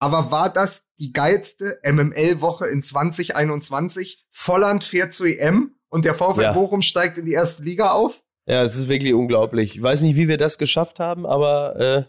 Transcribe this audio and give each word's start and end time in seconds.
Aber 0.00 0.30
war 0.30 0.50
das 0.52 0.88
die 0.98 1.12
geilste 1.12 1.78
MML-Woche 1.84 2.66
in 2.66 2.82
2021? 2.82 4.24
Volland 4.30 4.82
fährt 4.82 5.12
zur 5.12 5.26
EM 5.26 5.76
und 5.90 6.04
der 6.06 6.14
VfL 6.14 6.42
ja. 6.42 6.52
Bochum 6.52 6.82
steigt 6.82 7.18
in 7.18 7.26
die 7.26 7.32
erste 7.32 7.62
Liga 7.62 7.90
auf? 7.90 8.22
Ja, 8.46 8.62
es 8.62 8.74
ist 8.74 8.88
wirklich 8.88 9.12
unglaublich. 9.12 9.76
Ich 9.76 9.82
weiß 9.82 10.00
nicht, 10.02 10.16
wie 10.16 10.26
wir 10.26 10.38
das 10.38 10.58
geschafft 10.58 10.98
haben, 10.98 11.26
aber 11.26 11.76
äh, 11.76 12.04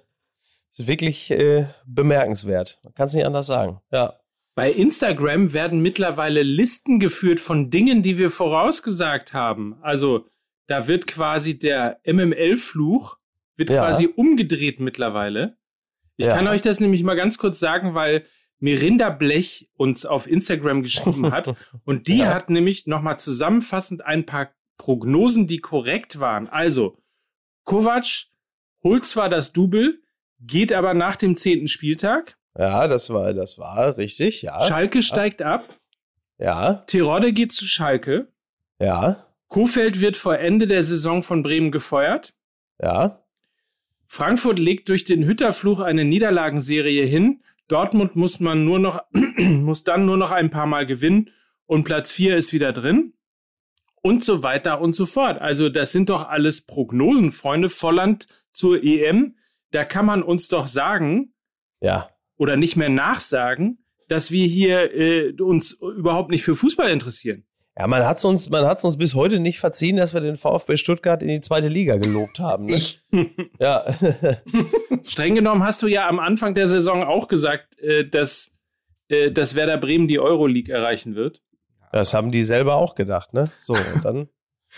es 0.71 0.79
ist 0.79 0.87
wirklich 0.87 1.31
äh, 1.31 1.67
bemerkenswert. 1.85 2.79
Man 2.83 2.93
kann 2.93 3.07
es 3.07 3.13
nicht 3.13 3.25
anders 3.25 3.47
sagen. 3.47 3.81
Ja. 3.91 4.15
Bei 4.55 4.71
Instagram 4.71 5.53
werden 5.53 5.81
mittlerweile 5.81 6.43
Listen 6.43 6.99
geführt 6.99 7.39
von 7.39 7.69
Dingen, 7.69 8.03
die 8.03 8.17
wir 8.17 8.29
vorausgesagt 8.29 9.33
haben. 9.33 9.77
Also 9.81 10.27
da 10.67 10.87
wird 10.87 11.07
quasi 11.07 11.59
der 11.59 11.99
MML-Fluch 12.05 13.17
wird 13.57 13.69
ja. 13.69 13.85
quasi 13.85 14.07
umgedreht 14.07 14.79
mittlerweile. 14.79 15.57
Ich 16.21 16.27
ja. 16.27 16.35
kann 16.35 16.47
euch 16.47 16.61
das 16.61 16.79
nämlich 16.79 17.01
mal 17.01 17.15
ganz 17.15 17.39
kurz 17.39 17.59
sagen, 17.59 17.95
weil 17.95 18.25
Mirinda 18.59 19.09
Blech 19.09 19.71
uns 19.75 20.05
auf 20.05 20.27
Instagram 20.27 20.83
geschrieben 20.83 21.31
hat 21.31 21.55
und 21.83 22.07
die 22.07 22.19
ja. 22.19 22.31
hat 22.31 22.51
nämlich 22.51 22.85
nochmal 22.85 23.17
zusammenfassend 23.17 24.05
ein 24.05 24.27
paar 24.27 24.51
Prognosen, 24.77 25.47
die 25.47 25.57
korrekt 25.57 26.19
waren. 26.19 26.47
Also, 26.47 26.95
Kovac 27.63 28.05
holt 28.83 29.03
zwar 29.03 29.29
das 29.29 29.51
Double, 29.51 29.99
geht 30.39 30.73
aber 30.73 30.93
nach 30.93 31.15
dem 31.15 31.37
zehnten 31.37 31.67
Spieltag. 31.67 32.37
Ja, 32.55 32.87
das 32.87 33.09
war, 33.09 33.33
das 33.33 33.57
war 33.57 33.97
richtig, 33.97 34.43
ja. 34.43 34.61
Schalke 34.67 34.99
ja. 34.99 35.01
steigt 35.01 35.41
ab. 35.41 35.67
Ja. 36.37 36.83
Tirode 36.85 37.33
geht 37.33 37.51
zu 37.51 37.65
Schalke. 37.65 38.27
Ja. 38.79 39.25
Kofeld 39.47 40.01
wird 40.01 40.17
vor 40.17 40.37
Ende 40.37 40.67
der 40.67 40.83
Saison 40.83 41.23
von 41.23 41.41
Bremen 41.41 41.71
gefeuert. 41.71 42.35
Ja. 42.79 43.23
Frankfurt 44.13 44.59
legt 44.59 44.89
durch 44.89 45.05
den 45.05 45.25
Hütterfluch 45.25 45.79
eine 45.79 46.03
Niederlagenserie 46.03 47.05
hin. 47.05 47.43
Dortmund 47.69 48.17
muss 48.17 48.41
man 48.41 48.65
nur 48.65 48.77
noch, 48.77 49.05
muss 49.37 49.85
dann 49.85 50.05
nur 50.05 50.17
noch 50.17 50.31
ein 50.31 50.49
paar 50.49 50.65
Mal 50.65 50.85
gewinnen 50.85 51.29
und 51.65 51.85
Platz 51.85 52.11
4 52.11 52.35
ist 52.35 52.51
wieder 52.51 52.73
drin. 52.73 53.13
Und 54.01 54.25
so 54.25 54.43
weiter 54.43 54.81
und 54.81 54.97
so 54.97 55.05
fort. 55.05 55.39
Also, 55.39 55.69
das 55.69 55.93
sind 55.93 56.09
doch 56.09 56.27
alles 56.27 56.65
Prognosen, 56.65 57.31
Freunde. 57.31 57.69
Volland 57.69 58.27
zur 58.51 58.83
EM. 58.83 59.37
Da 59.69 59.85
kann 59.85 60.05
man 60.05 60.23
uns 60.23 60.49
doch 60.49 60.67
sagen, 60.67 61.33
ja. 61.79 62.09
oder 62.35 62.57
nicht 62.57 62.75
mehr 62.75 62.89
nachsagen, 62.89 63.85
dass 64.09 64.29
wir 64.29 64.45
hier 64.45 64.93
äh, 64.93 65.31
uns 65.41 65.71
überhaupt 65.71 66.31
nicht 66.31 66.43
für 66.43 66.55
Fußball 66.55 66.91
interessieren. 66.91 67.45
Ja, 67.77 67.87
man 67.87 68.05
hat 68.05 68.23
uns, 68.25 68.49
man 68.49 68.65
hat's 68.65 68.83
uns 68.83 68.97
bis 68.97 69.15
heute 69.15 69.39
nicht 69.39 69.59
verziehen, 69.59 69.95
dass 69.95 70.13
wir 70.13 70.19
den 70.19 70.35
VfB 70.35 70.75
Stuttgart 70.75 71.21
in 71.21 71.29
die 71.29 71.41
zweite 71.41 71.69
Liga 71.69 71.97
gelobt 71.97 72.39
haben. 72.39 72.65
Ne? 72.65 72.75
Ich. 72.75 73.01
ja. 73.59 73.85
Streng 75.03 75.35
genommen 75.35 75.63
hast 75.63 75.81
du 75.81 75.87
ja 75.87 76.07
am 76.09 76.19
Anfang 76.19 76.53
der 76.53 76.67
Saison 76.67 77.03
auch 77.03 77.27
gesagt, 77.27 77.79
äh, 77.79 78.05
dass, 78.05 78.53
äh, 79.07 79.31
dass 79.31 79.55
Werder 79.55 79.77
Bremen 79.77 80.07
die 80.07 80.19
Euroleague 80.19 80.73
erreichen 80.73 81.15
wird. 81.15 81.41
Das 81.93 82.13
haben 82.13 82.31
die 82.31 82.43
selber 82.43 82.75
auch 82.75 82.95
gedacht, 82.95 83.33
ne? 83.33 83.49
So, 83.57 83.73
und 83.73 84.03
dann. 84.03 84.29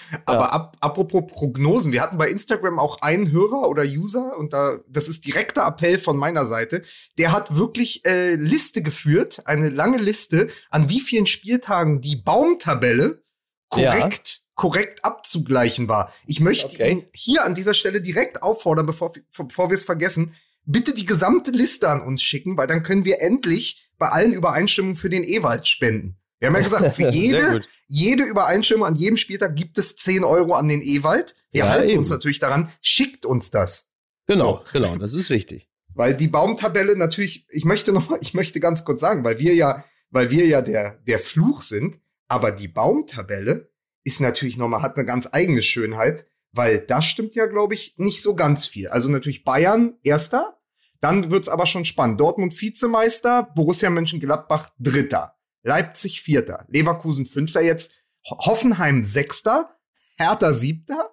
Aber 0.26 0.46
ja. 0.46 0.50
ab, 0.50 0.78
apropos 0.80 1.24
Prognosen, 1.28 1.92
wir 1.92 2.02
hatten 2.02 2.18
bei 2.18 2.30
Instagram 2.30 2.80
auch 2.80 3.02
einen 3.02 3.32
Hörer 3.32 3.68
oder 3.68 3.84
User 3.84 4.38
und 4.38 4.54
da, 4.54 4.80
das 4.88 5.08
ist 5.08 5.26
direkter 5.26 5.66
Appell 5.68 6.00
von 6.00 6.18
meiner 6.18 6.46
Seite. 6.46 6.84
Der 7.18 7.32
hat 7.32 7.56
wirklich 7.56 8.06
äh, 8.06 8.36
Liste 8.36 8.82
geführt, 8.82 9.44
eine 9.46 9.70
lange 9.70 9.98
Liste, 9.98 10.48
an 10.70 10.90
wie 10.90 11.02
vielen 11.02 11.28
Spieltagen 11.28 12.02
die 12.02 12.16
Baumtabelle 12.16 13.24
korrekt, 13.70 14.28
ja. 14.38 14.52
korrekt 14.56 15.06
abzugleichen 15.06 15.88
war. 15.88 16.14
Ich 16.26 16.40
möchte 16.40 16.68
okay. 16.68 16.92
ihn 16.92 17.06
hier 17.14 17.44
an 17.44 17.56
dieser 17.56 17.74
Stelle 17.74 18.02
direkt 18.02 18.44
auffordern, 18.44 18.86
bevor, 18.86 19.14
bevor 19.38 19.70
wir 19.70 19.76
es 19.76 19.84
vergessen, 19.84 20.36
bitte 20.66 20.94
die 20.94 21.06
gesamte 21.06 21.52
Liste 21.52 21.90
an 21.90 22.02
uns 22.02 22.24
schicken, 22.24 22.58
weil 22.58 22.68
dann 22.68 22.84
können 22.84 23.06
wir 23.06 23.22
endlich 23.22 23.90
bei 23.98 24.10
allen 24.10 24.34
Übereinstimmungen 24.34 24.96
für 24.96 25.10
den 25.10 25.24
Ewald 25.24 25.68
spenden. 25.68 26.18
Wir 26.44 26.50
haben 26.50 26.56
ja 26.56 26.62
gesagt, 26.64 26.96
für 26.96 27.10
jede, 27.14 27.62
jede 27.88 28.24
Übereinstimmung 28.24 28.86
an 28.86 28.96
jedem 28.98 29.16
Spieltag 29.16 29.56
gibt 29.56 29.78
es 29.78 29.96
10 29.96 30.26
Euro 30.26 30.56
an 30.56 30.68
den 30.68 30.82
Ewald. 30.82 31.38
Wir 31.52 31.64
ja, 31.64 31.70
halten 31.70 31.88
eben. 31.88 32.00
uns 32.00 32.09
natürlich 32.09 32.40
daran, 32.40 32.70
schickt 32.81 33.26
uns 33.26 33.50
das. 33.50 33.94
Genau, 34.28 34.58
so. 34.66 34.74
genau, 34.74 34.98
das 34.98 35.14
ist 35.14 35.30
wichtig. 35.30 35.70
Weil 35.96 36.14
die 36.18 36.28
Baumtabelle 36.28 36.98
natürlich, 36.98 37.48
ich 37.50 37.64
möchte 37.64 37.94
noch 37.94 38.09
mal, 38.09 38.20
ich 38.22 38.34
möchte 38.34 38.59
ganz 38.59 38.84
kurz 38.84 39.00
sagen, 39.00 39.24
weil 39.24 39.40
wir 39.40 39.56
ja, 39.56 39.86
weil 40.09 40.32
wir 40.32 40.46
ja 40.46 40.62
der, 40.62 41.00
der 41.08 41.20
Fluch 41.20 41.62
sind, 41.62 42.02
aber 42.28 42.52
die 42.52 42.68
Baumtabelle 42.68 43.72
ist 44.03 44.20
natürlich 44.20 44.58
noch 44.58 44.68
mal, 44.68 44.82
hat 44.82 44.98
eine 44.98 45.06
ganz 45.06 45.30
eigene 45.32 45.62
Schönheit, 45.62 46.26
weil 46.52 46.80
das 46.80 47.06
stimmt 47.06 47.36
ja, 47.36 47.46
glaube 47.46 47.74
ich, 47.74 47.94
nicht 47.96 48.22
so 48.22 48.36
ganz 48.36 48.68
viel. 48.68 48.90
Also 48.90 49.08
natürlich 49.08 49.46
Bayern 49.46 49.96
Erster, 50.03 50.59
dann 51.00 51.32
wird's 51.32 51.48
aber 51.48 51.68
schon 51.68 51.86
spannend. 51.86 52.20
Dortmund 52.20 52.59
Vizemeister, 52.59 53.44
Borussia 53.56 53.90
Mönchengladbach 53.90 54.72
Dritter. 54.78 55.33
Leipzig 55.63 56.22
Vierter, 56.22 56.66
Leverkusen 56.68 57.25
Fünfter 57.25 57.62
jetzt, 57.62 57.96
Hoffenheim 58.25 59.03
Sechster, 59.03 59.78
Hertha 60.18 60.53
Siebter, 60.53 61.12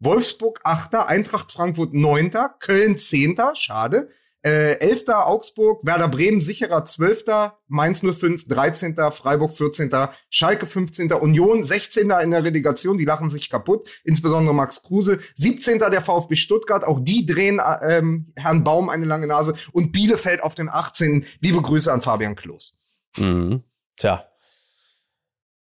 Wolfsburg 0.00 0.60
Achter, 0.64 1.08
Eintracht 1.08 1.52
Frankfurt 1.52 1.92
Neunter, 1.92 2.54
Köln 2.60 2.98
Zehnter, 2.98 3.54
schade, 3.54 4.10
äh, 4.42 4.78
Elfter 4.78 5.26
Augsburg, 5.26 5.84
Werder 5.84 6.08
Bremen 6.08 6.40
sicherer 6.40 6.84
Zwölfter, 6.84 7.58
Mainz 7.66 8.02
05 8.02 8.46
13. 8.46 8.96
Freiburg 9.10 9.52
14. 9.52 9.90
Schalke 10.30 10.66
15. 10.66 11.12
Union 11.12 11.64
16. 11.64 12.10
in 12.22 12.30
der 12.30 12.44
Relegation, 12.44 12.98
die 12.98 13.04
lachen 13.04 13.30
sich 13.30 13.50
kaputt, 13.50 13.88
insbesondere 14.04 14.54
Max 14.54 14.82
Kruse, 14.84 15.18
17. 15.34 15.78
der 15.78 16.02
VfB 16.02 16.36
Stuttgart, 16.36 16.84
auch 16.84 17.00
die 17.00 17.26
drehen 17.26 17.60
ähm, 17.82 18.32
Herrn 18.36 18.62
Baum 18.62 18.88
eine 18.88 19.06
lange 19.06 19.26
Nase 19.26 19.54
und 19.72 19.90
Bielefeld 19.90 20.42
auf 20.42 20.54
den 20.54 20.68
18. 20.68 21.26
Liebe 21.40 21.60
Grüße 21.60 21.92
an 21.92 22.00
Fabian 22.00 22.36
Klos. 22.36 22.74
Mhm. 23.16 23.64
Tja. 23.98 24.24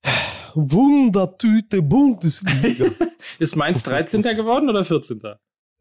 Wundertüte 0.55 1.81
Bundesliga. 1.81 2.91
ist 3.39 3.55
Mainz 3.55 3.83
13. 3.83 4.21
geworden 4.21 4.69
oder 4.69 4.83
14.? 4.83 5.21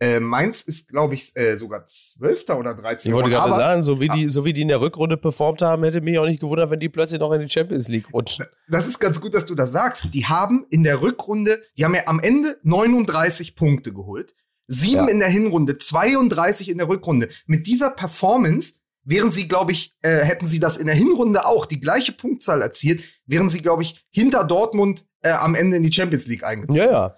Äh, 0.01 0.21
Mainz 0.21 0.63
ist, 0.63 0.89
glaube 0.89 1.15
ich, 1.15 1.35
äh, 1.35 1.57
sogar 1.57 1.85
12. 1.85 2.51
oder 2.51 2.75
13. 2.75 3.11
Ich 3.11 3.15
wollte 3.15 3.31
gerade 3.31 3.55
sagen, 3.55 3.83
so 3.83 4.01
wie, 4.01 4.09
die, 4.09 4.29
so 4.29 4.45
wie 4.45 4.53
die 4.53 4.63
in 4.63 4.69
der 4.69 4.81
Rückrunde 4.81 5.17
performt 5.17 5.61
haben, 5.61 5.83
hätte 5.83 6.01
mich 6.01 6.17
auch 6.21 6.27
nicht 6.27 6.41
gewundert, 6.41 6.71
wenn 6.71 6.79
die 6.79 6.89
plötzlich 6.89 7.19
noch 7.19 7.33
in 7.33 7.41
die 7.41 7.49
Champions 7.49 7.89
League 7.89 8.13
rutschen. 8.13 8.45
Das 8.69 8.87
ist 8.87 9.01
ganz 9.01 9.21
gut, 9.21 9.35
dass 9.35 9.45
du 9.45 9.57
das 9.57 9.73
sagst. 9.73 10.15
Die 10.15 10.27
haben 10.27 10.67
in 10.71 10.85
der 10.85 11.03
Rückrunde, 11.03 11.61
die 11.77 11.85
haben 11.85 11.97
ja 11.97 12.03
am 12.07 12.21
Ende 12.21 12.59
39 12.63 13.57
Punkte 13.57 13.93
geholt. 13.93 14.37
Sieben 14.69 15.07
ja. 15.07 15.09
in 15.09 15.19
der 15.19 15.31
Hinrunde, 15.31 15.79
32 15.79 16.69
in 16.69 16.79
der 16.79 16.89
Rückrunde. 16.89 17.29
Mit 17.47 17.67
dieser 17.67 17.91
Performance 17.91 18.75
wären 19.05 19.31
sie, 19.31 19.49
glaube 19.49 19.73
ich, 19.73 19.95
äh, 20.03 20.19
hätten 20.19 20.47
sie 20.47 20.61
das 20.61 20.77
in 20.77 20.87
der 20.87 20.95
Hinrunde 20.95 21.47
auch 21.47 21.67
die 21.67 21.81
gleiche 21.81 22.13
Punktzahl 22.13 22.63
erzielt, 22.63 23.03
wären 23.27 23.49
sie, 23.49 23.63
glaube 23.63 23.83
ich, 23.83 24.07
hinter 24.11 24.45
Dortmund 24.45 25.07
äh, 25.23 25.31
am 25.31 25.55
Ende 25.55 25.77
in 25.77 25.83
die 25.83 25.93
Champions 25.93 26.27
League 26.27 26.45
eingezogen. 26.45 26.79
Ja, 26.79 26.91
ja. 26.91 27.17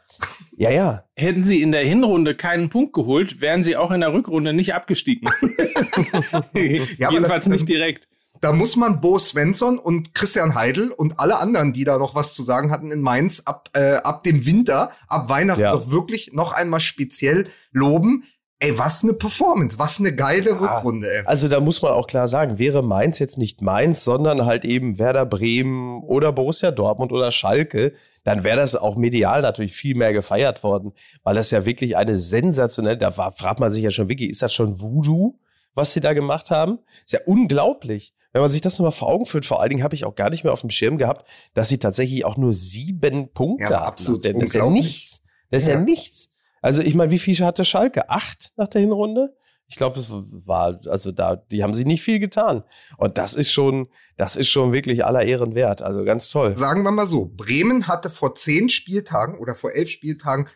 Ja, 0.56 0.70
ja. 0.70 1.04
Hätten 1.16 1.44
sie 1.44 1.62
in 1.62 1.72
der 1.72 1.84
Hinrunde 1.84 2.34
keinen 2.34 2.68
Punkt 2.68 2.92
geholt, 2.92 3.40
wären 3.40 3.62
sie 3.62 3.76
auch 3.76 3.90
in 3.90 4.00
der 4.00 4.12
Rückrunde 4.12 4.52
nicht 4.52 4.74
abgestiegen. 4.74 5.28
ja, 6.98 7.10
Jedenfalls 7.10 7.46
das, 7.46 7.48
nicht 7.48 7.68
direkt. 7.68 8.08
Da 8.40 8.52
muss 8.52 8.76
man 8.76 9.00
Bo 9.00 9.18
Svensson 9.18 9.78
und 9.78 10.14
Christian 10.14 10.54
Heidel 10.54 10.90
und 10.90 11.20
alle 11.20 11.38
anderen, 11.38 11.72
die 11.72 11.84
da 11.84 11.98
noch 11.98 12.14
was 12.14 12.34
zu 12.34 12.42
sagen 12.42 12.70
hatten 12.70 12.90
in 12.90 13.02
Mainz, 13.02 13.42
ab, 13.44 13.68
äh, 13.74 13.96
ab 13.96 14.22
dem 14.22 14.46
Winter, 14.46 14.92
ab 15.08 15.28
Weihnachten 15.28 15.60
ja. 15.60 15.72
doch 15.72 15.90
wirklich 15.90 16.32
noch 16.32 16.52
einmal 16.52 16.80
speziell 16.80 17.48
loben. 17.70 18.24
Ey, 18.62 18.78
was 18.78 19.02
eine 19.02 19.14
Performance, 19.14 19.78
was 19.78 20.00
eine 20.00 20.14
geile 20.14 20.50
ja, 20.50 20.56
Rückrunde, 20.56 21.10
ey. 21.10 21.22
Also 21.24 21.48
da 21.48 21.60
muss 21.60 21.80
man 21.80 21.92
auch 21.92 22.06
klar 22.06 22.28
sagen, 22.28 22.58
wäre 22.58 22.82
Mainz 22.82 23.18
jetzt 23.18 23.38
nicht 23.38 23.62
Mainz, 23.62 24.04
sondern 24.04 24.44
halt 24.44 24.66
eben 24.66 24.98
Werder 24.98 25.24
Bremen 25.24 26.02
oder 26.02 26.30
Borussia 26.30 26.70
Dortmund 26.70 27.10
oder 27.10 27.30
Schalke, 27.30 27.94
dann 28.22 28.44
wäre 28.44 28.58
das 28.58 28.76
auch 28.76 28.96
medial 28.96 29.40
natürlich 29.40 29.72
viel 29.72 29.94
mehr 29.94 30.12
gefeiert 30.12 30.62
worden, 30.62 30.92
weil 31.22 31.36
das 31.36 31.50
ja 31.50 31.64
wirklich 31.64 31.96
eine 31.96 32.16
sensationelle, 32.16 32.98
da 32.98 33.16
war, 33.16 33.32
fragt 33.32 33.60
man 33.60 33.72
sich 33.72 33.82
ja 33.82 33.90
schon 33.90 34.10
wirklich, 34.10 34.28
ist 34.28 34.42
das 34.42 34.52
schon 34.52 34.78
Voodoo, 34.78 35.38
was 35.74 35.94
sie 35.94 36.00
da 36.00 36.12
gemacht 36.12 36.50
haben? 36.50 36.80
Ist 37.04 37.12
ja 37.12 37.20
unglaublich. 37.24 38.12
Wenn 38.32 38.42
man 38.42 38.50
sich 38.50 38.60
das 38.60 38.78
nochmal 38.78 38.92
vor 38.92 39.08
Augen 39.08 39.26
führt, 39.26 39.46
vor 39.46 39.60
allen 39.60 39.70
Dingen 39.70 39.82
habe 39.82 39.94
ich 39.94 40.04
auch 40.04 40.14
gar 40.14 40.30
nicht 40.30 40.44
mehr 40.44 40.52
auf 40.52 40.60
dem 40.60 40.70
Schirm 40.70 40.98
gehabt, 40.98 41.26
dass 41.54 41.68
sie 41.68 41.78
tatsächlich 41.78 42.24
auch 42.24 42.36
nur 42.36 42.52
sieben 42.52 43.32
Punkte 43.32 43.72
ja, 43.72 43.80
haben. 43.80 43.86
Absolut. 43.86 44.24
Das 44.24 44.34
ist 44.34 44.54
ja 44.54 44.68
nichts. 44.68 45.22
Das 45.50 45.62
ist 45.62 45.68
ja, 45.68 45.74
ja 45.74 45.80
nichts. 45.80 46.30
Also 46.60 46.82
ich 46.82 46.94
meine, 46.94 47.10
wie 47.10 47.18
viel 47.18 47.36
hatte 47.44 47.64
Schalke? 47.64 48.10
Acht 48.10 48.52
nach 48.56 48.68
der 48.68 48.80
Hinrunde? 48.80 49.34
Ich 49.70 49.76
glaube, 49.76 50.00
es 50.00 50.06
war, 50.10 50.80
also 50.86 51.12
da, 51.12 51.36
die 51.36 51.62
haben 51.62 51.74
sie 51.74 51.84
nicht 51.84 52.02
viel 52.02 52.18
getan. 52.18 52.64
Und 52.96 53.18
das 53.18 53.34
ist 53.34 53.52
schon, 53.52 53.88
das 54.16 54.34
ist 54.34 54.48
schon 54.48 54.72
wirklich 54.72 55.04
aller 55.04 55.22
Ehren 55.22 55.54
wert. 55.54 55.80
Also 55.80 56.04
ganz 56.04 56.28
toll. 56.28 56.56
Sagen 56.56 56.82
wir 56.82 56.90
mal 56.90 57.06
so, 57.06 57.26
Bremen 57.26 57.86
hatte 57.86 58.10
vor 58.10 58.34
zehn 58.34 58.68
Spieltagen 58.68 59.38
oder 59.38 59.54
vor 59.54 59.72
elf 59.72 59.88
Spieltagen 59.88 60.48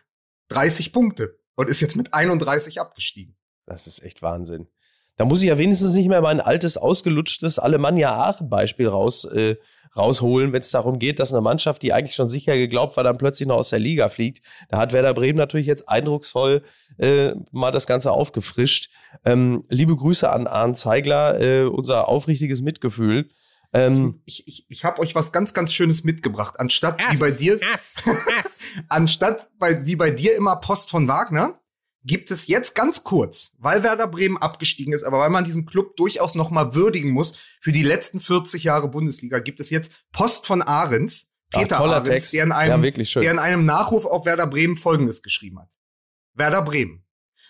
30 0.49 0.91
Punkte 0.91 1.39
und 1.55 1.69
ist 1.69 1.79
jetzt 1.79 1.95
mit 1.95 2.13
31 2.13 2.81
abgestiegen. 2.81 3.37
Das 3.65 3.87
ist 3.87 4.03
echt 4.03 4.21
Wahnsinn. 4.21 4.67
Da 5.17 5.25
muss 5.25 5.41
ich 5.41 5.47
ja 5.47 5.57
wenigstens 5.57 5.93
nicht 5.93 6.09
mehr 6.09 6.21
mein 6.21 6.41
altes, 6.41 6.77
ausgelutschtes 6.77 7.59
Alemannia 7.59 8.13
Aachen-Beispiel 8.15 8.87
raus, 8.87 9.25
äh, 9.25 9.55
rausholen, 9.95 10.51
wenn 10.51 10.59
es 10.59 10.71
darum 10.71 10.99
geht, 10.99 11.19
dass 11.19 11.31
eine 11.31 11.41
Mannschaft, 11.41 11.81
die 11.81 11.93
eigentlich 11.93 12.15
schon 12.15 12.27
sicher 12.27 12.57
geglaubt 12.57 12.97
war, 12.97 13.03
dann 13.03 13.17
plötzlich 13.17 13.47
noch 13.47 13.57
aus 13.57 13.69
der 13.69 13.79
Liga 13.79 14.09
fliegt. 14.09 14.41
Da 14.69 14.77
hat 14.77 14.91
Werder 14.93 15.13
Bremen 15.13 15.37
natürlich 15.37 15.67
jetzt 15.67 15.87
eindrucksvoll 15.87 16.63
äh, 16.97 17.31
mal 17.51 17.71
das 17.71 17.87
Ganze 17.87 18.11
aufgefrischt. 18.11 18.89
Ähm, 19.23 19.63
liebe 19.69 19.95
Grüße 19.95 20.29
an 20.29 20.47
Arndt 20.47 20.77
Zeigler, 20.77 21.39
äh, 21.39 21.63
unser 21.63 22.09
aufrichtiges 22.09 22.61
Mitgefühl. 22.61 23.29
Ähm, 23.73 24.21
ich 24.25 24.47
ich, 24.47 24.65
ich 24.69 24.83
habe 24.83 25.01
euch 25.01 25.15
was 25.15 25.31
ganz, 25.31 25.53
ganz 25.53 25.73
Schönes 25.73 26.03
mitgebracht. 26.03 26.59
Anstatt 26.59 27.01
ass, 27.01 27.15
wie 27.15 27.19
bei 27.19 27.31
dir, 27.31 27.57
ass, 27.73 28.03
ass. 28.39 28.61
anstatt 28.89 29.49
bei, 29.59 29.85
wie 29.85 29.95
bei 29.95 30.11
dir 30.11 30.35
immer 30.35 30.57
Post 30.57 30.89
von 30.89 31.07
Wagner, 31.07 31.59
gibt 32.05 32.31
es 32.31 32.47
jetzt 32.47 32.75
ganz 32.75 33.03
kurz, 33.03 33.55
weil 33.57 33.83
Werder 33.83 34.07
Bremen 34.07 34.37
abgestiegen 34.37 34.93
ist, 34.93 35.03
aber 35.03 35.19
weil 35.19 35.29
man 35.29 35.43
diesen 35.43 35.65
Club 35.65 35.97
durchaus 35.97 36.35
noch 36.35 36.51
mal 36.51 36.75
würdigen 36.75 37.11
muss 37.11 37.39
für 37.59 37.71
die 37.71 37.83
letzten 37.83 38.19
40 38.19 38.63
Jahre 38.63 38.87
Bundesliga, 38.87 39.39
gibt 39.39 39.59
es 39.59 39.69
jetzt 39.71 39.91
Post 40.11 40.45
von 40.45 40.61
Ahrens, 40.61 41.33
Peter 41.51 41.79
Ach, 41.79 41.91
Ahrens, 41.91 42.31
der 42.31 42.43
in, 42.43 42.51
einem, 42.51 42.83
ja, 42.83 43.21
der 43.21 43.31
in 43.31 43.39
einem 43.39 43.65
Nachruf 43.65 44.05
auf 44.05 44.25
Werder 44.25 44.47
Bremen 44.47 44.77
Folgendes 44.77 45.23
geschrieben 45.23 45.59
hat. 45.59 45.71
Werder 46.33 46.61
Bremen. 46.61 47.05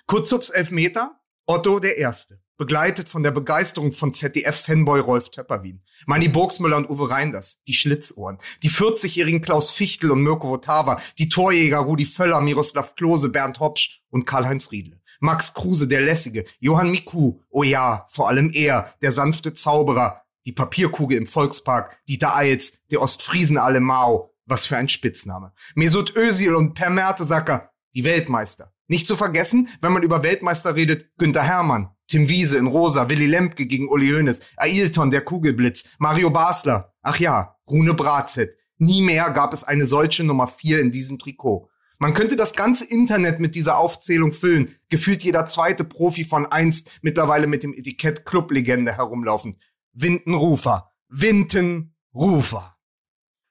Kurzubs 0.07 0.49
Elfmeter, 0.49 1.19
Otto 1.45 1.79
der 1.79 1.97
Erste 1.97 2.39
begleitet 2.57 3.09
von 3.09 3.23
der 3.23 3.31
Begeisterung 3.31 3.93
von 3.93 4.13
ZDF-Fanboy 4.13 4.99
Rolf 4.99 5.29
Töpperwien. 5.29 5.83
Manni 6.05 6.27
Burgsmüller 6.27 6.77
und 6.77 6.89
Uwe 6.89 7.09
Reinders, 7.09 7.63
die 7.67 7.73
Schlitzohren, 7.73 8.37
die 8.63 8.69
40-jährigen 8.69 9.41
Klaus 9.41 9.71
Fichtel 9.71 10.11
und 10.11 10.21
Mirko 10.21 10.49
Votava, 10.49 11.01
die 11.17 11.29
Torjäger 11.29 11.79
Rudi 11.79 12.05
Völler, 12.05 12.41
Miroslav 12.41 12.95
Klose, 12.95 13.29
Bernd 13.29 13.59
Hopsch 13.59 14.01
und 14.09 14.25
Karl-Heinz 14.25 14.71
Riedle. 14.71 15.01
Max 15.19 15.53
Kruse, 15.53 15.87
der 15.87 16.01
Lässige, 16.01 16.45
Johann 16.59 16.91
Miku, 16.91 17.39
oh 17.49 17.63
ja, 17.63 18.05
vor 18.09 18.27
allem 18.27 18.51
er, 18.53 18.93
der 19.01 19.11
sanfte 19.11 19.53
Zauberer, 19.53 20.21
die 20.45 20.51
Papierkugel 20.51 21.17
im 21.17 21.27
Volkspark, 21.27 21.97
Dieter 22.07 22.35
Eils, 22.35 22.85
der 22.91 23.01
Ostfriesen 23.01 23.57
Alemao, 23.57 24.31
was 24.45 24.65
für 24.65 24.77
ein 24.77 24.89
Spitzname. 24.89 25.53
Mesut 25.73 26.15
Özil 26.15 26.53
und 26.53 26.73
Per 26.73 26.89
Mertesacker, 26.89 27.71
die 27.95 28.03
Weltmeister. 28.03 28.71
Nicht 28.87 29.07
zu 29.07 29.17
vergessen, 29.17 29.69
wenn 29.81 29.93
man 29.93 30.03
über 30.03 30.21
Weltmeister 30.21 30.75
redet, 30.75 31.09
Günter 31.17 31.41
Hermann, 31.41 31.89
Tim 32.07 32.29
Wiese 32.29 32.57
in 32.57 32.67
Rosa, 32.67 33.09
Willy 33.09 33.27
Lemke 33.27 33.65
gegen 33.65 33.89
Uli 33.89 34.09
Hoeneß, 34.09 34.41
Ailton, 34.57 35.11
der 35.11 35.21
Kugelblitz, 35.21 35.89
Mario 35.97 36.29
Basler. 36.29 36.93
Ach 37.01 37.19
ja, 37.19 37.57
Rune 37.67 37.93
Bratzett. 37.93 38.55
Nie 38.77 39.01
mehr 39.01 39.29
gab 39.31 39.53
es 39.53 39.63
eine 39.63 39.87
solche 39.87 40.23
Nummer 40.23 40.47
vier 40.47 40.79
in 40.81 40.91
diesem 40.91 41.17
Trikot. 41.17 41.69
Man 41.97 42.13
könnte 42.13 42.35
das 42.35 42.53
ganze 42.53 42.85
Internet 42.85 43.39
mit 43.39 43.55
dieser 43.55 43.77
Aufzählung 43.77 44.33
füllen. 44.33 44.75
Gefühlt 44.89 45.23
jeder 45.23 45.47
zweite 45.47 45.85
Profi 45.85 46.25
von 46.25 46.45
einst 46.45 46.91
mittlerweile 47.01 47.47
mit 47.47 47.63
dem 47.63 47.73
Etikett 47.73 48.25
Clublegende 48.25 48.97
herumlaufen. 48.97 49.57
Wintenrufer. 49.93 50.91
Wintenrufer. 51.07 52.75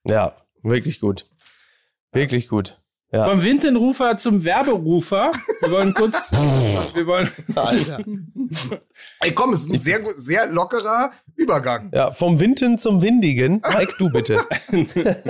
Ja, 0.05 0.37
wirklich 0.63 1.01
gut. 1.01 1.31
Wirklich 2.13 2.49
gut. 2.49 2.84
Ja. 3.15 3.29
Vom 3.29 3.45
Windenrufer 3.45 4.17
zum 4.17 4.43
Werberufer. 4.43 5.31
Wir 5.61 5.71
wollen 5.71 5.95
kurz. 5.95 6.33
wir 6.95 7.07
wollen. 7.07 7.31
Alter. 7.55 8.05
Ey, 9.21 9.31
komm, 9.31 9.53
es 9.53 9.63
ist 9.63 9.71
ein 9.71 9.79
sehr, 9.79 10.01
sehr 10.17 10.47
lockerer 10.49 11.13
Übergang. 11.37 11.93
Ja, 11.95 12.13
vom 12.13 12.41
Winden 12.41 12.77
zum 12.77 13.03
Windigen. 13.03 13.63
Mike, 13.73 13.95
du 13.99 14.11
bitte. 14.11 14.41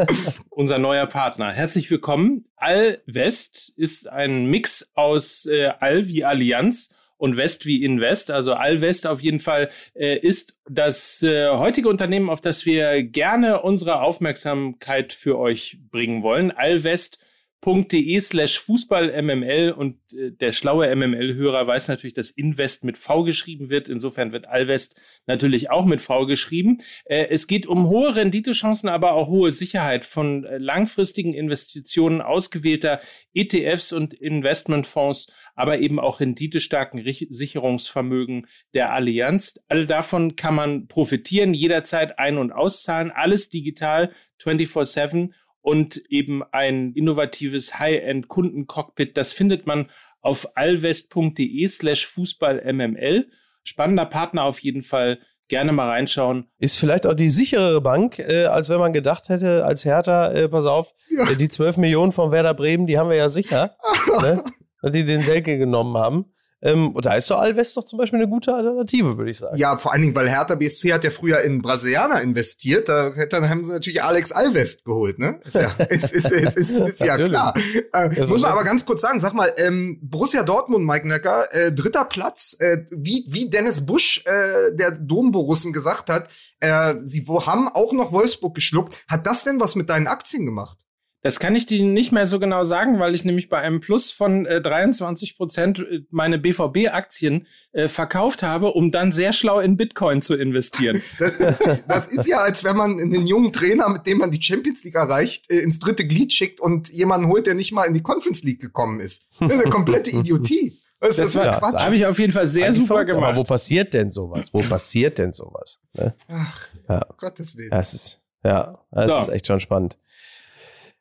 Unser 0.48 0.78
neuer 0.78 1.04
Partner. 1.04 1.52
Herzlich 1.52 1.90
willkommen. 1.90 2.46
Allwest 2.56 3.74
ist 3.76 4.08
ein 4.08 4.46
Mix 4.46 4.88
aus 4.94 5.44
äh, 5.44 5.66
All 5.78 6.08
wie 6.08 6.24
Allianz 6.24 6.88
und 7.18 7.36
West 7.36 7.66
wie 7.66 7.84
Invest. 7.84 8.30
Also 8.30 8.54
Allwest 8.54 9.06
auf 9.06 9.20
jeden 9.20 9.40
Fall 9.40 9.68
äh, 9.92 10.16
ist 10.16 10.56
das 10.70 11.22
äh, 11.22 11.50
heutige 11.50 11.90
Unternehmen, 11.90 12.30
auf 12.30 12.40
das 12.40 12.64
wir 12.64 13.02
gerne 13.02 13.60
unsere 13.60 14.00
Aufmerksamkeit 14.00 15.12
für 15.12 15.38
euch 15.38 15.76
bringen 15.90 16.22
wollen. 16.22 16.50
Allwest 16.50 17.18
de 17.64 18.20
slash 18.20 18.58
Fußball-MML 18.58 19.72
und 19.72 19.96
äh, 20.12 20.32
der 20.32 20.52
schlaue 20.52 20.94
MML-Hörer 20.94 21.66
weiß 21.66 21.88
natürlich, 21.88 22.14
dass 22.14 22.30
Invest 22.30 22.84
mit 22.84 22.98
V 22.98 23.24
geschrieben 23.24 23.70
wird. 23.70 23.88
Insofern 23.88 24.32
wird 24.32 24.46
Alvest 24.46 25.00
natürlich 25.26 25.70
auch 25.70 25.86
mit 25.86 26.00
V 26.00 26.26
geschrieben. 26.26 26.78
Äh, 27.04 27.28
es 27.30 27.46
geht 27.46 27.66
um 27.66 27.88
hohe 27.88 28.14
Renditechancen, 28.16 28.88
aber 28.88 29.12
auch 29.12 29.28
hohe 29.28 29.50
Sicherheit 29.50 30.04
von 30.04 30.44
äh, 30.44 30.58
langfristigen 30.58 31.32
Investitionen 31.32 32.20
ausgewählter 32.20 33.00
ETFs 33.32 33.92
und 33.92 34.12
Investmentfonds, 34.14 35.32
aber 35.54 35.78
eben 35.78 35.98
auch 35.98 36.20
renditestarken 36.20 37.02
Sicherungsvermögen 37.02 38.46
der 38.74 38.92
Allianz. 38.92 39.58
All 39.68 39.86
davon 39.86 40.36
kann 40.36 40.54
man 40.54 40.86
profitieren, 40.86 41.54
jederzeit 41.54 42.18
ein- 42.18 42.38
und 42.38 42.52
auszahlen, 42.52 43.10
alles 43.10 43.48
digital 43.48 44.12
24-7 44.42 45.30
und 45.64 45.96
eben 46.10 46.42
ein 46.52 46.92
innovatives 46.92 47.78
High-End-Kundencockpit. 47.78 49.16
Das 49.16 49.32
findet 49.32 49.66
man 49.66 49.90
auf 50.20 50.56
alvest.de 50.56 51.68
slash 51.68 52.06
fußballmml. 52.06 53.30
Spannender 53.62 54.04
Partner 54.04 54.44
auf 54.44 54.58
jeden 54.58 54.82
Fall. 54.82 55.20
Gerne 55.48 55.72
mal 55.72 55.88
reinschauen. 55.88 56.50
Ist 56.58 56.78
vielleicht 56.78 57.06
auch 57.06 57.14
die 57.14 57.30
sicherere 57.30 57.80
Bank, 57.80 58.18
äh, 58.18 58.44
als 58.44 58.68
wenn 58.68 58.78
man 58.78 58.92
gedacht 58.92 59.30
hätte, 59.30 59.64
als 59.64 59.86
Hertha, 59.86 60.32
äh, 60.32 60.48
pass 60.50 60.66
auf, 60.66 60.92
ja. 61.08 61.30
äh, 61.30 61.36
die 61.36 61.48
12 61.48 61.78
Millionen 61.78 62.12
von 62.12 62.30
Werder 62.30 62.54
Bremen, 62.54 62.86
die 62.86 62.98
haben 62.98 63.08
wir 63.08 63.16
ja 63.16 63.30
sicher, 63.30 63.74
ne? 64.20 64.44
dass 64.82 64.92
die 64.92 65.04
den 65.04 65.22
Selke 65.22 65.56
genommen 65.56 65.96
haben. 65.96 66.33
Ähm, 66.64 66.92
und 66.92 67.04
da 67.04 67.14
ist 67.14 67.26
so 67.26 67.34
Alves 67.34 67.74
doch 67.74 67.84
zum 67.84 67.98
Beispiel 67.98 68.18
eine 68.18 68.28
gute 68.28 68.54
Alternative, 68.54 69.18
würde 69.18 69.30
ich 69.30 69.38
sagen. 69.38 69.56
Ja, 69.58 69.76
vor 69.76 69.92
allen 69.92 70.00
Dingen, 70.00 70.14
weil 70.14 70.28
Hertha 70.28 70.54
BSC 70.54 70.94
hat 70.94 71.04
ja 71.04 71.10
früher 71.10 71.42
in 71.42 71.60
Brasilianer 71.60 72.22
investiert. 72.22 72.88
Da 72.88 73.10
dann 73.10 73.50
haben 73.50 73.64
sie 73.64 73.72
natürlich 73.72 74.02
Alex 74.02 74.32
Alves 74.32 74.82
geholt, 74.82 75.18
ne? 75.18 75.40
Ist 75.44 75.56
ja, 75.56 75.68
ist, 75.90 76.12
ist, 76.12 76.30
ist, 76.30 76.56
ist, 76.56 76.70
ist 76.70 77.00
ja 77.00 77.16
klar. 77.16 77.54
Äh, 77.92 78.26
muss 78.26 78.40
man 78.40 78.52
aber 78.52 78.64
ganz 78.64 78.86
kurz 78.86 79.02
sagen, 79.02 79.20
sag 79.20 79.34
mal, 79.34 79.52
ähm, 79.58 79.98
Borussia 80.02 80.42
Dortmund, 80.42 80.86
Mike 80.86 81.06
Necker, 81.06 81.44
äh, 81.52 81.70
dritter 81.70 82.06
Platz, 82.06 82.56
äh, 82.58 82.78
wie, 82.90 83.26
wie 83.28 83.50
Dennis 83.50 83.84
Busch, 83.84 84.24
äh, 84.24 84.74
der 84.74 84.92
Domborussen 84.92 85.74
gesagt 85.74 86.08
hat, 86.08 86.28
äh, 86.60 86.94
sie 87.04 87.26
haben 87.28 87.68
auch 87.68 87.92
noch 87.92 88.10
Wolfsburg 88.12 88.54
geschluckt. 88.54 89.04
Hat 89.06 89.26
das 89.26 89.44
denn 89.44 89.60
was 89.60 89.74
mit 89.74 89.90
deinen 89.90 90.06
Aktien 90.06 90.46
gemacht? 90.46 90.78
Das 91.24 91.40
kann 91.40 91.56
ich 91.56 91.64
dir 91.64 91.82
nicht 91.82 92.12
mehr 92.12 92.26
so 92.26 92.38
genau 92.38 92.64
sagen, 92.64 93.00
weil 93.00 93.14
ich 93.14 93.24
nämlich 93.24 93.48
bei 93.48 93.58
einem 93.58 93.80
Plus 93.80 94.10
von 94.10 94.44
äh, 94.44 94.60
23 94.60 95.38
Prozent 95.38 95.78
äh, 95.78 96.02
meine 96.10 96.38
BVB-Aktien 96.38 97.46
äh, 97.72 97.88
verkauft 97.88 98.42
habe, 98.42 98.72
um 98.72 98.90
dann 98.90 99.10
sehr 99.10 99.32
schlau 99.32 99.58
in 99.58 99.78
Bitcoin 99.78 100.20
zu 100.20 100.34
investieren. 100.34 101.02
Das, 101.18 101.38
das, 101.38 101.60
ist, 101.60 101.84
das, 101.88 102.06
ist, 102.06 102.26
ja, 102.26 102.38
als 102.38 102.64
wenn 102.64 102.76
man 102.76 103.00
einen 103.00 103.26
jungen 103.26 103.52
Trainer, 103.52 103.88
mit 103.88 104.06
dem 104.06 104.18
man 104.18 104.30
die 104.30 104.42
Champions 104.42 104.84
League 104.84 104.96
erreicht, 104.96 105.50
äh, 105.50 105.60
ins 105.60 105.78
dritte 105.78 106.06
Glied 106.06 106.32
schickt 106.34 106.60
und 106.60 106.90
jemanden 106.90 107.28
holt, 107.28 107.46
der 107.46 107.54
nicht 107.54 107.72
mal 107.72 107.84
in 107.84 107.94
die 107.94 108.02
Conference 108.02 108.42
League 108.42 108.60
gekommen 108.60 109.00
ist. 109.00 109.28
Das 109.40 109.50
ist 109.52 109.62
eine 109.62 109.70
komplette 109.70 110.10
Idiotie. 110.14 110.78
Das, 111.00 111.16
das 111.16 111.34
war 111.34 111.60
habe 111.60 111.96
ich 111.96 112.04
auf 112.04 112.18
jeden 112.18 112.32
Fall 112.32 112.46
sehr 112.46 112.70
super 112.74 112.86
verrückt, 112.86 113.10
gemacht. 113.12 113.30
Aber 113.30 113.38
wo 113.38 113.44
passiert 113.44 113.94
denn 113.94 114.10
sowas? 114.10 114.48
Wo 114.52 114.60
passiert 114.60 115.16
denn 115.16 115.32
sowas? 115.32 115.80
Ne? 115.94 116.14
Ach, 116.28 116.68
ja. 116.86 117.06
Gottes 117.16 117.56
Willen. 117.56 117.70
Das 117.70 117.94
ist, 117.94 118.20
ja, 118.42 118.78
das 118.90 119.08
so. 119.08 119.18
ist 119.20 119.28
echt 119.28 119.46
schon 119.46 119.60
spannend. 119.60 119.96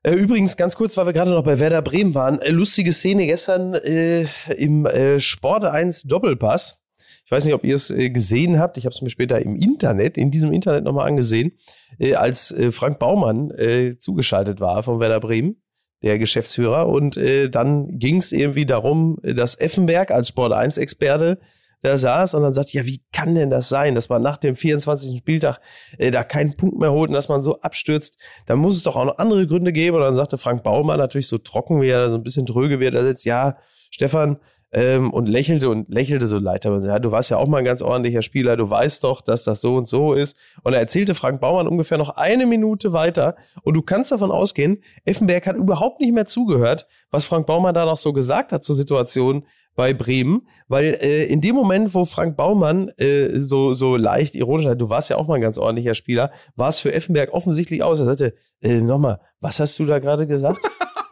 Äh, 0.03 0.15
übrigens, 0.15 0.57
ganz 0.57 0.75
kurz, 0.75 0.97
weil 0.97 1.05
wir 1.05 1.13
gerade 1.13 1.31
noch 1.31 1.45
bei 1.45 1.59
Werder 1.59 1.81
Bremen 1.81 2.13
waren, 2.13 2.41
äh, 2.41 2.51
lustige 2.51 2.91
Szene 2.91 3.25
gestern 3.25 3.73
äh, 3.73 4.27
im 4.57 4.85
äh, 4.85 5.21
Sport 5.21 5.63
1 5.63 6.03
Doppelpass. 6.03 6.77
Ich 7.25 7.31
weiß 7.31 7.45
nicht, 7.45 7.53
ob 7.53 7.63
ihr 7.63 7.75
es 7.75 7.89
äh, 7.89 8.09
gesehen 8.09 8.59
habt. 8.59 8.77
Ich 8.77 8.85
habe 8.85 8.93
es 8.93 9.01
mir 9.01 9.09
später 9.09 9.41
im 9.41 9.55
Internet, 9.55 10.17
in 10.17 10.29
diesem 10.29 10.51
Internet 10.51 10.83
nochmal 10.83 11.07
angesehen, 11.07 11.53
äh, 11.99 12.15
als 12.15 12.53
Frank 12.71 12.99
Baumann 12.99 13.51
zugeschaltet 13.99 14.59
war 14.59 14.83
von 14.83 14.99
Werder 14.99 15.21
Bremen, 15.21 15.61
der 16.01 16.19
Geschäftsführer. 16.19 16.89
Und 16.89 17.17
dann 17.51 17.97
ging 17.97 18.17
es 18.17 18.31
irgendwie 18.31 18.65
darum, 18.65 19.17
dass 19.21 19.55
Effenberg 19.55 20.11
als 20.11 20.27
Sport 20.27 20.51
1-Experte 20.51 21.39
da 21.83 21.97
saß 21.97 22.33
und 22.35 22.43
dann 22.43 22.53
sagte, 22.53 22.77
ja, 22.77 22.85
wie 22.85 23.03
kann 23.11 23.35
denn 23.35 23.49
das 23.49 23.67
sein, 23.67 23.93
dass 23.93 24.07
man 24.07 24.21
nach 24.21 24.37
dem 24.37 24.55
24. 24.55 25.17
Spieltag 25.17 25.59
äh, 25.97 26.11
da 26.11 26.23
keinen 26.23 26.55
Punkt 26.55 26.79
mehr 26.79 26.93
holt 26.93 27.09
und 27.09 27.13
dass 27.13 27.27
man 27.27 27.43
so 27.43 27.59
abstürzt? 27.59 28.17
Da 28.45 28.55
muss 28.55 28.77
es 28.77 28.83
doch 28.83 28.95
auch 28.95 29.05
noch 29.05 29.17
andere 29.17 29.45
Gründe 29.45 29.73
geben. 29.73 29.97
Und 29.97 30.03
dann 30.03 30.15
sagte 30.15 30.37
Frank 30.37 30.63
Baumann 30.63 30.97
natürlich 30.97 31.27
so 31.27 31.37
trocken, 31.37 31.81
wie 31.81 31.89
er 31.89 32.09
so 32.09 32.15
ein 32.15 32.23
bisschen 32.23 32.45
tröge, 32.45 32.79
wie 32.79 32.85
er 32.85 33.03
sitzt, 33.03 33.25
ja, 33.25 33.57
Stefan, 33.91 34.39
ähm, 34.73 35.11
und 35.11 35.29
lächelte 35.29 35.69
und 35.69 35.87
lächelte 35.89 36.27
so 36.27 36.39
leid. 36.39 36.65
Und 36.65 36.83
ja, 36.83 36.99
du 36.99 37.11
warst 37.11 37.29
ja 37.29 37.37
auch 37.37 37.47
mal 37.47 37.59
ein 37.59 37.65
ganz 37.65 37.81
ordentlicher 37.81 38.21
Spieler, 38.21 38.57
du 38.57 38.69
weißt 38.69 39.03
doch, 39.03 39.21
dass 39.21 39.43
das 39.43 39.61
so 39.61 39.75
und 39.75 39.87
so 39.87 40.13
ist. 40.13 40.35
Und 40.63 40.73
er 40.73 40.79
erzählte 40.79 41.15
Frank 41.15 41.39
Baumann 41.39 41.67
ungefähr 41.67 41.97
noch 41.97 42.09
eine 42.09 42.45
Minute 42.45 42.91
weiter. 42.91 43.35
Und 43.63 43.75
du 43.75 43.81
kannst 43.81 44.11
davon 44.11 44.31
ausgehen, 44.31 44.81
Effenberg 45.05 45.45
hat 45.47 45.55
überhaupt 45.55 46.01
nicht 46.01 46.13
mehr 46.13 46.25
zugehört, 46.25 46.87
was 47.11 47.25
Frank 47.25 47.45
Baumann 47.45 47.75
da 47.75 47.85
noch 47.85 47.97
so 47.97 48.13
gesagt 48.13 48.51
hat 48.51 48.63
zur 48.63 48.75
Situation 48.75 49.45
bei 49.75 49.93
Bremen, 49.93 50.47
weil 50.67 50.97
äh, 51.01 51.25
in 51.25 51.41
dem 51.41 51.55
Moment, 51.55 51.95
wo 51.95 52.05
Frank 52.05 52.37
Baumann 52.37 52.89
äh, 52.97 53.39
so, 53.39 53.73
so 53.73 53.95
leicht 53.95 54.35
ironisch 54.35 54.67
hat, 54.67 54.79
du 54.79 54.89
warst 54.89 55.09
ja 55.09 55.17
auch 55.17 55.27
mal 55.27 55.35
ein 55.35 55.41
ganz 55.41 55.57
ordentlicher 55.57 55.95
Spieler, 55.95 56.31
war 56.55 56.69
es 56.69 56.79
für 56.79 56.93
Effenberg 56.93 57.33
offensichtlich 57.33 57.81
aus. 57.81 57.99
Er 57.99 58.05
sagte, 58.05 58.35
äh, 58.61 58.81
nochmal, 58.81 59.19
was 59.39 59.59
hast 59.59 59.77
du 59.79 59.85
da 59.85 59.99
gerade 59.99 60.27
gesagt? 60.27 60.59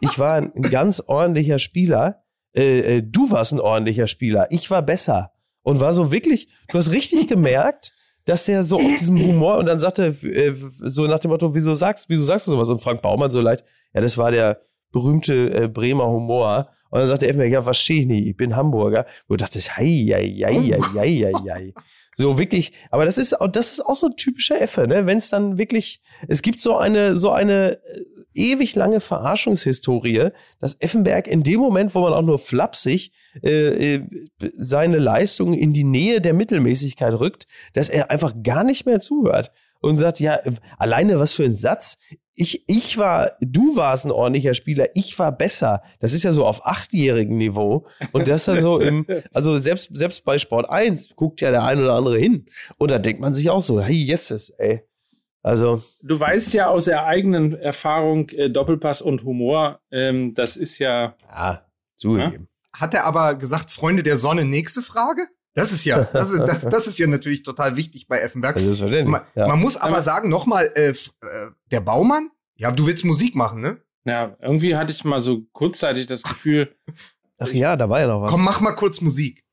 Ich 0.00 0.18
war 0.18 0.34
ein 0.34 0.52
ganz 0.62 1.02
ordentlicher 1.06 1.58
Spieler. 1.58 2.22
Äh, 2.54 2.98
äh, 2.98 3.02
du 3.02 3.30
warst 3.30 3.52
ein 3.52 3.60
ordentlicher 3.60 4.06
Spieler. 4.06 4.46
Ich 4.50 4.70
war 4.70 4.82
besser. 4.82 5.32
Und 5.62 5.80
war 5.80 5.92
so 5.92 6.10
wirklich, 6.10 6.48
du 6.68 6.78
hast 6.78 6.90
richtig 6.90 7.28
gemerkt, 7.28 7.92
dass 8.24 8.44
der 8.46 8.62
so 8.64 8.76
auf 8.76 8.94
diesem 8.98 9.18
Humor 9.18 9.58
und 9.58 9.66
dann 9.66 9.80
sagte 9.80 10.16
äh, 10.22 10.54
so 10.80 11.06
nach 11.06 11.18
dem 11.18 11.30
Motto, 11.30 11.54
wieso 11.54 11.74
sagst, 11.74 12.08
wieso 12.08 12.24
sagst 12.24 12.46
du 12.46 12.52
sowas? 12.52 12.68
Und 12.68 12.80
Frank 12.80 13.02
Baumann 13.02 13.30
so 13.30 13.40
leicht, 13.40 13.64
ja, 13.94 14.00
das 14.00 14.18
war 14.18 14.30
der 14.30 14.60
berühmte 14.92 15.52
äh, 15.54 15.68
Bremer 15.68 16.06
Humor. 16.06 16.68
Und 16.90 16.98
dann 16.98 17.08
sagte 17.08 17.26
er 17.26 17.46
ja, 17.46 17.62
verstehe 17.62 18.00
ich 18.00 18.06
nicht, 18.06 18.26
ich 18.26 18.36
bin 18.36 18.54
Hamburger. 18.54 19.06
Wo 19.26 19.34
du 19.34 19.38
dachtest, 19.38 19.76
hei, 19.76 20.10
hei, 20.12 20.36
hei, 20.44 20.78
hei, 20.94 21.32
hei, 21.32 21.32
hei. 21.50 21.74
So 22.14 22.38
wirklich, 22.38 22.72
aber 22.90 23.06
das 23.06 23.16
ist, 23.16 23.36
das 23.52 23.72
ist 23.72 23.86
auch 23.86 23.96
so 23.96 24.08
ein 24.08 24.16
typischer 24.16 24.60
Effe, 24.60 24.86
ne? 24.86 25.06
Wenn 25.06 25.18
es 25.18 25.30
dann 25.30 25.56
wirklich, 25.56 26.02
es 26.28 26.42
gibt 26.42 26.60
so 26.60 26.76
eine, 26.76 27.16
so 27.16 27.30
eine 27.30 27.78
äh, 27.84 28.04
ewig 28.34 28.74
lange 28.76 29.00
Verarschungshistorie, 29.00 30.30
dass 30.60 30.76
Effenberg 30.80 31.26
in 31.26 31.42
dem 31.42 31.60
Moment, 31.60 31.94
wo 31.94 32.00
man 32.00 32.12
auch 32.12 32.22
nur 32.22 32.38
flapsig 32.38 33.12
äh, 33.42 33.94
äh, 33.94 34.08
seine 34.54 34.98
Leistung 34.98 35.54
in 35.54 35.72
die 35.72 35.84
Nähe 35.84 36.20
der 36.20 36.34
Mittelmäßigkeit 36.34 37.14
rückt, 37.14 37.46
dass 37.72 37.88
er 37.88 38.10
einfach 38.10 38.34
gar 38.42 38.62
nicht 38.62 38.84
mehr 38.84 39.00
zuhört 39.00 39.50
und 39.82 39.98
sagt, 39.98 40.20
ja, 40.20 40.40
alleine 40.78 41.18
was 41.18 41.34
für 41.34 41.44
ein 41.44 41.54
Satz. 41.54 41.98
Ich, 42.34 42.64
ich 42.66 42.96
war, 42.96 43.32
du 43.40 43.76
warst 43.76 44.06
ein 44.06 44.10
ordentlicher 44.10 44.54
Spieler, 44.54 44.86
ich 44.94 45.18
war 45.18 45.32
besser. 45.32 45.82
Das 46.00 46.14
ist 46.14 46.22
ja 46.22 46.32
so 46.32 46.46
auf 46.46 46.64
achtjährigem 46.64 47.36
Niveau. 47.36 47.86
Und 48.12 48.28
das 48.28 48.46
dann 48.46 48.62
so 48.62 48.80
im, 48.80 49.06
also 49.34 49.58
selbst, 49.58 49.90
selbst 49.92 50.24
bei 50.24 50.38
Sport 50.38 50.70
1 50.70 51.14
guckt 51.16 51.42
ja 51.42 51.50
der 51.50 51.64
ein 51.64 51.78
oder 51.78 51.92
andere 51.92 52.18
hin. 52.18 52.46
Und 52.78 52.90
da 52.90 52.98
denkt 52.98 53.20
man 53.20 53.34
sich 53.34 53.50
auch 53.50 53.62
so, 53.62 53.80
hey, 53.82 53.96
yes, 53.96 54.50
ey. 54.56 54.82
Also. 55.42 55.82
Du 56.00 56.18
weißt 56.18 56.54
ja 56.54 56.68
aus 56.68 56.84
der 56.84 57.04
eigenen 57.04 57.54
Erfahrung, 57.54 58.28
äh, 58.30 58.48
Doppelpass 58.48 59.02
und 59.02 59.24
Humor, 59.24 59.80
ähm, 59.90 60.34
das 60.34 60.56
ist 60.56 60.78
ja. 60.78 61.16
Ja, 61.28 61.66
zugegeben. 61.96 62.48
Ja? 62.72 62.80
Hat 62.80 62.94
er 62.94 63.04
aber 63.04 63.34
gesagt, 63.34 63.70
Freunde 63.70 64.02
der 64.02 64.16
Sonne, 64.16 64.44
nächste 64.44 64.82
Frage? 64.82 65.26
Das 65.54 65.72
ist 65.72 65.84
ja, 65.84 66.04
das 66.04 66.30
ist, 66.30 66.40
das, 66.40 66.60
das 66.68 66.86
ist 66.86 66.98
ja 66.98 67.06
natürlich 67.06 67.42
total 67.42 67.76
wichtig 67.76 68.06
bei 68.08 68.18
Effenberg. 68.18 68.56
Man, 68.56 69.22
ja. 69.34 69.48
man 69.48 69.60
muss 69.60 69.76
aber, 69.76 70.02
sagen, 70.02 70.28
nochmal, 70.28 70.70
äh, 70.74 70.90
äh, 70.90 70.94
der 71.70 71.80
Baumann, 71.80 72.30
ja, 72.56 72.70
du 72.70 72.86
willst 72.86 73.04
Musik 73.04 73.34
machen, 73.34 73.60
ne? 73.60 73.78
Ja, 74.04 74.36
irgendwie 74.40 74.76
hatte 74.76 74.92
ich 74.92 75.04
mal 75.04 75.20
so 75.20 75.42
kurzzeitig 75.52 76.06
das 76.06 76.22
Gefühl. 76.22 76.74
Ach 77.38 77.52
ja, 77.52 77.76
da 77.76 77.88
war 77.88 78.00
ja 78.00 78.06
noch 78.06 78.22
was. 78.22 78.30
Komm, 78.30 78.44
mach 78.44 78.60
mal 78.60 78.72
kurz 78.72 79.00
Musik. 79.00 79.44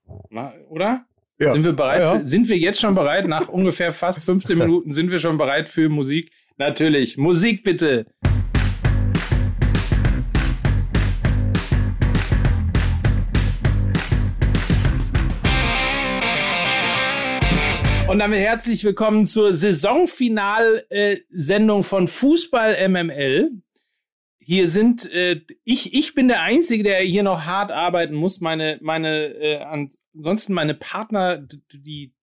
Oder? 0.69 1.05
Ja. 1.39 1.53
Sind 1.53 1.63
wir 1.63 1.73
bereit? 1.73 2.01
Ja, 2.01 2.13
ja. 2.13 2.19
Für, 2.19 2.29
sind 2.29 2.49
wir 2.49 2.57
jetzt 2.57 2.79
schon 2.79 2.93
bereit? 2.93 3.27
Nach 3.27 3.47
ungefähr 3.47 3.93
fast 3.93 4.23
15 4.23 4.57
Minuten 4.57 4.93
sind 4.93 5.09
wir 5.09 5.19
schon 5.19 5.37
bereit 5.37 5.69
für 5.69 5.89
Musik? 5.89 6.31
Natürlich. 6.57 7.17
Musik 7.17 7.63
bitte. 7.63 8.05
Und 18.09 18.17
damit 18.17 18.39
herzlich 18.39 18.83
willkommen 18.83 19.27
zur 19.27 19.53
Saisonfinal-Sendung 19.53 21.83
von 21.83 22.07
Fußball 22.07 22.89
MML. 22.89 23.51
Hier 24.39 24.67
sind 24.67 25.13
äh, 25.13 25.41
ich 25.63 25.93
ich 25.93 26.15
bin 26.15 26.27
der 26.27 26.41
einzige, 26.41 26.81
der 26.81 27.01
hier 27.01 27.21
noch 27.21 27.45
hart 27.45 27.71
arbeiten 27.71 28.15
muss. 28.15 28.41
Meine 28.41 28.79
meine 28.81 29.25
äh, 29.35 29.59
ansonsten 29.59 30.53
meine 30.53 30.73
Partner 30.73 31.37
die 31.71 32.15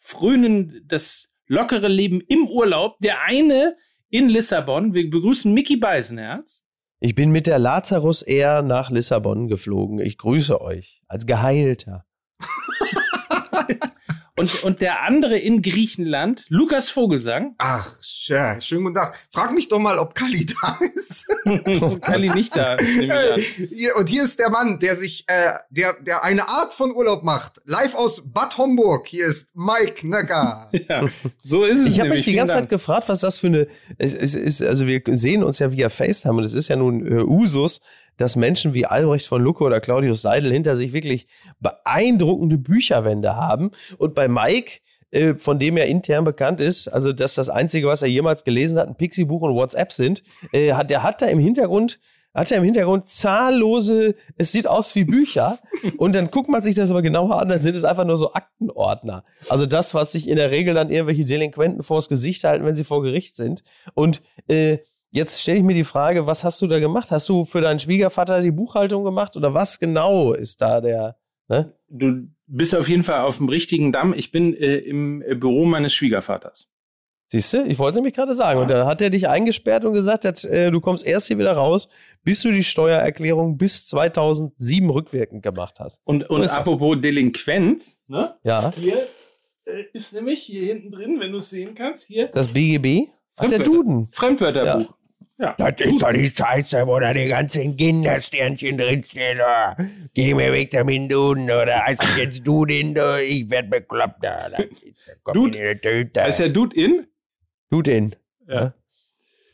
frönen 0.00 0.82
das 0.84 1.30
lockere 1.46 1.86
Leben 1.86 2.20
im 2.20 2.48
Urlaub. 2.48 2.98
Der 2.98 3.22
eine 3.22 3.76
in 4.10 4.28
Lissabon. 4.28 4.94
Wir 4.94 5.08
begrüßen 5.08 5.54
Mickey 5.54 5.76
Beisenherz. 5.76 6.64
Ich 6.98 7.14
bin 7.14 7.30
mit 7.30 7.46
der 7.46 7.60
Lazarus 7.60 8.22
Air 8.22 8.62
nach 8.62 8.90
Lissabon 8.90 9.46
geflogen. 9.46 10.00
Ich 10.00 10.18
grüße 10.18 10.60
euch 10.60 11.04
als 11.06 11.24
Geheilter. 11.24 12.04
Und, 14.36 14.64
und 14.64 14.80
der 14.80 15.02
andere 15.02 15.38
in 15.38 15.62
Griechenland, 15.62 16.44
Lukas 16.48 16.90
Vogelsang. 16.90 17.54
Ach, 17.58 17.92
ja, 18.26 18.60
schönen 18.60 18.82
guten 18.82 18.96
Tag. 18.96 19.16
Frag 19.30 19.54
mich 19.54 19.68
doch 19.68 19.78
mal, 19.78 19.96
ob 19.96 20.16
Kali 20.16 20.44
da 20.44 20.76
ist. 20.96 21.26
Kali 22.02 22.30
nicht 22.30 22.56
da. 22.56 22.76
Hier, 22.76 23.94
und 23.96 24.08
hier 24.08 24.24
ist 24.24 24.40
der 24.40 24.50
Mann, 24.50 24.80
der 24.80 24.96
sich, 24.96 25.24
äh, 25.28 25.52
der, 25.70 25.94
der 26.02 26.24
eine 26.24 26.48
Art 26.48 26.74
von 26.74 26.90
Urlaub 26.90 27.22
macht. 27.22 27.60
Live 27.64 27.94
aus 27.94 28.24
Bad 28.26 28.58
Homburg. 28.58 29.06
Hier 29.06 29.24
ist 29.24 29.54
Mike 29.54 30.04
Nöcker. 30.04 30.68
ja, 30.88 31.08
so 31.40 31.64
ist 31.64 31.78
es. 31.78 31.86
Ich 31.86 32.00
habe 32.00 32.08
mich 32.08 32.24
die 32.24 32.34
ganze 32.34 32.54
Dank. 32.54 32.64
Zeit 32.64 32.70
gefragt, 32.70 33.08
was 33.08 33.20
das 33.20 33.38
für 33.38 33.46
eine. 33.46 33.68
Es, 33.98 34.16
es 34.16 34.34
ist, 34.34 34.62
also 34.62 34.88
wir 34.88 35.00
sehen 35.12 35.44
uns 35.44 35.60
ja 35.60 35.70
via 35.70 35.90
FaceTime 35.90 36.38
und 36.38 36.44
es 36.44 36.54
ist 36.54 36.66
ja 36.66 36.74
nun 36.74 37.06
äh, 37.06 37.22
Usus, 37.22 37.80
dass 38.16 38.36
Menschen 38.36 38.74
wie 38.74 38.86
Albrecht 38.86 39.26
von 39.26 39.42
Lucke 39.42 39.64
oder 39.64 39.80
Claudius 39.80 40.22
Seidel 40.22 40.52
hinter 40.52 40.76
sich 40.76 40.92
wirklich 40.92 41.26
beeindruckende 41.60 42.58
Bücherwände 42.58 43.36
haben. 43.36 43.70
Und 43.98 44.14
bei 44.14 44.28
Mike, 44.28 44.80
äh, 45.10 45.34
von 45.34 45.58
dem 45.58 45.76
er 45.76 45.86
intern 45.86 46.24
bekannt 46.24 46.60
ist, 46.60 46.88
also 46.88 47.12
dass 47.12 47.34
das 47.34 47.48
Einzige, 47.48 47.86
was 47.86 48.02
er 48.02 48.08
jemals 48.08 48.44
gelesen 48.44 48.78
hat, 48.78 48.88
ein 48.88 48.96
Pixie-Buch 48.96 49.42
und 49.42 49.54
WhatsApp 49.54 49.92
sind, 49.92 50.22
äh, 50.52 50.72
hat, 50.72 50.90
der 50.90 51.02
hat 51.02 51.22
da 51.22 51.26
im 51.26 51.38
Hintergrund 51.38 51.98
hat 52.34 52.50
er 52.50 52.58
im 52.58 52.64
Hintergrund 52.64 53.08
zahllose, 53.08 54.16
es 54.36 54.50
sieht 54.50 54.66
aus 54.66 54.94
wie 54.96 55.04
Bücher. 55.04 55.58
Und 55.98 56.16
dann 56.16 56.30
guckt 56.30 56.48
man 56.48 56.62
sich 56.62 56.74
das 56.74 56.90
aber 56.90 57.00
genauer 57.00 57.40
an, 57.40 57.48
dann 57.48 57.62
sind 57.62 57.76
es 57.76 57.84
einfach 57.84 58.04
nur 58.04 58.16
so 58.16 58.34
Aktenordner. 58.34 59.24
Also 59.48 59.66
das, 59.66 59.94
was 59.94 60.12
sich 60.12 60.28
in 60.28 60.36
der 60.36 60.50
Regel 60.50 60.74
dann 60.74 60.90
irgendwelche 60.90 61.24
Delinquenten 61.24 61.84
vors 61.84 62.08
Gesicht 62.08 62.42
halten, 62.42 62.66
wenn 62.66 62.74
sie 62.74 62.84
vor 62.84 63.02
Gericht 63.02 63.36
sind. 63.36 63.62
Und 63.94 64.20
äh, 64.48 64.78
Jetzt 65.14 65.40
stelle 65.40 65.58
ich 65.58 65.62
mir 65.62 65.74
die 65.74 65.84
Frage, 65.84 66.26
was 66.26 66.42
hast 66.42 66.60
du 66.60 66.66
da 66.66 66.80
gemacht? 66.80 67.12
Hast 67.12 67.28
du 67.28 67.44
für 67.44 67.60
deinen 67.60 67.78
Schwiegervater 67.78 68.42
die 68.42 68.50
Buchhaltung 68.50 69.04
gemacht 69.04 69.36
oder 69.36 69.54
was 69.54 69.78
genau 69.78 70.32
ist 70.32 70.60
da 70.60 70.80
der? 70.80 71.16
Ne? 71.46 71.72
Du 71.88 72.26
bist 72.48 72.74
auf 72.74 72.88
jeden 72.88 73.04
Fall 73.04 73.20
auf 73.20 73.36
dem 73.36 73.48
richtigen 73.48 73.92
Damm. 73.92 74.12
Ich 74.12 74.32
bin 74.32 74.56
äh, 74.56 74.78
im 74.78 75.22
Büro 75.38 75.66
meines 75.66 75.94
Schwiegervaters. 75.94 76.68
Siehst 77.28 77.54
du, 77.54 77.64
ich 77.64 77.78
wollte 77.78 77.98
nämlich 77.98 78.14
gerade 78.14 78.34
sagen. 78.34 78.58
Ja. 78.58 78.62
Und 78.62 78.70
dann 78.72 78.86
hat 78.88 79.00
er 79.00 79.10
dich 79.10 79.28
eingesperrt 79.28 79.84
und 79.84 79.92
gesagt, 79.92 80.24
dass, 80.24 80.44
äh, 80.44 80.72
du 80.72 80.80
kommst 80.80 81.06
erst 81.06 81.28
hier 81.28 81.38
wieder 81.38 81.52
raus, 81.52 81.88
bis 82.24 82.42
du 82.42 82.50
die 82.50 82.64
Steuererklärung 82.64 83.56
bis 83.56 83.86
2007 83.86 84.90
rückwirkend 84.90 85.44
gemacht 85.44 85.76
hast. 85.78 86.00
Und, 86.02 86.28
und 86.28 86.42
apropos 86.42 87.00
delinquent, 87.00 87.84
ne? 88.08 88.34
Ja. 88.42 88.72
Hier 88.74 89.06
äh, 89.64 89.84
ist 89.92 90.12
nämlich 90.12 90.42
hier 90.42 90.64
hinten 90.64 90.90
drin, 90.90 91.20
wenn 91.20 91.30
du 91.30 91.38
es 91.38 91.50
sehen 91.50 91.76
kannst, 91.76 92.08
hier. 92.08 92.26
Das 92.34 92.48
BGB? 92.48 93.10
Ach, 93.36 93.46
der 93.46 93.60
Duden. 93.60 94.08
Fremdwörterbuch. 94.08 94.90
Ja. 94.90 94.96
Ja. 95.36 95.54
Das 95.58 95.80
ist 95.80 96.00
doch 96.00 96.12
die 96.12 96.30
Scheiße, 96.30 96.86
wo 96.86 96.98
da 97.00 97.12
die 97.12 97.26
ganzen 97.26 97.76
Kindersternchen 97.76 98.78
drinstehen. 98.78 99.38
Oder? 99.38 99.76
Geh 100.14 100.32
mir 100.32 100.52
weg 100.52 100.70
damit, 100.70 101.10
Duden. 101.10 101.44
Oder 101.44 101.84
heißt 101.86 102.02
es 102.02 102.16
jetzt 102.16 102.46
Dudin? 102.46 102.96
Ich 103.26 103.50
werd 103.50 103.68
bekloppt. 103.68 104.22
Da. 104.22 104.48
Dude, 105.32 105.58
ist 105.58 106.38
der 106.38 106.48
Dude 106.50 106.76
in? 106.76 107.06
Dude 107.68 107.92
in. 107.92 108.16
Ja. 108.46 108.74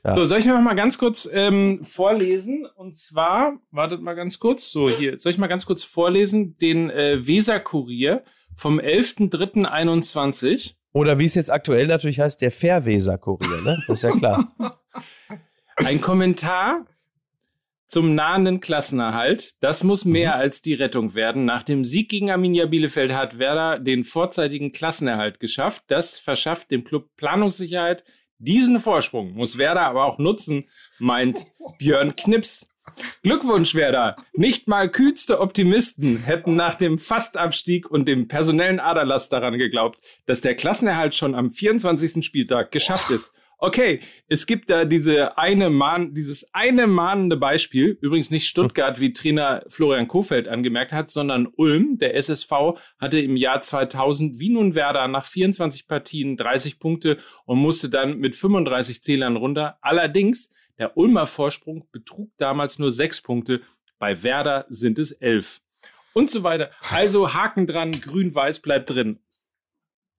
ja. 0.04 0.14
So, 0.14 0.26
soll 0.26 0.40
ich 0.40 0.46
noch 0.46 0.60
mal 0.60 0.74
ganz 0.74 0.98
kurz 0.98 1.28
ähm, 1.32 1.80
vorlesen? 1.84 2.66
Und 2.76 2.94
zwar, 2.96 3.58
wartet 3.70 4.02
mal 4.02 4.14
ganz 4.14 4.38
kurz, 4.38 4.70
so 4.70 4.90
hier, 4.90 5.18
soll 5.18 5.32
ich 5.32 5.38
mal 5.38 5.46
ganz 5.46 5.64
kurz 5.64 5.82
vorlesen, 5.82 6.58
den 6.58 6.90
äh, 6.90 7.26
Weser-Kurier 7.26 8.22
vom 8.54 8.78
11.03.21. 8.78 10.74
Oder 10.92 11.18
wie 11.18 11.24
es 11.24 11.36
jetzt 11.36 11.50
aktuell 11.50 11.86
natürlich 11.86 12.20
heißt, 12.20 12.42
der 12.42 12.50
Fairweser-Kurier, 12.50 13.62
ne? 13.62 13.82
Das 13.86 13.98
ist 13.98 14.02
ja 14.02 14.10
klar. 14.10 14.54
Ein 15.84 16.00
Kommentar 16.00 16.86
zum 17.86 18.14
nahenden 18.14 18.60
Klassenerhalt. 18.60 19.54
Das 19.60 19.82
muss 19.82 20.04
mehr 20.04 20.36
mhm. 20.36 20.40
als 20.40 20.62
die 20.62 20.74
Rettung 20.74 21.14
werden. 21.14 21.44
Nach 21.44 21.62
dem 21.62 21.84
Sieg 21.84 22.08
gegen 22.08 22.30
Arminia 22.30 22.66
Bielefeld 22.66 23.12
hat 23.12 23.38
Werder 23.38 23.78
den 23.78 24.04
vorzeitigen 24.04 24.72
Klassenerhalt 24.72 25.40
geschafft. 25.40 25.84
Das 25.88 26.18
verschafft 26.18 26.70
dem 26.70 26.84
Club 26.84 27.08
Planungssicherheit. 27.16 28.04
Diesen 28.38 28.80
Vorsprung 28.80 29.34
muss 29.34 29.58
Werder 29.58 29.82
aber 29.82 30.04
auch 30.04 30.18
nutzen, 30.18 30.68
meint 30.98 31.44
Björn 31.78 32.16
Knips. 32.16 32.70
Glückwunsch, 33.22 33.74
Werder! 33.74 34.16
Nicht 34.32 34.66
mal 34.66 34.90
kühlste 34.90 35.40
Optimisten 35.40 36.18
hätten 36.18 36.56
nach 36.56 36.74
dem 36.74 36.98
Fastabstieg 36.98 37.90
und 37.90 38.08
dem 38.08 38.28
personellen 38.28 38.80
Aderlass 38.80 39.28
daran 39.28 39.58
geglaubt, 39.58 40.00
dass 40.26 40.40
der 40.40 40.54
Klassenerhalt 40.54 41.14
schon 41.14 41.34
am 41.34 41.50
24. 41.50 42.24
Spieltag 42.24 42.72
geschafft 42.72 43.10
ist. 43.10 43.32
Okay, 43.62 44.00
es 44.26 44.46
gibt 44.46 44.70
da 44.70 44.86
diese 44.86 45.36
eine 45.36 45.68
Mahn, 45.68 46.14
dieses 46.14 46.46
eine 46.54 46.86
mahnende 46.86 47.36
Beispiel, 47.36 47.98
übrigens 48.00 48.30
nicht 48.30 48.46
Stuttgart, 48.48 49.00
wie 49.00 49.12
Trainer 49.12 49.62
Florian 49.68 50.08
Kofeld 50.08 50.48
angemerkt 50.48 50.94
hat, 50.94 51.10
sondern 51.10 51.46
Ulm. 51.56 51.98
Der 51.98 52.14
SSV 52.16 52.50
hatte 52.98 53.20
im 53.20 53.36
Jahr 53.36 53.60
2000 53.60 54.38
wie 54.38 54.48
nun 54.48 54.74
Werder 54.74 55.06
nach 55.08 55.26
24 55.26 55.86
Partien 55.86 56.38
30 56.38 56.78
Punkte 56.78 57.18
und 57.44 57.58
musste 57.58 57.90
dann 57.90 58.16
mit 58.16 58.34
35 58.34 59.02
Zählern 59.02 59.36
runter. 59.36 59.76
Allerdings 59.82 60.48
der 60.78 60.96
Ulmer 60.96 61.26
Vorsprung 61.26 61.86
betrug 61.92 62.30
damals 62.38 62.78
nur 62.78 62.90
sechs 62.90 63.20
Punkte, 63.20 63.60
bei 63.98 64.22
Werder 64.22 64.64
sind 64.70 64.98
es 64.98 65.12
elf. 65.12 65.60
Und 66.14 66.30
so 66.30 66.42
weiter. 66.42 66.70
Also 66.90 67.34
Haken 67.34 67.66
dran, 67.66 68.00
grün-weiß 68.00 68.60
bleibt 68.60 68.88
drin. 68.88 69.20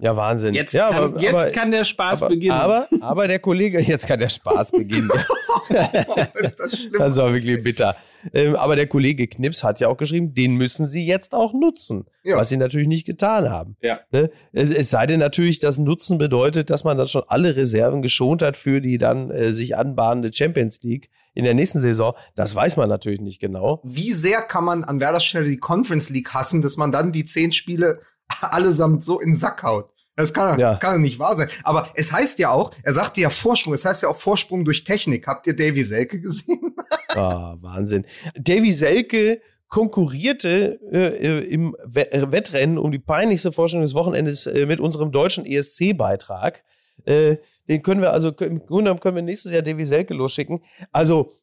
Ja, 0.01 0.17
Wahnsinn. 0.17 0.55
Jetzt, 0.55 0.74
ja, 0.74 0.89
kann, 0.89 0.98
aber, 0.98 1.22
jetzt 1.22 1.34
aber, 1.34 1.51
kann 1.51 1.72
der 1.72 1.86
Spaß 1.86 2.24
aber, 2.24 2.29
beginnen. 2.29 2.53
Aber, 2.53 2.88
aber 3.01 3.27
der 3.27 3.38
Kollege, 3.38 3.79
jetzt 3.81 4.08
kann 4.08 4.20
der 4.20 4.29
Spaß 4.29 4.72
beginnen. 4.72 5.10
das, 5.70 5.93
ist 6.34 6.60
das, 6.60 6.77
das 6.98 7.17
war 7.17 7.34
wirklich 7.34 7.63
bitter. 7.63 7.96
Ähm, 8.34 8.55
aber 8.55 8.75
der 8.75 8.88
Kollege 8.88 9.27
Knips 9.27 9.63
hat 9.63 9.79
ja 9.79 9.88
auch 9.88 9.98
geschrieben, 9.98 10.34
den 10.34 10.55
müssen 10.55 10.88
sie 10.88 11.05
jetzt 11.05 11.36
auch 11.36 11.53
nutzen. 11.53 12.05
Ja. 12.24 12.38
Was 12.38 12.50
sie 12.50 12.58
natürlich 12.58 12.88
nicht 12.88 13.05
getan 13.05 13.50
haben. 13.50 13.75
Ja. 13.81 14.00
Ne? 14.12 14.31
Es 14.53 14.89
sei 14.89 15.05
denn 15.05 15.20
natürlich, 15.20 15.60
dass 15.60 15.77
Nutzen 15.77 16.17
bedeutet, 16.17 16.72
dass 16.72 16.84
man 16.84 16.98
dann 16.98 17.08
schon 17.08 17.24
alle 17.27 17.55
Reserven 17.55 18.01
geschont 18.01 18.41
hat 18.41 18.58
für 18.58 18.81
die 18.81 18.98
dann 18.98 19.29
äh, 19.29 19.53
sich 19.53 19.77
anbahnende 19.77 20.34
Champions 20.34 20.81
League 20.81 21.10
in 21.34 21.46
der 21.46 21.53
nächsten 21.53 21.79
Saison. 21.79 22.15
Das 22.36 22.55
weiß 22.55 22.77
man 22.77 22.89
natürlich 22.89 23.22
nicht 23.22 23.39
genau. 23.39 23.81
Wie 23.84 24.13
sehr 24.13 24.41
kann 24.41 24.65
man 24.65 24.84
an 24.84 25.00
Werders 25.00 25.24
Stelle 25.24 25.46
die 25.46 25.58
Conference 25.58 26.10
League 26.10 26.34
hassen, 26.34 26.62
dass 26.62 26.77
man 26.77 26.91
dann 26.91 27.12
die 27.12 27.25
zehn 27.25 27.53
Spiele 27.53 28.01
allesamt 28.41 29.03
so 29.03 29.19
in 29.19 29.31
den 29.31 29.35
Sack 29.35 29.63
haut? 29.63 29.89
Das 30.15 30.33
kann, 30.33 30.59
ja. 30.59 30.75
kann 30.75 31.01
nicht 31.01 31.19
wahr 31.19 31.35
sein. 31.35 31.47
Aber 31.63 31.89
es 31.95 32.11
heißt 32.11 32.38
ja 32.39 32.51
auch, 32.51 32.71
er 32.83 32.93
sagte 32.93 33.21
ja 33.21 33.29
Vorsprung, 33.29 33.73
es 33.73 33.85
heißt 33.85 34.03
ja 34.03 34.09
auch 34.09 34.17
Vorsprung 34.17 34.65
durch 34.65 34.83
Technik. 34.83 35.25
Habt 35.25 35.47
ihr 35.47 35.55
Davy 35.55 35.83
Selke 35.83 36.19
gesehen? 36.19 36.75
Ah, 37.13 37.55
oh, 37.55 37.63
Wahnsinn. 37.63 38.05
Davy 38.35 38.71
Selke 38.71 39.41
konkurrierte 39.67 40.79
äh, 40.93 41.43
im 41.45 41.75
Wettrennen 41.83 42.77
um 42.77 42.89
die 42.89 43.00
peinlichste 43.00 43.51
Vorstellung 43.51 43.83
des 43.83 43.93
Wochenendes 43.93 44.45
äh, 44.45 44.65
mit 44.65 44.79
unserem 44.79 45.11
deutschen 45.11 45.45
ESC-Beitrag. 45.45 46.63
Äh, 47.03 47.35
den 47.67 47.83
können 47.83 48.01
wir 48.01 48.13
also, 48.13 48.29
im 48.29 48.65
Grunde 48.65 48.83
genommen 48.83 49.00
können 49.01 49.17
wir 49.17 49.23
nächstes 49.23 49.51
Jahr 49.51 49.61
Davy 49.61 49.83
Selke 49.83 50.13
losschicken. 50.13 50.63
Also, 50.93 51.33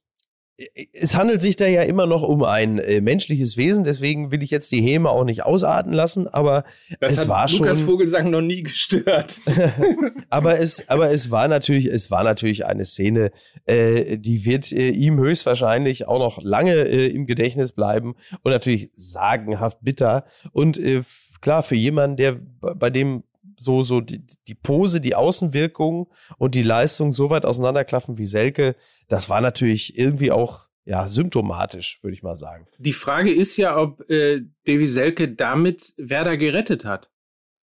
es 0.93 1.17
handelt 1.17 1.41
sich 1.41 1.55
da 1.55 1.67
ja 1.67 1.83
immer 1.83 2.07
noch 2.07 2.23
um 2.23 2.43
ein 2.43 2.79
äh, 2.79 3.00
menschliches 3.00 3.57
Wesen, 3.57 3.85
deswegen 3.85 4.33
will 4.33 4.43
ich 4.43 4.50
jetzt 4.50 4.73
die 4.73 4.81
Häme 4.81 5.11
auch 5.11 5.23
nicht 5.23 5.45
ausarten 5.45 5.93
lassen, 5.93 6.27
aber 6.27 6.65
das 6.99 7.12
es 7.12 7.21
hat 7.21 7.29
war 7.29 7.49
schon. 7.49 7.61
Lukas 7.61 7.81
Vogelsang 7.81 8.31
noch 8.31 8.41
nie 8.41 8.65
gestört. 8.65 9.41
aber 10.31 10.59
es, 10.59 10.88
aber 10.88 11.12
es 11.12 11.31
war 11.31 11.47
natürlich, 11.47 11.87
es 11.87 12.11
war 12.11 12.25
natürlich 12.25 12.67
eine 12.67 12.85
Szene, 12.85 13.31
äh, 13.67 14.19
die 14.19 14.45
wird 14.45 14.73
äh, 14.73 14.88
ihm 14.88 15.19
höchstwahrscheinlich 15.19 16.09
auch 16.09 16.19
noch 16.19 16.43
lange 16.43 16.75
äh, 16.75 17.07
im 17.07 17.27
Gedächtnis 17.27 17.71
bleiben 17.71 18.17
und 18.43 18.50
natürlich 18.50 18.91
sagenhaft 18.97 19.79
bitter. 19.83 20.25
Und 20.53 20.77
äh, 20.77 21.03
klar, 21.41 21.62
für 21.62 21.77
jemanden, 21.77 22.17
der 22.17 22.41
bei 22.61 22.91
dem 22.91 23.23
so, 23.59 23.83
so 23.83 24.00
die, 24.00 24.25
die 24.47 24.55
Pose, 24.55 25.00
die 25.00 25.15
Außenwirkung 25.15 26.09
und 26.38 26.55
die 26.55 26.62
Leistung 26.62 27.12
so 27.12 27.31
weit 27.31 27.45
auseinanderklaffen 27.45 28.19
wie 28.19 28.25
Selke, 28.25 28.77
das 29.09 29.29
war 29.29 29.41
natürlich 29.41 29.99
irgendwie 29.99 30.33
auch 30.33 30.69
ja, 30.85 31.07
symptomatisch, 31.07 31.99
würde 32.03 32.15
ich 32.15 32.23
mal 32.23 32.35
sagen. 32.35 32.67
Die 32.79 32.95
Frage 32.95 33.33
ist 33.33 33.59
ja, 33.59 33.77
ob 33.77 34.09
äh, 34.11 34.41
Davy 34.65 34.87
Selke 34.87 35.29
damit 35.29 35.93
Werder 35.99 36.38
gerettet 36.38 36.87
hat. 36.87 37.11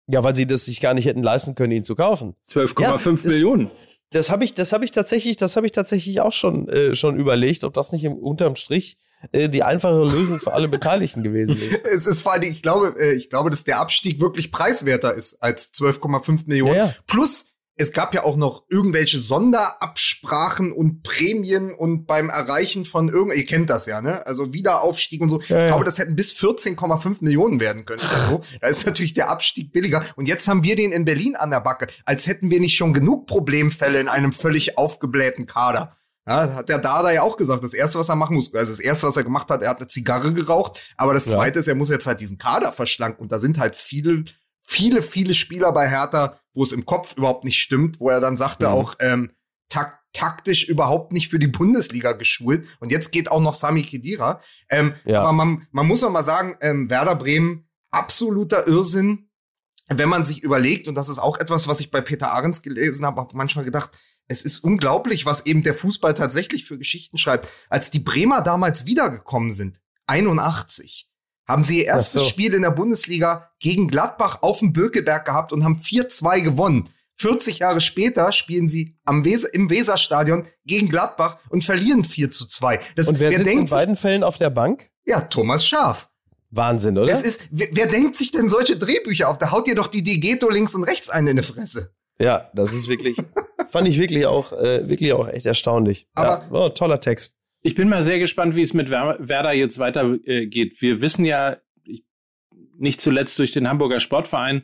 Ja, 0.06 0.22
weil 0.22 0.34
sie 0.34 0.46
das 0.46 0.66
sich 0.66 0.82
gar 0.82 0.92
nicht 0.92 1.06
hätten 1.06 1.22
leisten 1.22 1.54
können, 1.54 1.72
ihn 1.72 1.84
zu 1.84 1.94
kaufen. 1.94 2.34
12,5 2.50 3.24
ja, 3.24 3.30
Millionen. 3.30 3.70
Das 4.10 4.28
habe 4.28 4.44
ich, 4.44 4.52
das 4.52 4.72
habe 4.72 4.84
ich 4.84 4.92
tatsächlich, 4.92 5.38
das 5.38 5.56
habe 5.56 5.64
ich 5.64 5.72
tatsächlich 5.72 6.20
auch 6.20 6.32
schon, 6.32 6.68
äh, 6.68 6.94
schon 6.94 7.18
überlegt, 7.18 7.64
ob 7.64 7.72
das 7.72 7.92
nicht 7.92 8.04
im, 8.04 8.12
unterm 8.12 8.56
Strich 8.56 8.98
äh, 9.32 9.48
die 9.48 9.62
einfache 9.62 10.02
Lösung 10.02 10.38
für 10.38 10.52
alle 10.52 10.68
Beteiligten 10.68 11.22
gewesen 11.22 11.56
ist. 11.56 11.84
es 11.92 12.06
ist 12.06 12.20
vor 12.20 12.32
allem, 12.32 12.42
ich 12.44 12.62
glaube, 12.62 12.94
äh, 12.98 13.14
ich 13.14 13.30
glaube, 13.30 13.50
dass 13.50 13.64
der 13.64 13.80
Abstieg 13.80 14.20
wirklich 14.20 14.52
preiswerter 14.52 15.14
ist 15.14 15.42
als 15.42 15.72
12,5 15.74 16.42
Millionen. 16.46 16.76
Ja, 16.76 16.86
ja. 16.86 16.94
Plus, 17.06 17.54
es 17.76 17.92
gab 17.92 18.14
ja 18.14 18.22
auch 18.22 18.36
noch 18.36 18.64
irgendwelche 18.68 19.18
Sonderabsprachen 19.18 20.72
und 20.72 21.02
Prämien 21.02 21.72
und 21.72 22.06
beim 22.06 22.30
Erreichen 22.30 22.84
von 22.84 23.08
irgend, 23.08 23.34
ihr 23.34 23.44
kennt 23.44 23.68
das 23.68 23.86
ja, 23.86 24.00
ne? 24.00 24.24
Also 24.26 24.52
Wiederaufstieg 24.52 25.20
und 25.20 25.28
so. 25.28 25.40
Ja, 25.48 25.64
ich 25.64 25.68
glaube, 25.68 25.84
das 25.84 25.98
hätten 25.98 26.14
bis 26.14 26.32
14,5 26.32 27.16
Millionen 27.20 27.58
werden 27.58 27.84
können 27.84 28.00
oder 28.00 28.26
so. 28.28 28.40
Da 28.60 28.68
ist 28.68 28.86
natürlich 28.86 29.14
der 29.14 29.28
Abstieg 29.28 29.72
billiger. 29.72 30.04
Und 30.14 30.26
jetzt 30.26 30.46
haben 30.46 30.62
wir 30.62 30.76
den 30.76 30.92
in 30.92 31.04
Berlin 31.04 31.34
an 31.34 31.50
der 31.50 31.60
Backe, 31.60 31.88
als 32.04 32.28
hätten 32.28 32.50
wir 32.50 32.60
nicht 32.60 32.76
schon 32.76 32.92
genug 32.92 33.26
Problemfälle 33.26 33.98
in 33.98 34.08
einem 34.08 34.32
völlig 34.32 34.78
aufgeblähten 34.78 35.46
Kader. 35.46 35.96
Ja, 36.26 36.54
hat 36.54 36.68
der 36.68 36.78
Dada 36.78 37.12
ja 37.12 37.22
auch 37.22 37.36
gesagt. 37.36 37.62
Das 37.62 37.74
erste, 37.74 37.98
was 37.98 38.08
er 38.08 38.16
machen 38.16 38.36
muss, 38.36 38.52
also 38.54 38.72
das 38.72 38.80
erste, 38.80 39.06
was 39.06 39.16
er 39.16 39.24
gemacht 39.24 39.50
hat, 39.50 39.62
er 39.62 39.70
hat 39.70 39.78
eine 39.78 39.88
Zigarre 39.88 40.32
geraucht. 40.32 40.94
Aber 40.96 41.12
das 41.12 41.26
zweite 41.26 41.56
ja. 41.56 41.60
ist, 41.60 41.68
er 41.68 41.74
muss 41.74 41.90
jetzt 41.90 42.06
halt 42.06 42.20
diesen 42.20 42.38
Kader 42.38 42.72
verschlanken. 42.72 43.22
Und 43.22 43.32
da 43.32 43.38
sind 43.38 43.58
halt 43.58 43.76
viele, 43.76 44.24
viele, 44.62 45.02
viele 45.02 45.34
Spieler 45.34 45.70
bei 45.72 45.88
Hertha, 45.88 46.38
wo 46.54 46.62
es 46.62 46.72
im 46.72 46.86
Kopf 46.86 47.16
überhaupt 47.16 47.44
nicht 47.44 47.58
stimmt, 47.58 48.00
wo 48.00 48.08
er 48.08 48.20
dann 48.20 48.38
sagte 48.38 48.66
mhm. 48.66 48.72
auch, 48.72 48.94
ähm, 49.00 49.32
tak 49.68 50.04
taktisch 50.14 50.68
überhaupt 50.68 51.12
nicht 51.12 51.28
für 51.28 51.38
die 51.38 51.48
Bundesliga 51.48 52.12
geschult. 52.12 52.66
Und 52.80 52.90
jetzt 52.90 53.12
geht 53.12 53.30
auch 53.30 53.40
noch 53.40 53.52
Sami 53.52 53.82
Kedira. 53.82 54.40
Ähm, 54.70 54.94
ja. 55.04 55.20
Aber 55.20 55.32
man, 55.32 55.66
man 55.72 55.86
muss 55.86 56.00
noch 56.00 56.10
mal 56.10 56.22
sagen, 56.22 56.56
ähm, 56.60 56.88
Werder 56.88 57.16
Bremen, 57.16 57.68
absoluter 57.90 58.66
Irrsinn. 58.66 59.28
Wenn 59.88 60.08
man 60.08 60.24
sich 60.24 60.42
überlegt, 60.42 60.88
und 60.88 60.94
das 60.94 61.10
ist 61.10 61.18
auch 61.18 61.38
etwas, 61.38 61.68
was 61.68 61.80
ich 61.80 61.90
bei 61.90 62.00
Peter 62.00 62.32
Ahrens 62.32 62.62
gelesen 62.62 63.04
habe, 63.04 63.20
habe 63.20 63.36
manchmal 63.36 63.66
gedacht, 63.66 63.90
es 64.28 64.42
ist 64.42 64.60
unglaublich, 64.60 65.26
was 65.26 65.46
eben 65.46 65.62
der 65.62 65.74
Fußball 65.74 66.14
tatsächlich 66.14 66.64
für 66.64 66.78
Geschichten 66.78 67.18
schreibt. 67.18 67.48
Als 67.68 67.90
die 67.90 67.98
Bremer 67.98 68.40
damals 68.40 68.86
wiedergekommen 68.86 69.52
sind, 69.52 69.80
81, 70.06 71.08
haben 71.46 71.64
sie 71.64 71.80
ihr 71.80 71.86
erstes 71.86 72.22
so. 72.22 72.28
Spiel 72.28 72.54
in 72.54 72.62
der 72.62 72.70
Bundesliga 72.70 73.50
gegen 73.60 73.88
Gladbach 73.88 74.38
auf 74.42 74.60
dem 74.60 74.72
Bökelberg 74.72 75.26
gehabt 75.26 75.52
und 75.52 75.64
haben 75.64 75.76
4-2 75.76 76.40
gewonnen. 76.40 76.88
40 77.16 77.60
Jahre 77.60 77.80
später 77.80 78.32
spielen 78.32 78.68
sie 78.68 78.96
am 79.04 79.24
Weser, 79.24 79.52
im 79.54 79.70
Weserstadion 79.70 80.46
gegen 80.64 80.88
Gladbach 80.88 81.38
und 81.48 81.62
verlieren 81.62 82.02
4 82.02 82.30
zu 82.30 82.46
2. 82.46 82.80
Das, 82.96 83.08
und 83.08 83.20
wer, 83.20 83.30
wer 83.30 83.38
sitzt 83.38 83.50
denkt 83.50 83.70
in 83.70 83.76
beiden 83.76 83.96
Fällen 83.96 84.24
auf 84.24 84.38
der 84.38 84.50
Bank? 84.50 84.90
Ja, 85.04 85.20
Thomas 85.20 85.66
Schaf. 85.66 86.08
Wahnsinn, 86.50 86.98
oder? 86.98 87.12
Es 87.12 87.22
ist, 87.22 87.48
wer, 87.50 87.68
wer 87.72 87.86
denkt 87.86 88.16
sich 88.16 88.30
denn 88.32 88.48
solche 88.48 88.76
Drehbücher 88.76 89.28
auf? 89.28 89.38
Da 89.38 89.50
haut 89.50 89.68
ihr 89.68 89.74
doch 89.74 89.88
die 89.88 90.02
Digeto 90.02 90.48
links 90.48 90.74
und 90.74 90.84
rechts 90.84 91.10
einen 91.10 91.28
in 91.28 91.36
die 91.36 91.42
Fresse. 91.42 91.94
Ja, 92.18 92.50
das 92.54 92.72
ist 92.72 92.88
wirklich, 92.88 93.16
fand 93.74 93.88
ich 93.88 93.98
wirklich 93.98 94.24
auch, 94.26 94.52
äh, 94.52 94.88
wirklich 94.88 95.12
auch 95.14 95.26
echt 95.26 95.46
erstaunlich. 95.46 96.06
Aber 96.14 96.44
ja, 96.44 96.48
oh, 96.52 96.68
toller 96.68 97.00
Text. 97.00 97.36
Ich 97.60 97.74
bin 97.74 97.88
mal 97.88 98.04
sehr 98.04 98.20
gespannt, 98.20 98.54
wie 98.54 98.62
es 98.62 98.72
mit 98.72 98.88
Werder 98.88 99.52
jetzt 99.52 99.80
weitergeht. 99.80 100.74
Äh, 100.74 100.80
Wir 100.80 101.00
wissen 101.00 101.24
ja, 101.24 101.56
ich, 101.84 102.04
nicht 102.78 103.00
zuletzt 103.00 103.36
durch 103.40 103.50
den 103.50 103.66
Hamburger 103.66 103.98
Sportverein, 103.98 104.62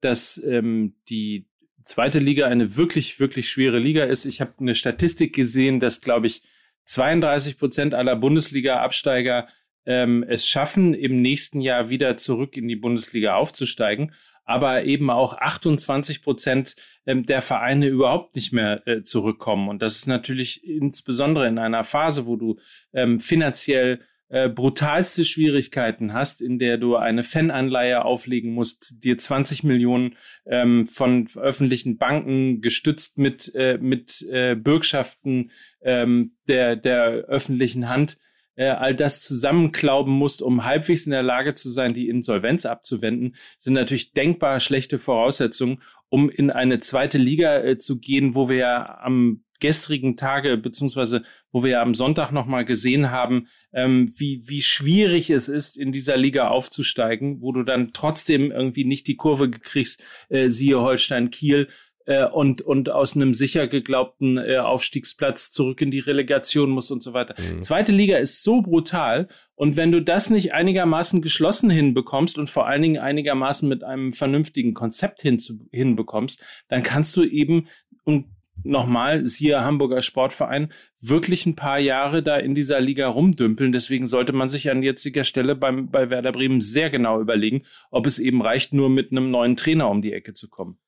dass 0.00 0.40
ähm, 0.46 0.94
die 1.08 1.48
zweite 1.82 2.20
Liga 2.20 2.46
eine 2.46 2.76
wirklich, 2.76 3.18
wirklich 3.18 3.50
schwere 3.50 3.80
Liga 3.80 4.04
ist. 4.04 4.26
Ich 4.26 4.40
habe 4.40 4.52
eine 4.60 4.76
Statistik 4.76 5.34
gesehen, 5.34 5.80
dass, 5.80 6.00
glaube 6.00 6.28
ich, 6.28 6.42
32 6.84 7.58
Prozent 7.58 7.94
aller 7.94 8.14
Bundesliga-Absteiger 8.14 9.48
ähm, 9.86 10.24
es 10.28 10.46
schaffen, 10.46 10.94
im 10.94 11.20
nächsten 11.20 11.60
Jahr 11.60 11.90
wieder 11.90 12.16
zurück 12.16 12.56
in 12.56 12.68
die 12.68 12.76
Bundesliga 12.76 13.34
aufzusteigen 13.34 14.12
aber 14.44 14.84
eben 14.84 15.10
auch 15.10 15.38
28 15.38 16.22
Prozent 16.22 16.76
ähm, 17.06 17.24
der 17.24 17.42
Vereine 17.42 17.86
überhaupt 17.86 18.36
nicht 18.36 18.52
mehr 18.52 18.86
äh, 18.86 19.02
zurückkommen. 19.02 19.68
Und 19.68 19.82
das 19.82 19.96
ist 19.96 20.06
natürlich 20.06 20.64
insbesondere 20.64 21.48
in 21.48 21.58
einer 21.58 21.84
Phase, 21.84 22.26
wo 22.26 22.36
du 22.36 22.58
ähm, 22.92 23.20
finanziell 23.20 24.00
äh, 24.32 24.48
brutalste 24.48 25.26
Schwierigkeiten 25.26 26.14
hast, 26.14 26.40
in 26.40 26.58
der 26.58 26.78
du 26.78 26.96
eine 26.96 27.22
Fananleihe 27.22 28.02
auflegen 28.02 28.54
musst, 28.54 29.04
dir 29.04 29.18
20 29.18 29.62
Millionen 29.62 30.16
ähm, 30.46 30.86
von 30.86 31.28
öffentlichen 31.36 31.98
Banken 31.98 32.62
gestützt 32.62 33.18
mit, 33.18 33.54
äh, 33.54 33.76
mit 33.78 34.22
äh, 34.30 34.54
Bürgschaften 34.54 35.50
ähm, 35.82 36.34
der, 36.48 36.76
der 36.76 37.26
öffentlichen 37.28 37.90
Hand 37.90 38.16
äh, 38.56 38.66
all 38.66 38.94
das 38.94 39.20
zusammenklauben 39.20 40.12
musst, 40.12 40.42
um 40.42 40.64
halbwegs 40.64 41.06
in 41.06 41.12
der 41.12 41.22
Lage 41.22 41.54
zu 41.54 41.70
sein, 41.70 41.94
die 41.94 42.08
Insolvenz 42.08 42.66
abzuwenden, 42.66 43.34
sind 43.58 43.74
natürlich 43.74 44.12
denkbar 44.12 44.60
schlechte 44.60 44.98
Voraussetzungen, 44.98 45.82
um 46.08 46.28
in 46.28 46.50
eine 46.50 46.78
zweite 46.78 47.18
Liga 47.18 47.58
äh, 47.58 47.78
zu 47.78 47.98
gehen, 47.98 48.34
wo 48.34 48.48
wir 48.48 48.56
ja 48.56 48.98
am 49.00 49.44
gestrigen 49.62 50.16
Tage, 50.16 50.56
beziehungsweise 50.56 51.22
wo 51.52 51.62
wir 51.62 51.70
ja 51.70 51.82
am 51.82 51.94
Sonntag 51.94 52.32
nochmal 52.32 52.64
gesehen 52.64 53.12
haben, 53.12 53.46
ähm, 53.72 54.12
wie, 54.16 54.42
wie 54.44 54.60
schwierig 54.60 55.30
es 55.30 55.48
ist, 55.48 55.78
in 55.78 55.92
dieser 55.92 56.16
Liga 56.16 56.48
aufzusteigen, 56.48 57.40
wo 57.40 57.52
du 57.52 57.62
dann 57.62 57.92
trotzdem 57.92 58.50
irgendwie 58.50 58.84
nicht 58.84 59.06
die 59.06 59.14
Kurve 59.14 59.50
kriegst, 59.50 60.02
äh, 60.30 60.48
siehe 60.48 60.80
Holstein 60.80 61.30
Kiel, 61.30 61.68
äh, 62.06 62.26
und, 62.26 62.62
und 62.62 62.90
aus 62.90 63.16
einem 63.16 63.34
sicher 63.34 63.66
geglaubten 63.66 64.38
äh, 64.38 64.58
Aufstiegsplatz 64.58 65.50
zurück 65.50 65.80
in 65.80 65.90
die 65.90 66.00
Relegation 66.00 66.70
muss 66.70 66.90
und 66.90 67.02
so 67.02 67.12
weiter. 67.12 67.34
Mhm. 67.38 67.62
Zweite 67.62 67.92
Liga 67.92 68.16
ist 68.16 68.42
so 68.42 68.62
brutal 68.62 69.28
und 69.54 69.76
wenn 69.76 69.92
du 69.92 70.02
das 70.02 70.30
nicht 70.30 70.52
einigermaßen 70.52 71.22
geschlossen 71.22 71.70
hinbekommst 71.70 72.38
und 72.38 72.50
vor 72.50 72.66
allen 72.66 72.82
Dingen 72.82 72.98
einigermaßen 72.98 73.68
mit 73.68 73.84
einem 73.84 74.12
vernünftigen 74.12 74.74
Konzept 74.74 75.22
hinzu, 75.22 75.68
hinbekommst, 75.70 76.44
dann 76.68 76.82
kannst 76.82 77.16
du 77.16 77.22
eben 77.22 77.68
und 78.04 78.26
nochmal, 78.64 79.24
siehe 79.24 79.64
Hamburger 79.64 80.02
Sportverein, 80.02 80.72
wirklich 81.00 81.46
ein 81.46 81.56
paar 81.56 81.78
Jahre 81.78 82.22
da 82.22 82.36
in 82.36 82.54
dieser 82.54 82.80
Liga 82.80 83.08
rumdümpeln. 83.08 83.72
Deswegen 83.72 84.06
sollte 84.06 84.32
man 84.32 84.50
sich 84.50 84.70
an 84.70 84.82
jetziger 84.82 85.24
Stelle 85.24 85.54
beim, 85.54 85.90
bei 85.90 86.10
Werder 86.10 86.32
Bremen 86.32 86.60
sehr 86.60 86.90
genau 86.90 87.20
überlegen, 87.20 87.62
ob 87.90 88.06
es 88.06 88.18
eben 88.18 88.42
reicht, 88.42 88.72
nur 88.72 88.88
mit 88.88 89.10
einem 89.10 89.30
neuen 89.30 89.56
Trainer 89.56 89.90
um 89.90 90.02
die 90.02 90.12
Ecke 90.12 90.34
zu 90.34 90.48
kommen. 90.48 90.78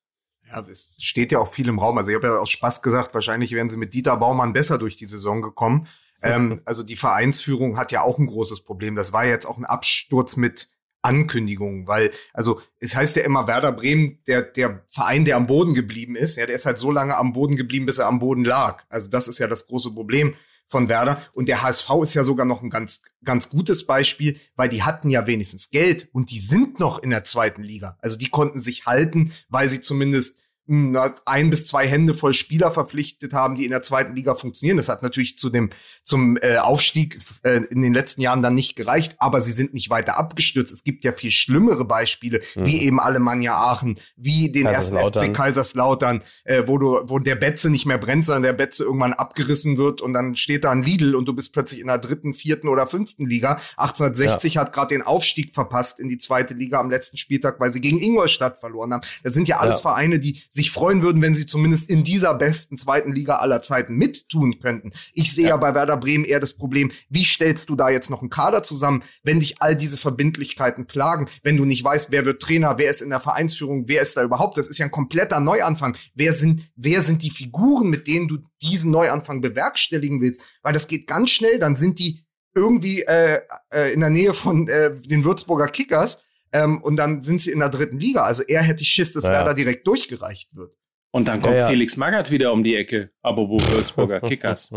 Ja, 0.51 0.65
es 0.71 0.97
steht 1.01 1.33
ja 1.33 1.39
auch 1.39 1.53
viel 1.53 1.69
im 1.69 1.79
Raum. 1.79 1.99
Also 1.99 2.11
ich 2.11 2.17
habe 2.17 2.27
ja 2.27 2.39
aus 2.39 2.51
Spaß 2.51 2.83
gesagt, 2.83 3.15
wahrscheinlich 3.15 3.53
wären 3.53 3.69
sie 3.69 3.77
mit 3.77 3.95
Dieter 3.95 4.17
Baumann 4.17 4.53
besser 4.53 4.79
durch 4.79 4.97
die 4.97 5.07
Saison 5.07 5.43
gekommen. 5.43 5.89
Ähm, 6.23 6.61
also 6.67 6.83
die 6.83 6.97
Vereinsführung 6.97 7.77
hat 7.77 7.93
ja 7.93 8.03
auch 8.03 8.19
ein 8.19 8.27
großes 8.27 8.61
Problem. 8.65 8.97
Das 8.97 9.13
war 9.13 9.25
jetzt 9.25 9.47
auch 9.47 9.59
ein 9.59 9.65
Absturz 9.65 10.37
mit 10.37 10.71
Ankündigungen, 11.03 11.87
weil, 11.87 12.13
also 12.33 12.63
es 12.81 12.97
heißt 12.97 13.17
ja 13.17 13.25
immer 13.25 13.47
Werder 13.47 13.73
Bremen, 13.73 14.21
der, 14.27 14.41
der 14.41 14.85
Verein, 14.89 15.27
der 15.27 15.37
am 15.37 15.47
Boden 15.47 15.75
geblieben 15.75 16.17
ist, 16.17 16.37
ja, 16.37 16.47
der 16.47 16.57
ist 16.57 16.65
halt 16.65 16.79
so 16.79 16.91
lange 16.91 17.17
am 17.17 17.35
Boden 17.35 17.57
geblieben, 17.57 17.85
bis 17.85 17.99
er 17.99 18.07
am 18.07 18.21
Boden 18.21 18.43
lag. 18.43 18.85
Also 18.89 19.11
das 19.11 19.29
ist 19.29 19.39
ja 19.39 19.47
das 19.47 19.67
große 19.67 19.93
Problem 19.93 20.35
von 20.67 20.89
Werder. 20.89 21.23
Und 21.33 21.49
der 21.49 21.63
HSV 21.63 21.91
ist 22.03 22.15
ja 22.15 22.25
sogar 22.25 22.47
noch 22.47 22.63
ein 22.63 22.71
ganz, 22.71 23.03
ganz 23.25 23.49
gutes 23.49 23.87
Beispiel, 23.87 24.39
weil 24.57 24.69
die 24.69 24.83
hatten 24.83 25.11
ja 25.11 25.27
wenigstens 25.27 25.71
Geld 25.71 26.09
und 26.13 26.31
die 26.31 26.41
sind 26.41 26.81
noch 26.81 26.99
in 27.03 27.11
der 27.11 27.25
zweiten 27.25 27.63
Liga. 27.63 27.99
Also 28.01 28.17
die 28.17 28.29
konnten 28.29 28.59
sich 28.59 28.87
halten, 28.87 29.33
weil 29.49 29.69
sie 29.69 29.81
zumindest 29.81 30.39
ein 30.67 31.51
bis 31.51 31.67
zwei 31.67 31.87
Hände 31.87 32.15
voll 32.15 32.33
Spieler 32.33 32.71
verpflichtet 32.71 33.35
haben, 33.35 33.55
die 33.55 33.65
in 33.65 33.71
der 33.71 33.83
zweiten 33.83 34.17
Liga 34.17 34.35
funktionieren. 34.35 34.79
Das 34.79 34.89
hat 34.89 35.03
natürlich 35.03 35.39
zu 35.39 35.51
dem 35.51 35.71
zum 36.03 36.39
äh, 36.41 36.57
Aufstieg 36.57 37.19
äh, 37.43 37.61
in 37.71 37.83
den 37.83 37.93
letzten 37.93 38.23
Jahren 38.23 38.41
dann 38.41 38.55
nicht 38.55 38.75
gereicht, 38.75 39.17
aber 39.19 39.43
sie 39.43 39.53
sind 39.53 39.75
nicht 39.75 39.91
weiter 39.91 40.17
abgestürzt. 40.17 40.73
Es 40.73 40.83
gibt 40.83 41.05
ja 41.05 41.13
viel 41.13 41.31
schlimmere 41.31 41.85
Beispiele, 41.85 42.41
mhm. 42.55 42.67
wie 42.67 42.81
eben 42.81 42.99
Alemannia 42.99 43.55
Aachen, 43.55 43.99
wie 44.17 44.51
den 44.51 44.65
ersten 44.65 44.97
FC 44.97 45.35
Kaiserslautern, 45.35 46.23
äh, 46.45 46.63
wo 46.67 46.79
du 46.79 47.03
wo 47.07 47.19
der 47.19 47.37
Betze 47.37 47.69
nicht 47.69 47.85
mehr 47.85 47.99
brennt, 47.99 48.25
sondern 48.25 48.45
der 48.45 48.53
Betze 48.55 48.85
irgendwann 48.85 49.13
abgerissen 49.13 49.77
wird 49.77 50.01
und 50.01 50.15
dann 50.15 50.35
steht 50.35 50.65
da 50.65 50.71
ein 50.71 50.83
Lidl 50.83 51.15
und 51.15 51.27
du 51.27 51.35
bist 51.35 51.53
plötzlich 51.53 51.81
in 51.81 51.89
der 51.89 51.99
dritten, 51.99 52.33
vierten 52.33 52.69
oder 52.69 52.87
fünften 52.87 53.27
Liga. 53.27 53.61
1860 53.77 54.55
ja. 54.55 54.63
hat 54.63 54.73
gerade 54.73 54.95
den 54.95 55.03
Aufstieg 55.03 55.53
verpasst 55.53 56.01
in 56.01 56.09
die 56.09 56.19
zweite 56.19 56.55
Liga 56.55 56.81
am 56.81 56.91
letzten 56.91 57.19
Spieltag, 57.19 57.61
weil 57.61 57.71
sie 57.71 57.83
gegen 57.83 58.01
Ingolstadt 58.01 58.59
verloren 58.59 58.95
haben. 58.95 59.03
Das 59.23 59.35
sind 59.35 59.47
ja 59.47 59.59
alles 59.59 59.77
ja. 59.77 59.83
Vereine, 59.83 60.19
die 60.19 60.41
sich 60.55 60.71
freuen 60.71 61.03
würden, 61.03 61.21
wenn 61.21 61.35
sie 61.35 61.47
zumindest 61.47 61.91
in 61.91 62.05
dieser 62.05 62.33
besten 62.33 62.79
zweiten 62.79 63.13
Liga 63.13 63.37
aller 63.37 63.61
Zeiten 63.61 63.97
mittun 63.97 64.61
könnten. 64.61 64.93
Ich 65.13 65.33
sehe 65.33 65.45
ja. 65.45 65.51
ja 65.51 65.57
bei 65.57 65.75
Werder 65.75 65.97
Bremen 65.97 66.25
eher 66.25 66.39
das 66.39 66.57
Problem, 66.57 66.93
wie 67.09 67.25
stellst 67.25 67.69
du 67.71 67.75
da 67.75 67.91
jetzt 67.91 68.09
noch 68.09 68.21
einen 68.21 68.31
Kader 68.31 68.63
zusammen, 68.63 69.03
wenn 69.25 69.41
dich 69.41 69.61
all 69.61 69.75
diese 69.75 69.97
Verbindlichkeiten 69.97 70.87
plagen, 70.87 71.29
wenn 71.43 71.57
du 71.57 71.65
nicht 71.65 71.83
weißt, 71.83 72.13
wer 72.13 72.25
wird 72.25 72.41
Trainer, 72.41 72.79
wer 72.79 72.89
ist 72.89 73.03
in 73.03 73.11
der 73.11 73.19
Vereinsführung, 73.19 73.89
wer 73.89 74.03
ist 74.03 74.17
da 74.17 74.23
überhaupt? 74.23 74.57
Das 74.57 74.69
ist 74.69 74.79
ja 74.79 74.85
ein 74.85 74.93
kompletter 74.93 75.41
Neuanfang. 75.41 75.97
Wer 76.15 76.33
sind, 76.33 76.71
wer 76.77 77.03
sind 77.03 77.23
die 77.23 77.31
Figuren, 77.31 77.89
mit 77.91 78.07
denen 78.07 78.29
du 78.29 78.39
diesen 78.63 78.93
Neuanfang 78.93 79.41
bewerkstelligen 79.41 80.21
willst? 80.21 80.41
Weil 80.63 80.73
das 80.73 80.87
geht 80.87 81.09
ganz 81.09 81.31
schnell, 81.31 81.59
dann 81.59 81.75
sind 81.75 81.99
die 81.99 82.25
irgendwie 82.55 83.03
äh, 83.03 83.41
äh, 83.73 83.93
in 83.93 84.01
der 84.01 84.11
Nähe 84.11 84.35
von 84.35 84.69
äh, 84.69 84.95
den 84.95 85.25
Würzburger 85.25 85.67
Kickers 85.67 86.23
ähm, 86.55 86.81
und 86.81 86.97
dann 86.97 87.21
sind 87.21 87.43
sie 87.43 87.51
in 87.51 87.59
der 87.59 87.69
dritten 87.69 87.99
Liga. 87.99 88.23
Also 88.23 88.43
er 88.45 88.63
hätte 88.63 88.85
Schiss, 88.85 89.13
dass 89.13 89.25
ja. 89.25 89.33
Werder 89.33 89.55
direkt 89.55 89.87
durchgereicht 89.87 90.55
wird. 90.55 90.75
Und 91.11 91.29
dann 91.29 91.43
kommt 91.43 91.57
ja, 91.57 91.63
ja. 91.63 91.69
Felix 91.69 91.97
Magath 91.97 92.31
wieder 92.31 92.53
um 92.53 92.65
die 92.65 92.77
Ecke, 92.77 93.11
apropos 93.23 93.63
Würzburger 93.71 94.21
Kickers. 94.29 94.71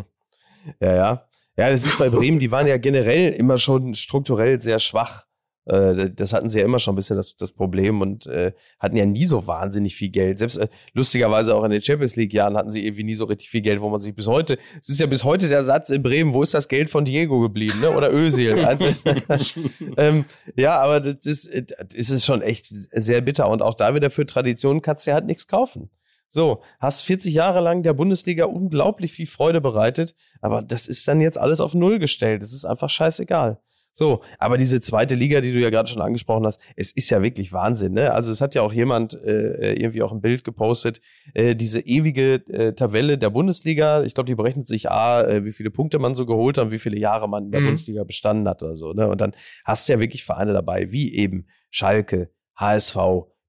ja, 0.81 0.95
ja. 0.95 1.29
Ja, 1.55 1.71
das 1.71 1.85
ist 1.85 1.97
bei 1.97 2.09
Bremen, 2.09 2.39
die 2.39 2.51
waren 2.51 2.67
ja 2.67 2.77
generell 2.77 3.31
immer 3.31 3.57
schon 3.57 3.95
strukturell 3.95 4.61
sehr 4.61 4.77
schwach. 4.77 5.25
Äh, 5.67 6.11
das 6.11 6.33
hatten 6.33 6.49
sie 6.49 6.59
ja 6.59 6.65
immer 6.65 6.79
schon 6.79 6.93
ein 6.93 6.95
bisschen 6.95 7.17
das, 7.17 7.35
das 7.35 7.51
Problem 7.51 8.01
und 8.01 8.25
äh, 8.27 8.53
hatten 8.79 8.95
ja 8.95 9.05
nie 9.05 9.25
so 9.25 9.47
wahnsinnig 9.47 9.95
viel 9.95 10.09
Geld. 10.09 10.39
Selbst 10.39 10.57
äh, 10.57 10.67
lustigerweise 10.93 11.53
auch 11.55 11.63
in 11.63 11.71
den 11.71 11.81
Champions 11.81 12.15
League-Jahren 12.15 12.55
hatten 12.55 12.71
sie 12.71 12.85
irgendwie 12.85 13.03
nie 13.03 13.15
so 13.15 13.25
richtig 13.25 13.49
viel 13.49 13.61
Geld, 13.61 13.81
wo 13.81 13.89
man 13.89 13.99
sich 13.99 14.15
bis 14.15 14.27
heute, 14.27 14.57
es 14.79 14.89
ist 14.89 14.99
ja 14.99 15.07
bis 15.07 15.23
heute 15.23 15.49
der 15.49 15.65
Satz 15.65 15.89
in 15.89 16.01
Bremen, 16.01 16.33
wo 16.33 16.41
ist 16.41 16.53
das 16.53 16.69
Geld 16.69 16.89
von 16.89 17.03
Diego 17.05 17.41
geblieben, 17.41 17.81
ne? 17.81 17.89
Oder 17.91 18.13
Özil. 18.13 18.63
also, 18.65 18.87
ähm, 19.97 20.25
ja, 20.55 20.77
aber 20.77 21.01
das 21.01 21.25
ist, 21.25 21.49
das 21.77 22.09
ist 22.09 22.25
schon 22.25 22.41
echt 22.41 22.67
sehr 22.69 23.21
bitter 23.21 23.49
und 23.49 23.61
auch 23.61 23.75
da 23.75 23.93
wieder 23.93 24.09
für 24.09 24.25
Tradition 24.25 24.81
kannst 24.81 25.05
du 25.05 25.11
ja 25.11 25.15
halt 25.15 25.25
nichts 25.25 25.47
kaufen. 25.47 25.89
So, 26.29 26.61
hast 26.79 27.03
40 27.03 27.33
Jahre 27.33 27.61
lang 27.61 27.83
der 27.83 27.93
Bundesliga 27.93 28.45
unglaublich 28.45 29.13
viel 29.13 29.27
Freude 29.27 29.61
bereitet, 29.61 30.13
aber 30.41 30.61
das 30.61 30.87
ist 30.87 31.07
dann 31.07 31.21
jetzt 31.21 31.37
alles 31.37 31.61
auf 31.61 31.73
Null 31.73 31.99
gestellt. 31.99 32.41
Das 32.41 32.51
ist 32.51 32.65
einfach 32.65 32.89
scheißegal. 32.89 33.59
So, 33.97 34.21
aber 34.37 34.57
diese 34.57 34.79
zweite 34.79 35.15
Liga, 35.15 35.41
die 35.41 35.51
du 35.51 35.59
ja 35.59 35.71
gerade 35.71 35.89
schon 35.89 36.03
angesprochen 36.03 36.45
hast, 36.45 36.61
es 36.75 36.91
ist 36.91 37.09
ja 37.09 37.23
wirklich 37.23 37.51
Wahnsinn, 37.51 37.93
ne? 37.93 38.13
Also 38.13 38.31
es 38.31 38.41
hat 38.41 38.53
ja 38.53 38.61
auch 38.61 38.71
jemand 38.71 39.15
äh, 39.15 39.73
irgendwie 39.73 40.03
auch 40.03 40.11
ein 40.11 40.21
Bild 40.21 40.43
gepostet, 40.43 41.01
äh, 41.33 41.55
diese 41.55 41.79
ewige 41.79 42.35
äh, 42.47 42.73
Tabelle 42.73 43.17
der 43.17 43.31
Bundesliga. 43.31 44.03
Ich 44.03 44.13
glaube, 44.13 44.27
die 44.27 44.35
berechnet 44.35 44.67
sich 44.67 44.91
a, 44.91 45.23
äh, 45.23 45.45
wie 45.45 45.51
viele 45.51 45.71
Punkte 45.71 45.97
man 45.97 46.13
so 46.13 46.27
geholt 46.27 46.59
hat 46.59 46.65
und 46.65 46.71
wie 46.71 46.77
viele 46.77 46.99
Jahre 46.99 47.27
man 47.27 47.45
in 47.45 47.51
der 47.51 47.61
mhm. 47.61 47.65
Bundesliga 47.65 48.03
bestanden 48.03 48.47
hat 48.47 48.61
oder 48.61 48.75
so, 48.75 48.93
ne? 48.93 49.09
Und 49.09 49.19
dann 49.19 49.33
hast 49.65 49.89
du 49.89 49.93
ja 49.93 49.99
wirklich 49.99 50.23
Vereine 50.23 50.53
dabei, 50.53 50.91
wie 50.91 51.15
eben 51.15 51.47
Schalke, 51.71 52.29
HSV, 52.55 52.97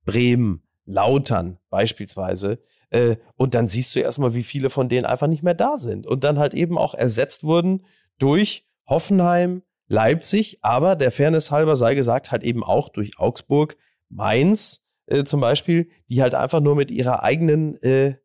Bremen, 0.07 0.63
Lautern 0.87 1.59
beispielsweise. 1.69 2.59
Äh, 2.89 3.17
und 3.37 3.55
dann 3.55 3.69
siehst 3.69 3.95
du 3.95 4.01
erstmal, 4.01 4.33
wie 4.33 4.45
viele 4.45 4.71
von 4.71 4.89
denen 4.89 5.05
einfach 5.05 5.27
nicht 5.27 5.43
mehr 5.43 5.53
da 5.53 5.77
sind 5.77 6.07
und 6.07 6.25
dann 6.25 6.39
halt 6.39 6.55
eben 6.55 6.79
auch 6.79 6.95
ersetzt 6.95 7.45
wurden 7.45 7.85
durch 8.19 8.65
Hoffenheim, 8.87 9.61
Leipzig, 9.89 10.59
aber 10.63 10.97
der 10.97 11.11
Fairness 11.11 11.51
halber 11.51 11.75
sei 11.75 11.95
gesagt, 11.95 12.31
halt 12.31 12.43
eben 12.43 12.63
auch 12.63 12.91
durch 12.91 13.19
Augsburg, 13.19 13.77
Mainz 14.11 14.85
äh, 15.07 15.25
zum 15.25 15.41
Beispiel, 15.41 15.89
die 16.11 16.23
halt 16.23 16.35
einfach 16.35 16.61
nur 16.61 16.77
mit 16.77 16.91
ihrer 16.91 17.23
eigenen, 17.23 17.81
äh, 17.83 18.17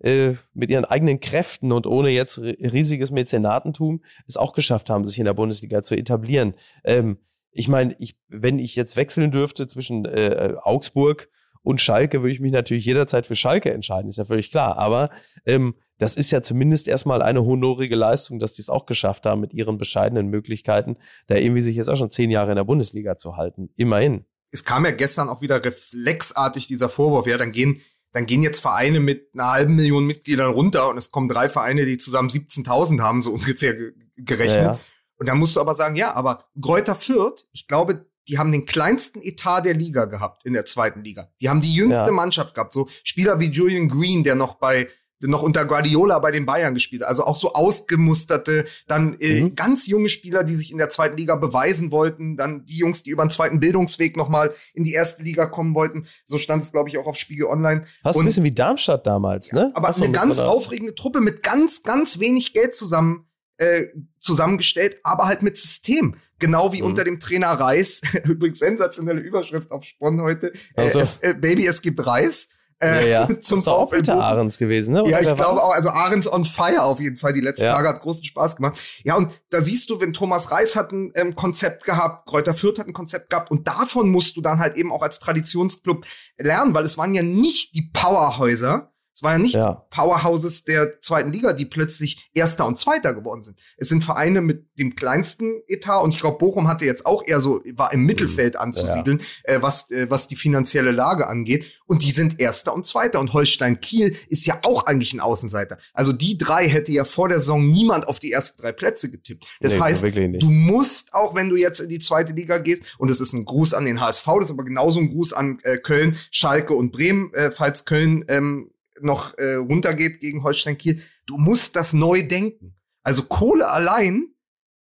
äh, 0.00 0.34
mit 0.52 0.70
ihren 0.70 0.84
eigenen 0.84 1.20
Kräften 1.20 1.72
und 1.72 1.86
ohne 1.86 2.10
jetzt 2.10 2.38
riesiges 2.38 3.10
Mäzenatentum 3.10 4.02
es 4.26 4.36
auch 4.36 4.52
geschafft 4.52 4.90
haben, 4.90 5.06
sich 5.06 5.18
in 5.18 5.24
der 5.24 5.34
Bundesliga 5.34 5.82
zu 5.82 5.96
etablieren. 5.96 6.54
Ähm, 6.84 7.18
ich 7.50 7.68
meine, 7.68 7.96
ich, 7.98 8.16
wenn 8.28 8.58
ich 8.58 8.76
jetzt 8.76 8.96
wechseln 8.96 9.30
dürfte 9.30 9.66
zwischen 9.66 10.04
äh, 10.04 10.54
Augsburg 10.60 11.30
und 11.62 11.80
Schalke, 11.80 12.20
würde 12.20 12.32
ich 12.32 12.40
mich 12.40 12.52
natürlich 12.52 12.84
jederzeit 12.84 13.24
für 13.24 13.34
Schalke 13.34 13.72
entscheiden, 13.72 14.08
ist 14.08 14.18
ja 14.18 14.26
völlig 14.26 14.50
klar. 14.50 14.76
Aber 14.76 15.08
ähm, 15.46 15.74
das 15.98 16.16
ist 16.16 16.30
ja 16.30 16.42
zumindest 16.42 16.88
erstmal 16.88 17.22
eine 17.22 17.44
honorige 17.44 17.96
Leistung, 17.96 18.38
dass 18.38 18.52
die 18.52 18.62
es 18.62 18.68
auch 18.68 18.86
geschafft 18.86 19.26
haben, 19.26 19.40
mit 19.40 19.54
ihren 19.54 19.78
bescheidenen 19.78 20.28
Möglichkeiten, 20.28 20.96
da 21.26 21.36
irgendwie 21.36 21.62
sich 21.62 21.76
jetzt 21.76 21.88
auch 21.88 21.96
schon 21.96 22.10
zehn 22.10 22.30
Jahre 22.30 22.50
in 22.50 22.56
der 22.56 22.64
Bundesliga 22.64 23.16
zu 23.16 23.36
halten. 23.36 23.70
Immerhin. 23.76 24.24
Es 24.50 24.64
kam 24.64 24.84
ja 24.84 24.90
gestern 24.90 25.28
auch 25.28 25.40
wieder 25.40 25.64
reflexartig 25.64 26.66
dieser 26.66 26.88
Vorwurf, 26.88 27.26
ja, 27.26 27.36
dann 27.38 27.52
gehen, 27.52 27.80
dann 28.12 28.26
gehen 28.26 28.42
jetzt 28.42 28.60
Vereine 28.60 29.00
mit 29.00 29.30
einer 29.34 29.50
halben 29.50 29.74
Million 29.74 30.06
Mitgliedern 30.06 30.52
runter 30.52 30.88
und 30.88 30.98
es 30.98 31.10
kommen 31.10 31.28
drei 31.28 31.48
Vereine, 31.48 31.84
die 31.84 31.98
zusammen 31.98 32.28
17.000 32.28 33.00
haben, 33.00 33.22
so 33.22 33.30
ungefähr 33.34 33.74
gerechnet. 34.16 34.56
Ja, 34.56 34.72
ja. 34.72 34.80
Und 35.18 35.28
dann 35.28 35.38
musst 35.38 35.56
du 35.56 35.60
aber 35.60 35.74
sagen, 35.74 35.96
ja, 35.96 36.14
aber 36.14 36.44
Gräuter 36.60 36.94
Fürth, 36.94 37.46
ich 37.52 37.66
glaube, 37.66 38.06
die 38.28 38.38
haben 38.38 38.52
den 38.52 38.66
kleinsten 38.66 39.22
Etat 39.22 39.62
der 39.62 39.74
Liga 39.74 40.04
gehabt 40.06 40.44
in 40.44 40.52
der 40.52 40.64
zweiten 40.64 41.02
Liga. 41.02 41.30
Die 41.40 41.48
haben 41.48 41.60
die 41.60 41.74
jüngste 41.74 42.06
ja. 42.06 42.10
Mannschaft 42.10 42.54
gehabt. 42.54 42.72
So 42.72 42.88
Spieler 43.04 43.38
wie 43.40 43.50
Julian 43.50 43.88
Green, 43.88 44.24
der 44.24 44.34
noch 44.34 44.56
bei 44.56 44.88
noch 45.20 45.42
unter 45.42 45.64
Guardiola 45.64 46.18
bei 46.18 46.30
den 46.30 46.46
Bayern 46.46 46.74
gespielt. 46.74 47.02
Also 47.02 47.24
auch 47.24 47.36
so 47.36 47.52
ausgemusterte, 47.52 48.66
dann 48.86 49.16
äh, 49.20 49.42
mhm. 49.42 49.54
ganz 49.54 49.86
junge 49.86 50.08
Spieler, 50.08 50.44
die 50.44 50.54
sich 50.54 50.70
in 50.70 50.78
der 50.78 50.90
zweiten 50.90 51.16
Liga 51.16 51.36
beweisen 51.36 51.90
wollten, 51.90 52.36
dann 52.36 52.64
die 52.66 52.78
Jungs, 52.78 53.02
die 53.02 53.10
über 53.10 53.24
den 53.24 53.30
zweiten 53.30 53.60
Bildungsweg 53.60 54.16
nochmal 54.16 54.52
in 54.74 54.84
die 54.84 54.92
erste 54.92 55.22
Liga 55.22 55.46
kommen 55.46 55.74
wollten. 55.74 56.06
So 56.24 56.38
stand 56.38 56.62
es, 56.62 56.72
glaube 56.72 56.88
ich, 56.88 56.98
auch 56.98 57.06
auf 57.06 57.16
Spiegel 57.16 57.46
Online. 57.46 57.84
Fast 58.02 58.18
ein 58.18 58.24
bisschen 58.24 58.44
wie 58.44 58.52
Darmstadt 58.52 59.06
damals, 59.06 59.52
ne? 59.52 59.72
aber 59.74 59.92
so, 59.92 60.04
eine 60.04 60.12
ganz 60.12 60.36
so 60.36 60.44
aufregende 60.44 60.94
Truppe 60.94 61.20
mit 61.20 61.42
ganz, 61.42 61.82
ganz 61.82 62.18
wenig 62.20 62.52
Geld 62.52 62.74
zusammen 62.74 63.26
äh, 63.58 63.86
zusammengestellt, 64.18 64.98
aber 65.02 65.26
halt 65.26 65.42
mit 65.42 65.56
System. 65.56 66.16
Genau 66.38 66.72
wie 66.72 66.82
mhm. 66.82 66.88
unter 66.88 67.04
dem 67.04 67.18
Trainer 67.18 67.48
Reis. 67.48 68.02
Übrigens 68.24 68.58
sensationelle 68.58 69.20
Überschrift 69.20 69.70
auf 69.70 69.84
Spon 69.84 70.20
heute. 70.20 70.52
Also. 70.74 70.98
Äh, 70.98 71.02
es, 71.02 71.16
äh, 71.18 71.34
Baby, 71.34 71.66
es 71.66 71.80
gibt 71.80 72.04
Reis. 72.06 72.50
Äh, 72.78 73.08
ja, 73.10 73.26
ja. 73.26 73.26
Zum 73.40 73.58
das 73.58 73.60
ist 73.60 73.68
auch 73.68 73.90
Peter 73.90 74.20
Ahrens 74.20 74.58
gewesen, 74.58 74.94
ne? 74.94 75.02
Oder 75.02 75.10
ja, 75.10 75.30
ich 75.30 75.36
glaube 75.36 75.62
auch, 75.62 75.72
also 75.72 75.90
Ahrens 75.90 76.30
on 76.30 76.44
fire 76.44 76.82
auf 76.82 77.00
jeden 77.00 77.16
Fall. 77.16 77.32
Die 77.32 77.40
letzten 77.40 77.64
ja. 77.64 77.74
Tage 77.74 77.88
hat 77.88 78.02
großen 78.02 78.24
Spaß 78.24 78.56
gemacht. 78.56 78.80
Ja, 79.04 79.16
und 79.16 79.32
da 79.50 79.60
siehst 79.60 79.88
du, 79.88 80.00
wenn 80.00 80.12
Thomas 80.12 80.50
Reis 80.50 80.76
hat 80.76 80.92
ein 80.92 81.12
ähm, 81.14 81.34
Konzept 81.34 81.84
gehabt, 81.84 82.26
Kräuter 82.26 82.54
Fürth 82.54 82.78
hat 82.78 82.86
ein 82.86 82.92
Konzept 82.92 83.30
gehabt 83.30 83.50
und 83.50 83.66
davon 83.66 84.10
musst 84.10 84.36
du 84.36 84.40
dann 84.40 84.58
halt 84.58 84.76
eben 84.76 84.92
auch 84.92 85.02
als 85.02 85.18
Traditionsclub 85.20 86.04
lernen, 86.36 86.74
weil 86.74 86.84
es 86.84 86.98
waren 86.98 87.14
ja 87.14 87.22
nicht 87.22 87.74
die 87.74 87.90
Powerhäuser, 87.92 88.92
es 89.16 89.22
war 89.22 89.32
ja 89.32 89.38
nicht 89.38 89.54
ja. 89.54 89.86
Powerhouses 89.88 90.64
der 90.64 91.00
zweiten 91.00 91.32
Liga, 91.32 91.54
die 91.54 91.64
plötzlich 91.64 92.28
Erster 92.34 92.66
und 92.66 92.78
Zweiter 92.78 93.14
geworden 93.14 93.42
sind. 93.42 93.58
Es 93.78 93.88
sind 93.88 94.04
Vereine 94.04 94.42
mit 94.42 94.66
dem 94.78 94.94
kleinsten 94.94 95.62
Etat 95.68 96.02
und 96.02 96.12
ich 96.12 96.20
glaube, 96.20 96.36
Bochum 96.36 96.68
hatte 96.68 96.84
jetzt 96.84 97.06
auch 97.06 97.26
eher 97.26 97.40
so, 97.40 97.62
war 97.76 97.94
im 97.94 98.04
Mittelfeld 98.04 98.54
mhm. 98.54 98.60
anzusiedeln, 98.60 99.22
ja. 99.48 99.54
äh, 99.54 99.62
was, 99.62 99.90
äh, 99.90 100.10
was 100.10 100.28
die 100.28 100.36
finanzielle 100.36 100.90
Lage 100.90 101.28
angeht. 101.28 101.80
Und 101.86 102.02
die 102.02 102.10
sind 102.10 102.40
Erster 102.40 102.74
und 102.74 102.84
Zweiter. 102.84 103.18
Und 103.18 103.32
Holstein 103.32 103.80
Kiel 103.80 104.14
ist 104.28 104.44
ja 104.44 104.60
auch 104.64 104.84
eigentlich 104.84 105.14
ein 105.14 105.20
Außenseiter. 105.20 105.78
Also 105.94 106.12
die 106.12 106.36
drei 106.36 106.68
hätte 106.68 106.92
ja 106.92 107.06
vor 107.06 107.30
der 107.30 107.38
Saison 107.38 107.66
niemand 107.66 108.08
auf 108.08 108.18
die 108.18 108.32
ersten 108.32 108.60
drei 108.60 108.72
Plätze 108.72 109.10
getippt. 109.10 109.46
Das 109.60 109.74
nee, 109.74 109.80
heißt, 109.80 110.04
du 110.04 110.50
musst, 110.50 111.14
auch 111.14 111.34
wenn 111.34 111.48
du 111.48 111.56
jetzt 111.56 111.80
in 111.80 111.88
die 111.88 112.00
zweite 112.00 112.34
Liga 112.34 112.58
gehst, 112.58 112.82
und 112.98 113.10
es 113.10 113.20
ist 113.20 113.32
ein 113.32 113.46
Gruß 113.46 113.72
an 113.72 113.86
den 113.86 113.98
HSV, 113.98 114.26
das 114.26 114.44
ist 114.44 114.50
aber 114.50 114.64
genauso 114.64 115.00
ein 115.00 115.08
Gruß 115.08 115.32
an 115.32 115.58
äh, 115.62 115.78
Köln, 115.78 116.18
Schalke 116.30 116.74
und 116.74 116.92
Bremen, 116.92 117.32
äh, 117.32 117.50
falls 117.50 117.86
Köln 117.86 118.22
ähm, 118.28 118.70
noch 119.00 119.36
äh, 119.38 119.54
runtergeht 119.54 120.20
gegen 120.20 120.42
Holstein 120.42 120.78
Kiel. 120.78 121.02
Du 121.26 121.38
musst 121.38 121.76
das 121.76 121.92
neu 121.92 122.26
denken. 122.26 122.76
Also 123.02 123.22
Kohle 123.22 123.68
allein 123.68 124.34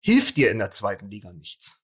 hilft 0.00 0.36
dir 0.36 0.50
in 0.50 0.58
der 0.58 0.70
zweiten 0.70 1.10
Liga 1.10 1.32
nichts. 1.32 1.80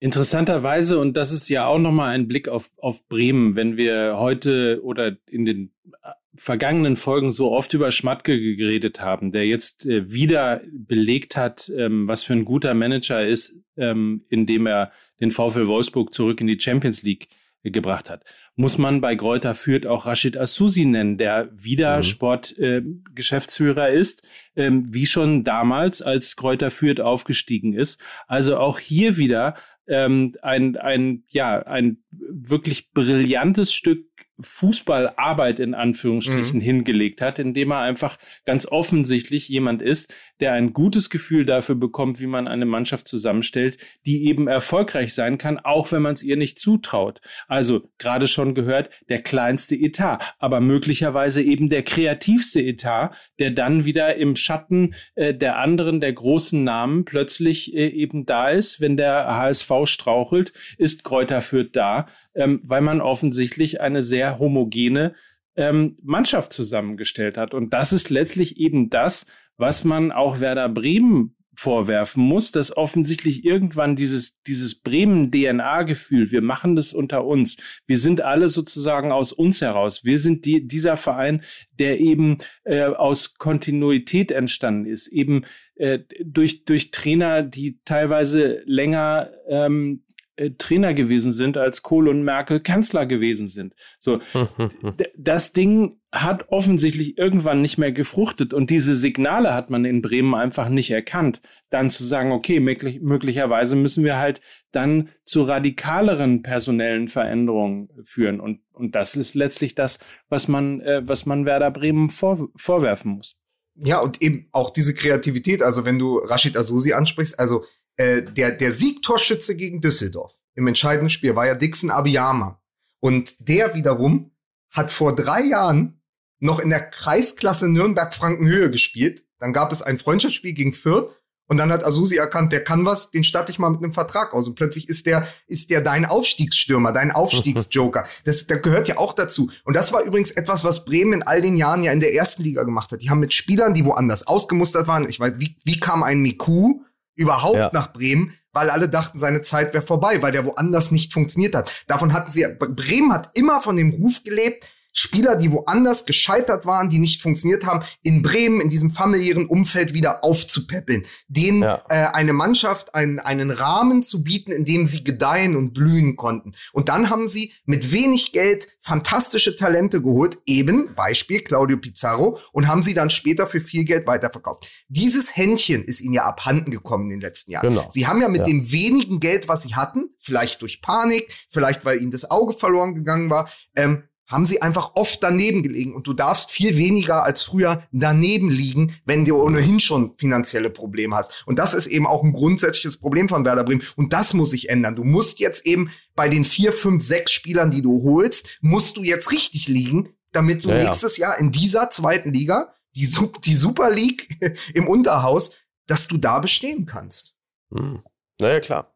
Interessanterweise, 0.00 0.98
und 0.98 1.16
das 1.16 1.32
ist 1.32 1.48
ja 1.48 1.66
auch 1.66 1.78
nochmal 1.78 2.14
ein 2.14 2.28
Blick 2.28 2.48
auf, 2.48 2.70
auf 2.76 3.06
Bremen, 3.08 3.56
wenn 3.56 3.76
wir 3.76 4.18
heute 4.18 4.80
oder 4.82 5.16
in 5.26 5.44
den 5.44 5.72
äh, 6.02 6.10
vergangenen 6.34 6.96
Folgen 6.96 7.30
so 7.30 7.52
oft 7.52 7.72
über 7.74 7.90
Schmatke 7.90 8.38
geredet 8.56 9.00
haben, 9.00 9.32
der 9.32 9.46
jetzt 9.46 9.86
äh, 9.86 10.10
wieder 10.12 10.60
belegt 10.70 11.36
hat, 11.36 11.72
ähm, 11.76 12.06
was 12.06 12.24
für 12.24 12.34
ein 12.34 12.44
guter 12.44 12.74
Manager 12.74 13.24
ist, 13.26 13.54
ähm, 13.76 14.24
indem 14.28 14.66
er 14.66 14.92
den 15.20 15.30
VfL 15.30 15.68
Wolfsburg 15.68 16.12
zurück 16.12 16.40
in 16.40 16.48
die 16.48 16.60
Champions 16.60 17.02
League 17.02 17.28
gebracht 17.72 18.10
hat. 18.10 18.22
Muss 18.56 18.78
man 18.78 19.00
bei 19.00 19.14
Gräuter 19.14 19.54
Fürth 19.54 19.86
auch 19.86 20.06
Rashid 20.06 20.36
Asusi 20.36 20.84
nennen, 20.84 21.18
der 21.18 21.50
wieder 21.52 21.98
mhm. 21.98 22.02
Sportgeschäftsführer 22.02 23.90
äh, 23.90 23.98
ist, 23.98 24.22
ähm, 24.54 24.82
wie 24.92 25.06
schon 25.06 25.44
damals, 25.44 26.02
als 26.02 26.36
Gräuter 26.36 26.70
Fürth 26.70 27.00
aufgestiegen 27.00 27.72
ist. 27.72 28.00
Also 28.26 28.58
auch 28.58 28.78
hier 28.78 29.16
wieder 29.16 29.54
ähm, 29.86 30.32
ein, 30.42 30.76
ein, 30.76 31.24
ja, 31.28 31.60
ein 31.60 32.02
wirklich 32.10 32.92
brillantes 32.92 33.72
Stück 33.72 34.06
Fußballarbeit 34.40 35.60
in 35.60 35.74
Anführungsstrichen 35.74 36.58
mhm. 36.58 36.64
hingelegt 36.64 37.20
hat, 37.20 37.38
indem 37.38 37.70
er 37.70 37.80
einfach 37.80 38.18
ganz 38.44 38.66
offensichtlich 38.66 39.48
jemand 39.48 39.80
ist, 39.80 40.12
der 40.40 40.52
ein 40.52 40.72
gutes 40.72 41.08
Gefühl 41.10 41.44
dafür 41.46 41.76
bekommt, 41.76 42.20
wie 42.20 42.26
man 42.26 42.48
eine 42.48 42.66
Mannschaft 42.66 43.06
zusammenstellt, 43.06 43.78
die 44.06 44.26
eben 44.26 44.48
erfolgreich 44.48 45.14
sein 45.14 45.38
kann, 45.38 45.58
auch 45.58 45.92
wenn 45.92 46.02
man 46.02 46.14
es 46.14 46.22
ihr 46.22 46.36
nicht 46.36 46.58
zutraut. 46.58 47.20
Also 47.46 47.88
gerade 47.98 48.26
schon 48.26 48.54
gehört, 48.54 48.90
der 49.08 49.22
kleinste 49.22 49.76
Etat, 49.76 50.34
aber 50.38 50.60
möglicherweise 50.60 51.42
eben 51.42 51.68
der 51.68 51.82
kreativste 51.82 52.60
Etat, 52.60 53.10
der 53.38 53.52
dann 53.52 53.84
wieder 53.84 54.16
im 54.16 54.34
Schatten 54.36 54.94
äh, 55.14 55.32
der 55.32 55.58
anderen, 55.58 56.00
der 56.00 56.12
großen 56.12 56.64
Namen 56.64 57.04
plötzlich 57.04 57.74
äh, 57.74 57.88
eben 57.88 58.26
da 58.26 58.50
ist, 58.50 58.80
wenn 58.80 58.96
der 58.96 59.36
HSV 59.36 59.70
strauchelt, 59.84 60.52
ist 60.78 61.04
Kräuter 61.04 61.40
Fürth 61.40 61.70
da, 61.72 62.06
ähm, 62.34 62.60
weil 62.64 62.80
man 62.80 63.00
offensichtlich 63.00 63.80
eine 63.80 64.02
sehr 64.02 64.23
sehr 64.24 64.38
homogene 64.38 65.14
ähm, 65.56 65.96
Mannschaft 66.02 66.52
zusammengestellt 66.52 67.36
hat. 67.36 67.54
Und 67.54 67.72
das 67.72 67.92
ist 67.92 68.10
letztlich 68.10 68.56
eben 68.58 68.88
das, 68.88 69.26
was 69.56 69.84
man 69.84 70.10
auch 70.10 70.40
Werder 70.40 70.68
Bremen 70.68 71.36
vorwerfen 71.56 72.24
muss, 72.24 72.50
dass 72.50 72.76
offensichtlich 72.76 73.44
irgendwann 73.44 73.94
dieses, 73.94 74.42
dieses 74.42 74.80
Bremen-DNA-Gefühl, 74.80 76.32
wir 76.32 76.42
machen 76.42 76.74
das 76.74 76.92
unter 76.92 77.24
uns, 77.24 77.58
wir 77.86 77.96
sind 77.96 78.22
alle 78.22 78.48
sozusagen 78.48 79.12
aus 79.12 79.32
uns 79.32 79.60
heraus, 79.60 80.04
wir 80.04 80.18
sind 80.18 80.46
die, 80.46 80.66
dieser 80.66 80.96
Verein, 80.96 81.42
der 81.78 82.00
eben 82.00 82.38
äh, 82.64 82.86
aus 82.86 83.34
Kontinuität 83.34 84.32
entstanden 84.32 84.86
ist, 84.86 85.06
eben 85.06 85.44
äh, 85.76 86.00
durch, 86.24 86.64
durch 86.64 86.90
Trainer, 86.90 87.44
die 87.44 87.78
teilweise 87.84 88.62
länger 88.66 89.30
ähm, 89.46 90.02
äh, 90.36 90.50
Trainer 90.58 90.94
gewesen 90.94 91.32
sind, 91.32 91.56
als 91.56 91.82
Kohl 91.82 92.08
und 92.08 92.24
Merkel 92.24 92.60
Kanzler 92.60 93.06
gewesen 93.06 93.46
sind. 93.46 93.74
So, 93.98 94.20
das 95.16 95.52
Ding 95.52 96.00
hat 96.12 96.48
offensichtlich 96.48 97.18
irgendwann 97.18 97.60
nicht 97.60 97.78
mehr 97.78 97.92
gefruchtet 97.92 98.54
und 98.54 98.70
diese 98.70 98.94
Signale 98.94 99.54
hat 99.54 99.70
man 99.70 99.84
in 99.84 100.02
Bremen 100.02 100.34
einfach 100.34 100.68
nicht 100.68 100.90
erkannt. 100.90 101.40
Dann 101.70 101.90
zu 101.90 102.04
sagen, 102.04 102.32
okay, 102.32 102.60
möglich, 102.60 103.00
möglicherweise 103.00 103.76
müssen 103.76 104.04
wir 104.04 104.18
halt 104.18 104.40
dann 104.70 105.08
zu 105.24 105.42
radikaleren 105.42 106.42
personellen 106.42 107.08
Veränderungen 107.08 107.88
führen 108.04 108.40
und 108.40 108.60
und 108.72 108.96
das 108.96 109.14
ist 109.14 109.36
letztlich 109.36 109.76
das, 109.76 110.00
was 110.28 110.48
man 110.48 110.80
äh, 110.80 111.02
was 111.04 111.26
man 111.26 111.46
Werder 111.46 111.70
Bremen 111.70 112.10
vor, 112.10 112.48
vorwerfen 112.56 113.12
muss. 113.12 113.36
Ja, 113.76 113.98
und 114.00 114.22
eben 114.22 114.48
auch 114.52 114.70
diese 114.70 114.94
Kreativität, 114.94 115.62
also 115.62 115.84
wenn 115.84 115.98
du 115.98 116.18
Rashid 116.18 116.56
Asusi 116.56 116.92
ansprichst, 116.92 117.38
also 117.38 117.64
äh, 117.96 118.22
der, 118.22 118.52
der 118.52 118.72
Siegtorschütze 118.72 119.56
gegen 119.56 119.80
Düsseldorf 119.80 120.34
im 120.54 120.66
entscheidenden 120.66 121.10
Spiel 121.10 121.34
war 121.36 121.46
ja 121.46 121.54
Dixon 121.54 121.90
Abiyama. 121.90 122.60
Und 123.00 123.48
der 123.48 123.74
wiederum 123.74 124.30
hat 124.70 124.92
vor 124.92 125.14
drei 125.14 125.42
Jahren 125.42 126.00
noch 126.38 126.58
in 126.58 126.70
der 126.70 126.80
Kreisklasse 126.90 127.68
Nürnberg-Frankenhöhe 127.68 128.70
gespielt. 128.70 129.24
Dann 129.38 129.52
gab 129.52 129.72
es 129.72 129.82
ein 129.82 129.98
Freundschaftsspiel 129.98 130.52
gegen 130.52 130.72
Fürth 130.72 131.10
und 131.46 131.58
dann 131.58 131.70
hat 131.70 131.84
Asusi 131.84 132.16
erkannt, 132.16 132.52
der 132.52 132.64
kann 132.64 132.86
was, 132.86 133.10
den 133.10 133.22
starte 133.22 133.52
ich 133.52 133.58
mal 133.58 133.68
mit 133.68 133.82
einem 133.82 133.92
Vertrag 133.92 134.32
aus. 134.32 134.46
Und 134.46 134.54
plötzlich 134.54 134.88
ist 134.88 135.06
der, 135.06 135.28
ist 135.46 135.70
der 135.70 135.82
dein 135.82 136.06
Aufstiegsstürmer, 136.06 136.92
dein 136.92 137.10
Aufstiegsjoker. 137.12 138.06
Das, 138.24 138.46
das 138.46 138.62
gehört 138.62 138.88
ja 138.88 138.96
auch 138.96 139.12
dazu. 139.12 139.50
Und 139.64 139.74
das 139.74 139.92
war 139.92 140.02
übrigens 140.02 140.30
etwas, 140.30 140.64
was 140.64 140.84
Bremen 140.84 141.12
in 141.12 141.22
all 141.22 141.42
den 141.42 141.56
Jahren 141.56 141.82
ja 141.82 141.92
in 141.92 142.00
der 142.00 142.14
ersten 142.14 142.42
Liga 142.42 142.62
gemacht 142.64 142.90
hat. 142.90 143.02
Die 143.02 143.10
haben 143.10 143.20
mit 143.20 143.34
Spielern, 143.34 143.74
die 143.74 143.84
woanders 143.84 144.26
ausgemustert 144.26 144.86
waren, 144.86 145.08
ich 145.08 145.20
weiß, 145.20 145.34
wie, 145.38 145.56
wie 145.64 145.78
kam 145.78 146.02
ein 146.02 146.20
Miku 146.20 146.80
überhaupt 147.16 147.56
ja. 147.56 147.70
nach 147.72 147.92
Bremen, 147.92 148.34
weil 148.52 148.70
alle 148.70 148.88
dachten, 148.88 149.18
seine 149.18 149.42
Zeit 149.42 149.74
wäre 149.74 149.84
vorbei, 149.84 150.22
weil 150.22 150.32
der 150.32 150.44
woanders 150.44 150.90
nicht 150.90 151.12
funktioniert 151.12 151.54
hat. 151.54 151.70
Davon 151.86 152.12
hatten 152.12 152.30
sie, 152.30 152.46
Bremen 152.58 153.12
hat 153.12 153.30
immer 153.34 153.60
von 153.60 153.76
dem 153.76 153.90
Ruf 153.90 154.22
gelebt, 154.24 154.66
Spieler, 154.96 155.34
die 155.34 155.50
woanders 155.50 156.06
gescheitert 156.06 156.66
waren, 156.66 156.88
die 156.88 157.00
nicht 157.00 157.20
funktioniert 157.20 157.66
haben, 157.66 157.84
in 158.02 158.22
Bremen, 158.22 158.60
in 158.60 158.70
diesem 158.70 158.90
familiären 158.90 159.46
Umfeld 159.46 159.92
wieder 159.92 160.24
aufzupäppeln. 160.24 161.04
Denen 161.26 161.62
ja. 161.62 161.84
äh, 161.88 162.06
eine 162.12 162.32
Mannschaft 162.32 162.94
einen, 162.94 163.18
einen 163.18 163.50
Rahmen 163.50 164.04
zu 164.04 164.22
bieten, 164.22 164.52
in 164.52 164.64
dem 164.64 164.86
sie 164.86 165.02
gedeihen 165.02 165.56
und 165.56 165.74
blühen 165.74 166.14
konnten. 166.14 166.52
Und 166.72 166.88
dann 166.88 167.10
haben 167.10 167.26
sie 167.26 167.52
mit 167.66 167.90
wenig 167.90 168.32
Geld 168.32 168.68
fantastische 168.80 169.56
Talente 169.56 170.00
geholt, 170.00 170.38
eben 170.46 170.94
Beispiel 170.94 171.40
Claudio 171.40 171.76
Pizarro, 171.78 172.38
und 172.52 172.68
haben 172.68 172.84
sie 172.84 172.94
dann 172.94 173.10
später 173.10 173.48
für 173.48 173.60
viel 173.60 173.84
Geld 173.84 174.06
weiterverkauft. 174.06 174.70
Dieses 174.88 175.36
Händchen 175.36 175.82
ist 175.84 176.02
ihnen 176.02 176.14
ja 176.14 176.24
abhanden 176.24 176.70
gekommen 176.70 177.10
in 177.10 177.16
den 177.16 177.20
letzten 177.20 177.50
Jahren. 177.50 177.68
Genau. 177.68 177.88
Sie 177.90 178.06
haben 178.06 178.22
ja 178.22 178.28
mit 178.28 178.42
ja. 178.42 178.44
dem 178.44 178.70
wenigen 178.70 179.18
Geld, 179.18 179.48
was 179.48 179.64
sie 179.64 179.74
hatten, 179.74 180.10
vielleicht 180.20 180.62
durch 180.62 180.80
Panik, 180.80 181.28
vielleicht 181.50 181.84
weil 181.84 182.00
ihnen 182.00 182.12
das 182.12 182.30
Auge 182.30 182.52
verloren 182.52 182.94
gegangen 182.94 183.28
war, 183.28 183.50
ähm, 183.74 184.04
haben 184.26 184.46
sie 184.46 184.62
einfach 184.62 184.92
oft 184.94 185.22
daneben 185.22 185.62
gelegen 185.62 185.94
und 185.94 186.06
du 186.06 186.12
darfst 186.12 186.50
viel 186.50 186.76
weniger 186.76 187.24
als 187.24 187.42
früher 187.42 187.82
daneben 187.92 188.50
liegen, 188.50 188.96
wenn 189.04 189.24
du 189.24 189.40
ohnehin 189.40 189.80
schon 189.80 190.16
finanzielle 190.16 190.70
Probleme 190.70 191.16
hast. 191.16 191.44
Und 191.46 191.58
das 191.58 191.74
ist 191.74 191.86
eben 191.86 192.06
auch 192.06 192.22
ein 192.22 192.32
grundsätzliches 192.32 192.98
Problem 192.98 193.28
von 193.28 193.44
Werder 193.44 193.64
Bremen 193.64 193.82
und 193.96 194.12
das 194.12 194.34
muss 194.34 194.50
sich 194.50 194.70
ändern. 194.70 194.96
Du 194.96 195.04
musst 195.04 195.40
jetzt 195.40 195.66
eben 195.66 195.90
bei 196.14 196.28
den 196.28 196.44
vier, 196.44 196.72
fünf, 196.72 197.04
sechs 197.04 197.32
Spielern, 197.32 197.70
die 197.70 197.82
du 197.82 198.02
holst, 198.02 198.58
musst 198.60 198.96
du 198.96 199.02
jetzt 199.02 199.30
richtig 199.30 199.68
liegen, 199.68 200.14
damit 200.32 200.64
du 200.64 200.70
ja, 200.70 200.76
nächstes 200.76 201.16
ja. 201.16 201.28
Jahr 201.28 201.38
in 201.38 201.52
dieser 201.52 201.90
zweiten 201.90 202.32
Liga, 202.32 202.74
die, 202.96 203.08
die 203.44 203.54
Super 203.54 203.90
League 203.90 204.28
im 204.74 204.88
Unterhaus, 204.88 205.52
dass 205.86 206.08
du 206.08 206.16
da 206.16 206.38
bestehen 206.38 206.86
kannst. 206.86 207.36
Hm. 207.72 208.02
Naja, 208.40 208.60
klar. 208.60 208.94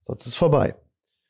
Sonst 0.00 0.26
ist 0.26 0.36
vorbei. 0.36 0.74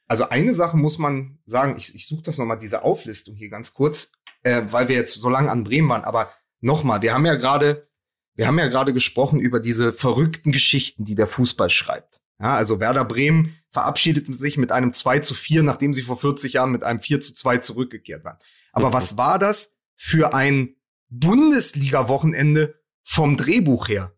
Also 0.09 0.29
eine 0.29 0.55
Sache 0.55 0.77
muss 0.77 0.99
man 0.99 1.39
sagen, 1.45 1.77
ich, 1.79 1.95
ich 1.95 2.07
suche 2.07 2.23
das 2.23 2.39
nochmal, 2.39 2.59
diese 2.59 2.83
Auflistung 2.83 3.35
hier 3.35 3.49
ganz 3.49 3.73
kurz, 3.75 4.13
äh, 4.43 4.63
weil 4.71 4.89
wir 4.89 4.97
jetzt 4.97 5.15
so 5.15 5.31
lange 5.31 5.51
an 5.51 5.65
Bremen 5.65 5.89
waren, 5.89 6.05
aber 6.05 6.31
nochmal, 6.61 7.03
wir 7.03 7.15
haben 7.15 7.27
ja 7.27 7.35
gerade, 7.35 7.89
wir 8.35 8.47
haben 8.47 8.59
ja 8.59 8.69
gerade 8.69 8.93
gesprochen 8.93 9.41
über 9.41 9.61
diese 9.61 9.93
verrückten 9.93 10.53
Geschichten, 10.53 11.05
die 11.05 11.15
der 11.15 11.27
Fußball 11.27 11.71
schreibt. 11.71 12.21
Ja, 12.41 12.55
also 12.55 12.81
Werder 12.81 13.05
Bremen 13.05 13.57
verabschiedet 13.69 14.35
sich 14.35 14.59
mit 14.59 14.73
einem 14.73 14.93
2 14.93 15.21
zu 15.21 15.35
4, 15.35 15.63
nachdem 15.63 15.95
sie 15.95 16.03
vor 16.03 16.19
40 16.19 16.55
Jahren 16.55 16.73
mit 16.73 16.83
einem 16.83 17.01
4 17.01 17.21
zu 17.21 17.35
2 17.35 17.59
zurückgekehrt 17.59 18.25
waren. 18.25 18.39
Aber 18.73 18.89
mhm. 18.89 18.93
was 18.95 19.17
war 19.17 19.39
das 19.39 19.77
für 19.97 20.35
ein 20.35 20.75
Bundesliga-Wochenende 21.09 22.81
vom 23.05 23.37
Drehbuch 23.37 23.89
her? 23.89 24.17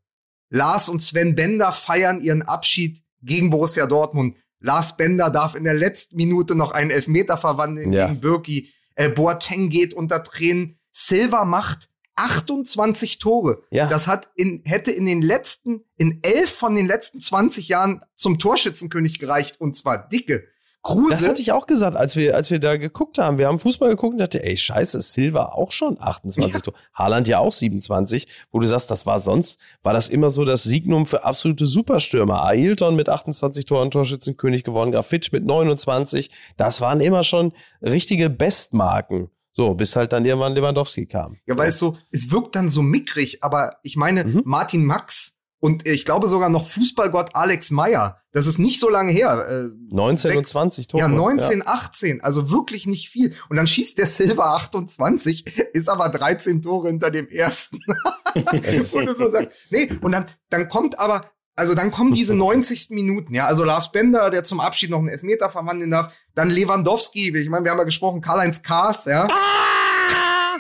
Lars 0.48 0.88
und 0.88 1.02
Sven 1.02 1.34
Bender 1.34 1.72
feiern 1.72 2.20
ihren 2.20 2.42
Abschied 2.42 3.02
gegen 3.22 3.50
Borussia 3.50 3.86
Dortmund. 3.86 4.36
Lars 4.64 4.96
Bender 4.96 5.28
darf 5.28 5.54
in 5.54 5.64
der 5.64 5.74
letzten 5.74 6.16
Minute 6.16 6.54
noch 6.54 6.72
einen 6.72 6.90
Elfmeter 6.90 7.36
verwandeln 7.36 7.92
ja. 7.92 8.06
gegen 8.06 8.20
Birki. 8.20 8.72
Äh, 8.94 9.10
Boateng 9.10 9.68
geht 9.68 9.92
unter 9.92 10.24
Tränen. 10.24 10.78
Silva 10.90 11.44
macht 11.44 11.90
28 12.16 13.18
Tore. 13.18 13.62
Ja. 13.70 13.88
Das 13.88 14.06
hat 14.06 14.30
in, 14.36 14.62
hätte 14.64 14.90
in 14.90 15.04
den 15.04 15.20
letzten, 15.20 15.84
in 15.96 16.20
elf 16.22 16.50
von 16.50 16.74
den 16.74 16.86
letzten 16.86 17.20
20 17.20 17.68
Jahren 17.68 18.00
zum 18.14 18.38
Torschützenkönig 18.38 19.18
gereicht 19.18 19.60
und 19.60 19.76
zwar 19.76 20.08
dicke. 20.08 20.46
Kruse. 20.84 21.08
Das 21.08 21.26
hatte 21.26 21.40
ich 21.40 21.50
auch 21.50 21.66
gesagt, 21.66 21.96
als 21.96 22.14
wir, 22.14 22.36
als 22.36 22.50
wir 22.50 22.60
da 22.60 22.76
geguckt 22.76 23.16
haben. 23.16 23.38
Wir 23.38 23.48
haben 23.48 23.58
Fußball 23.58 23.88
geguckt 23.88 24.12
und 24.12 24.20
dachte, 24.20 24.44
ey, 24.44 24.54
scheiße, 24.54 25.00
Silva 25.00 25.46
auch 25.46 25.72
schon 25.72 25.96
28 25.98 26.66
ja. 26.66 26.72
Haaland 26.92 27.26
ja 27.26 27.38
auch 27.38 27.54
27. 27.54 28.28
Wo 28.52 28.60
du 28.60 28.66
sagst, 28.66 28.90
das 28.90 29.06
war 29.06 29.18
sonst, 29.18 29.58
war 29.82 29.94
das 29.94 30.10
immer 30.10 30.28
so 30.28 30.44
das 30.44 30.62
Signum 30.62 31.06
für 31.06 31.24
absolute 31.24 31.64
Superstürmer. 31.64 32.44
Ailton 32.44 32.96
mit 32.96 33.08
28 33.08 33.64
Toren 33.64 33.90
Torschützenkönig 33.90 34.62
geworden, 34.62 34.92
Grafitsch 34.92 35.32
mit 35.32 35.46
29. 35.46 36.30
Das 36.58 36.82
waren 36.82 37.00
immer 37.00 37.24
schon 37.24 37.52
richtige 37.80 38.28
Bestmarken. 38.28 39.30
So, 39.52 39.74
bis 39.74 39.96
halt 39.96 40.12
dann 40.12 40.26
irgendwann 40.26 40.54
Lewandowski 40.54 41.06
kam. 41.06 41.36
Ja, 41.46 41.56
weil 41.56 41.70
es 41.70 41.78
so, 41.78 41.96
es 42.10 42.30
wirkt 42.30 42.56
dann 42.56 42.68
so 42.68 42.82
mickrig, 42.82 43.42
aber 43.42 43.76
ich 43.84 43.96
meine, 43.96 44.24
mhm. 44.24 44.42
Martin 44.44 44.84
Max 44.84 45.33
und 45.64 45.88
ich 45.88 46.04
glaube 46.04 46.28
sogar 46.28 46.50
noch 46.50 46.68
Fußballgott 46.68 47.30
Alex 47.32 47.70
Meyer. 47.70 48.20
Das 48.32 48.46
ist 48.46 48.58
nicht 48.58 48.78
so 48.78 48.90
lange 48.90 49.12
her. 49.12 49.46
Äh, 49.48 49.94
19 49.94 50.18
sechs, 50.18 50.36
und 50.36 50.46
20 50.46 50.88
Tore. 50.88 51.00
Ja, 51.00 51.08
19, 51.08 51.60
ja. 51.60 51.64
18. 51.64 52.20
Also 52.20 52.50
wirklich 52.50 52.86
nicht 52.86 53.08
viel. 53.08 53.34
Und 53.48 53.56
dann 53.56 53.66
schießt 53.66 53.96
der 53.96 54.06
Silva 54.06 54.56
28, 54.56 55.46
ist 55.72 55.88
aber 55.88 56.10
13 56.10 56.60
Tore 56.60 56.88
hinter 56.88 57.10
dem 57.10 57.28
ersten. 57.28 57.78
und 58.34 59.16
so 59.16 59.30
sagt, 59.30 59.54
nee, 59.70 59.90
und 60.02 60.12
dann, 60.12 60.26
dann 60.50 60.68
kommt 60.68 60.98
aber, 60.98 61.30
also 61.56 61.74
dann 61.74 61.90
kommen 61.90 62.12
diese 62.12 62.34
90. 62.36 62.90
Minuten, 62.90 63.32
ja. 63.32 63.46
Also 63.46 63.64
Lars 63.64 63.90
Bender, 63.90 64.28
der 64.28 64.44
zum 64.44 64.60
Abschied 64.60 64.90
noch 64.90 64.98
einen 64.98 65.08
Elfmeter 65.08 65.48
verwandeln 65.48 65.90
darf. 65.90 66.12
Dann 66.34 66.50
Lewandowski, 66.50 67.34
ich 67.34 67.48
meine, 67.48 67.64
wir 67.64 67.70
haben 67.70 67.78
ja 67.78 67.84
gesprochen, 67.84 68.20
Karl-Heinz 68.20 68.62
Kaas, 68.62 69.06
ja. 69.06 69.28
Ah! 69.30 70.58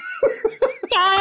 da 0.90 1.12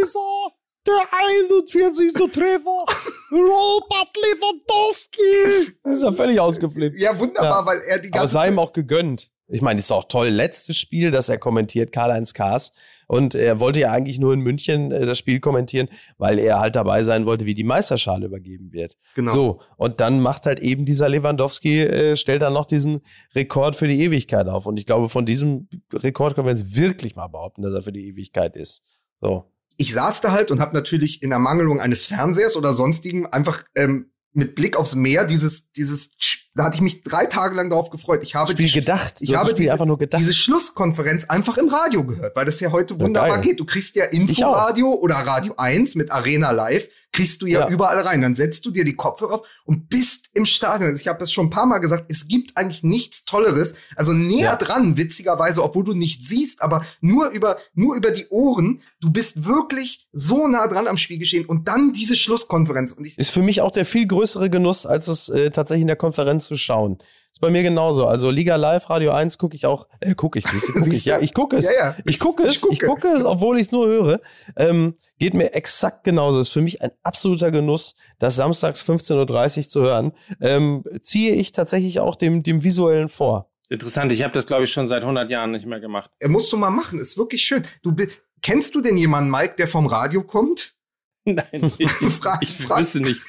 ist 0.00 0.14
er! 0.14 0.52
Der 0.86 1.08
41. 1.12 2.12
Treffer. 2.32 2.84
Robert 3.32 4.16
Lewandowski. 4.16 5.74
Das 5.82 5.98
ist 5.98 6.04
ja 6.04 6.12
völlig 6.12 6.38
ausgeflippt. 6.38 7.00
Ja, 7.00 7.18
wunderbar, 7.18 7.60
ja. 7.60 7.66
weil 7.66 7.78
er 7.88 7.98
die 7.98 8.10
ganze 8.10 8.18
Aber 8.18 8.28
sei 8.28 8.48
ihm 8.48 8.58
auch 8.58 8.72
gegönnt. 8.72 9.30
Ich 9.48 9.60
meine, 9.60 9.80
ist 9.80 9.92
auch 9.92 10.04
toll, 10.04 10.28
letztes 10.28 10.78
Spiel, 10.78 11.10
das 11.10 11.28
er 11.28 11.36
kommentiert, 11.36 11.92
Karl-Heinz 11.92 12.32
Kaas. 12.32 12.72
Und 13.06 13.34
er 13.34 13.60
wollte 13.60 13.80
ja 13.80 13.90
eigentlich 13.90 14.18
nur 14.18 14.32
in 14.32 14.40
München 14.40 14.90
äh, 14.92 15.04
das 15.04 15.18
Spiel 15.18 15.40
kommentieren, 15.40 15.88
weil 16.16 16.38
er 16.38 16.60
halt 16.60 16.76
dabei 16.76 17.02
sein 17.02 17.26
wollte, 17.26 17.44
wie 17.44 17.54
die 17.54 17.64
Meisterschale 17.64 18.24
übergeben 18.24 18.72
wird. 18.72 18.96
Genau. 19.14 19.32
So, 19.32 19.60
und 19.76 20.00
dann 20.00 20.20
macht 20.20 20.46
halt 20.46 20.60
eben 20.60 20.86
dieser 20.86 21.10
Lewandowski, 21.10 21.80
äh, 21.80 22.16
stellt 22.16 22.40
dann 22.40 22.54
noch 22.54 22.64
diesen 22.64 23.02
Rekord 23.34 23.76
für 23.76 23.88
die 23.88 24.02
Ewigkeit 24.02 24.48
auf. 24.48 24.64
Und 24.64 24.78
ich 24.78 24.86
glaube, 24.86 25.10
von 25.10 25.26
diesem 25.26 25.68
Rekord 25.92 26.34
können 26.34 26.46
wir 26.46 26.54
jetzt 26.54 26.74
wirklich 26.74 27.14
mal 27.14 27.28
behaupten, 27.28 27.60
dass 27.60 27.74
er 27.74 27.82
für 27.82 27.92
die 27.92 28.08
Ewigkeit 28.08 28.56
ist. 28.56 28.82
So. 29.20 29.51
Ich 29.82 29.94
saß 29.94 30.20
da 30.20 30.30
halt 30.30 30.52
und 30.52 30.60
habe 30.60 30.76
natürlich 30.76 31.24
in 31.24 31.32
Ermangelung 31.32 31.80
eines 31.80 32.06
Fernsehers 32.06 32.54
oder 32.54 32.72
sonstigen 32.72 33.26
einfach 33.26 33.64
ähm, 33.74 34.12
mit 34.32 34.54
Blick 34.54 34.76
aufs 34.76 34.94
Meer 34.94 35.24
dieses 35.24 35.72
dieses 35.72 36.10
da 36.54 36.64
hatte 36.64 36.76
ich 36.76 36.82
mich 36.82 37.02
drei 37.02 37.26
Tage 37.26 37.54
lang 37.54 37.70
darauf 37.70 37.90
gefreut. 37.90 38.20
Ich 38.24 38.34
habe 38.34 38.52
Spiel 38.52 38.66
die, 38.66 38.72
gedacht. 38.72 39.16
Ich 39.20 39.34
habe 39.34 39.54
diese, 39.54 39.72
einfach 39.72 39.86
nur 39.86 39.98
gedacht. 39.98 40.20
diese 40.20 40.34
Schlusskonferenz 40.34 41.24
einfach 41.24 41.56
im 41.56 41.68
Radio 41.68 42.04
gehört, 42.04 42.36
weil 42.36 42.44
das 42.44 42.60
ja 42.60 42.72
heute 42.72 43.00
wunderbar 43.00 43.36
ja, 43.36 43.36
geht. 43.38 43.58
Du 43.58 43.64
kriegst 43.64 43.96
ja 43.96 44.04
Inforadio 44.04 44.92
oder 44.92 45.14
Radio 45.14 45.54
1 45.56 45.94
mit 45.94 46.10
Arena 46.10 46.50
Live 46.50 46.88
kriegst 47.12 47.42
du 47.42 47.46
ja, 47.46 47.60
ja, 47.60 47.68
überall 47.68 47.98
rein. 48.00 48.22
Dann 48.22 48.34
setzt 48.34 48.64
du 48.64 48.70
dir 48.70 48.84
die 48.84 48.96
Kopfhörer 48.96 49.34
auf 49.34 49.46
und 49.64 49.88
bist 49.88 50.30
im 50.34 50.46
Stadion. 50.46 50.90
Also 50.90 51.00
ich 51.00 51.08
habe 51.08 51.18
das 51.18 51.30
schon 51.30 51.46
ein 51.46 51.50
paar 51.50 51.66
Mal 51.66 51.78
gesagt, 51.78 52.10
es 52.10 52.26
gibt 52.26 52.56
eigentlich 52.56 52.82
nichts 52.82 53.24
Tolleres. 53.24 53.74
Also 53.96 54.12
näher 54.12 54.42
ja. 54.42 54.56
dran, 54.56 54.96
witzigerweise, 54.96 55.62
obwohl 55.62 55.84
du 55.84 55.92
nicht 55.92 56.26
siehst, 56.26 56.62
aber 56.62 56.84
nur 57.00 57.28
über, 57.28 57.58
nur 57.74 57.96
über 57.96 58.10
die 58.10 58.26
Ohren. 58.28 58.80
Du 59.00 59.10
bist 59.10 59.44
wirklich 59.44 60.08
so 60.12 60.48
nah 60.48 60.66
dran 60.66 60.88
am 60.88 60.96
Spielgeschehen 60.96 61.44
und 61.44 61.68
dann 61.68 61.92
diese 61.92 62.16
Schlusskonferenz. 62.16 62.92
Und 62.92 63.06
ich 63.06 63.18
ist 63.18 63.30
für 63.30 63.42
mich 63.42 63.60
auch 63.60 63.72
der 63.72 63.84
viel 63.84 64.06
größere 64.06 64.48
Genuss, 64.48 64.86
als 64.86 65.08
es 65.08 65.28
äh, 65.28 65.50
tatsächlich 65.50 65.82
in 65.82 65.88
der 65.88 65.96
Konferenz 65.96 66.41
zu 66.46 66.56
schauen. 66.56 66.98
Ist 67.32 67.40
bei 67.40 67.50
mir 67.50 67.62
genauso. 67.62 68.06
Also 68.06 68.30
Liga 68.30 68.56
Live, 68.56 68.90
Radio 68.90 69.12
1 69.12 69.38
gucke 69.38 69.56
ich 69.56 69.64
auch. 69.64 69.86
Äh, 70.00 70.14
gucke 70.14 70.38
ich, 70.38 70.46
siehst 70.46 70.68
du, 70.68 70.72
guck 70.74 70.92
ich. 70.92 71.04
Ja, 71.04 71.18
ich 71.18 71.32
gucke 71.32 71.56
es. 71.56 71.64
Ja, 71.66 71.72
ja. 71.72 71.96
Ich 72.04 72.18
gucke 72.18 72.42
es. 72.42 72.62
Ich 72.70 72.80
gucke 72.80 73.08
es, 73.08 73.24
obwohl 73.24 73.58
ich 73.58 73.66
es 73.66 73.72
nur 73.72 73.86
höre. 73.86 74.20
Ähm, 74.56 74.94
geht 75.18 75.34
mir 75.34 75.54
exakt 75.54 76.04
genauso. 76.04 76.38
Ist 76.40 76.50
für 76.50 76.60
mich 76.60 76.82
ein 76.82 76.90
absoluter 77.02 77.50
Genuss, 77.50 77.94
das 78.18 78.36
samstags 78.36 78.84
15.30 78.84 79.58
Uhr 79.58 79.68
zu 79.68 79.80
hören. 79.82 80.12
Ähm, 80.40 80.84
ziehe 81.00 81.34
ich 81.34 81.52
tatsächlich 81.52 82.00
auch 82.00 82.16
dem, 82.16 82.42
dem 82.42 82.62
Visuellen 82.64 83.08
vor. 83.08 83.50
Interessant. 83.70 84.12
Ich 84.12 84.22
habe 84.22 84.34
das, 84.34 84.44
glaube 84.44 84.64
ich, 84.64 84.70
schon 84.70 84.86
seit 84.86 85.00
100 85.00 85.30
Jahren 85.30 85.52
nicht 85.52 85.64
mehr 85.64 85.80
gemacht. 85.80 86.10
Er 86.18 86.28
musst 86.28 86.52
du 86.52 86.58
mal 86.58 86.68
machen. 86.68 86.98
Ist 86.98 87.16
wirklich 87.16 87.42
schön. 87.42 87.62
Du 87.82 87.96
kennst 88.42 88.74
du 88.74 88.82
denn 88.82 88.98
jemanden, 88.98 89.30
Mike, 89.30 89.54
der 89.56 89.66
vom 89.68 89.86
Radio 89.86 90.22
kommt? 90.22 90.74
Nein, 91.24 91.72
ich, 91.78 91.90
frag, 92.20 92.42
ich 92.42 92.52
frag. 92.52 92.80
wüsste 92.80 93.00
nicht. 93.00 93.20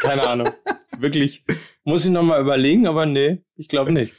Keine 0.00 0.26
Ahnung. 0.26 0.48
Wirklich. 0.98 1.44
Muss 1.84 2.04
ich 2.04 2.10
nochmal 2.10 2.40
überlegen, 2.40 2.86
aber 2.86 3.06
nee, 3.06 3.44
ich 3.54 3.68
glaube 3.68 3.92
nicht. 3.92 4.12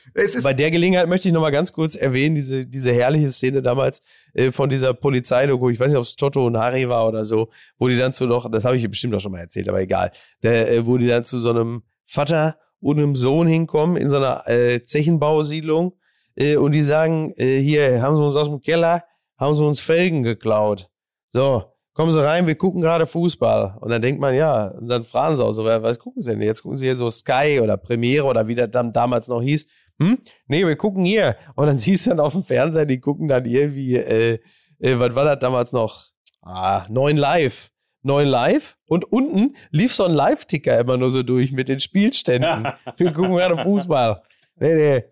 Bei 0.43 0.53
der 0.53 0.71
Gelegenheit 0.71 1.09
möchte 1.09 1.27
ich 1.27 1.33
nochmal 1.33 1.51
ganz 1.51 1.73
kurz 1.73 1.95
erwähnen, 1.95 2.35
diese, 2.35 2.65
diese 2.65 2.93
herrliche 2.93 3.29
Szene 3.29 3.61
damals 3.61 4.01
äh, 4.33 4.51
von 4.51 4.69
dieser 4.69 4.93
Polizeidoku, 4.93 5.69
ich 5.69 5.79
weiß 5.79 5.89
nicht, 5.89 5.97
ob 5.97 6.03
es 6.03 6.15
Toto 6.15 6.45
und 6.45 6.57
Harry 6.57 6.87
war 6.87 7.07
oder 7.07 7.25
so, 7.25 7.49
wo 7.77 7.89
die 7.89 7.97
dann 7.97 8.13
zu 8.13 8.25
doch, 8.25 8.49
das 8.49 8.63
habe 8.63 8.77
ich 8.77 8.89
bestimmt 8.89 9.13
auch 9.15 9.19
schon 9.19 9.33
mal 9.33 9.39
erzählt, 9.39 9.67
aber 9.67 9.81
egal, 9.81 10.11
der, 10.43 10.71
äh, 10.71 10.85
wo 10.85 10.97
die 10.97 11.07
dann 11.07 11.25
zu 11.25 11.39
so 11.39 11.49
einem 11.49 11.83
Vater 12.05 12.57
und 12.79 12.99
einem 12.99 13.15
Sohn 13.15 13.47
hinkommen 13.47 13.97
in 13.97 14.09
so 14.09 14.17
einer 14.17 14.47
äh, 14.47 14.81
Zechenbausiedlung 14.83 15.93
äh, 16.35 16.55
und 16.55 16.73
die 16.73 16.83
sagen, 16.83 17.33
äh, 17.35 17.59
hier, 17.59 18.01
haben 18.01 18.15
sie 18.15 18.23
uns 18.23 18.35
aus 18.35 18.47
dem 18.47 18.61
Keller, 18.61 19.03
haben 19.37 19.53
sie 19.53 19.65
uns 19.65 19.81
Felgen 19.81 20.23
geklaut. 20.23 20.89
So, 21.33 21.65
kommen 21.97 22.11
Sie 22.11 22.23
rein, 22.23 22.45
wir 22.45 22.53
gucken 22.53 22.79
gerade 22.79 23.07
Fußball. 23.07 23.79
Und 23.81 23.89
dann 23.89 24.03
denkt 24.03 24.21
man, 24.21 24.35
ja, 24.35 24.67
und 24.67 24.87
dann 24.87 25.03
fragen 25.03 25.35
sie 25.35 25.43
auch 25.43 25.51
so, 25.51 25.65
was 25.65 25.97
gucken 25.97 26.21
Sie 26.21 26.29
denn? 26.29 26.43
Jetzt 26.43 26.61
gucken 26.61 26.77
Sie 26.77 26.85
hier 26.85 26.95
so 26.95 27.09
Sky 27.09 27.59
oder 27.59 27.75
Premiere 27.75 28.27
oder 28.27 28.47
wie 28.47 28.53
das 28.53 28.69
dann 28.69 28.93
damals 28.93 29.27
noch 29.27 29.41
hieß. 29.41 29.65
Hm? 29.99 30.19
Nee, 30.47 30.67
wir 30.67 30.75
gucken 30.75 31.03
hier. 31.03 31.35
Und 31.55 31.65
dann 31.65 31.79
siehst 31.79 32.05
du 32.05 32.11
dann 32.11 32.19
auf 32.19 32.33
dem 32.33 32.43
Fernseher, 32.43 32.85
die 32.85 32.99
gucken 32.99 33.27
dann 33.27 33.45
irgendwie, 33.45 33.95
äh, 33.95 34.37
äh, 34.77 34.99
was 34.99 35.15
war 35.15 35.25
das 35.25 35.39
damals 35.39 35.73
noch? 35.73 36.05
Ah, 36.43 36.85
neun 36.87 37.17
live. 37.17 37.71
Neun 38.03 38.27
live. 38.27 38.77
Und 38.87 39.11
unten 39.11 39.55
lief 39.71 39.95
so 39.95 40.03
ein 40.05 40.13
Live-Ticker 40.13 40.79
immer 40.79 40.97
nur 40.97 41.09
so 41.09 41.23
durch 41.23 41.51
mit 41.51 41.67
den 41.67 41.79
Spielständen. 41.79 42.67
wir 42.97 43.11
gucken 43.11 43.31
gerade 43.31 43.57
Fußball. 43.57 44.21
Nee, 44.57 44.75
nee. 44.75 45.03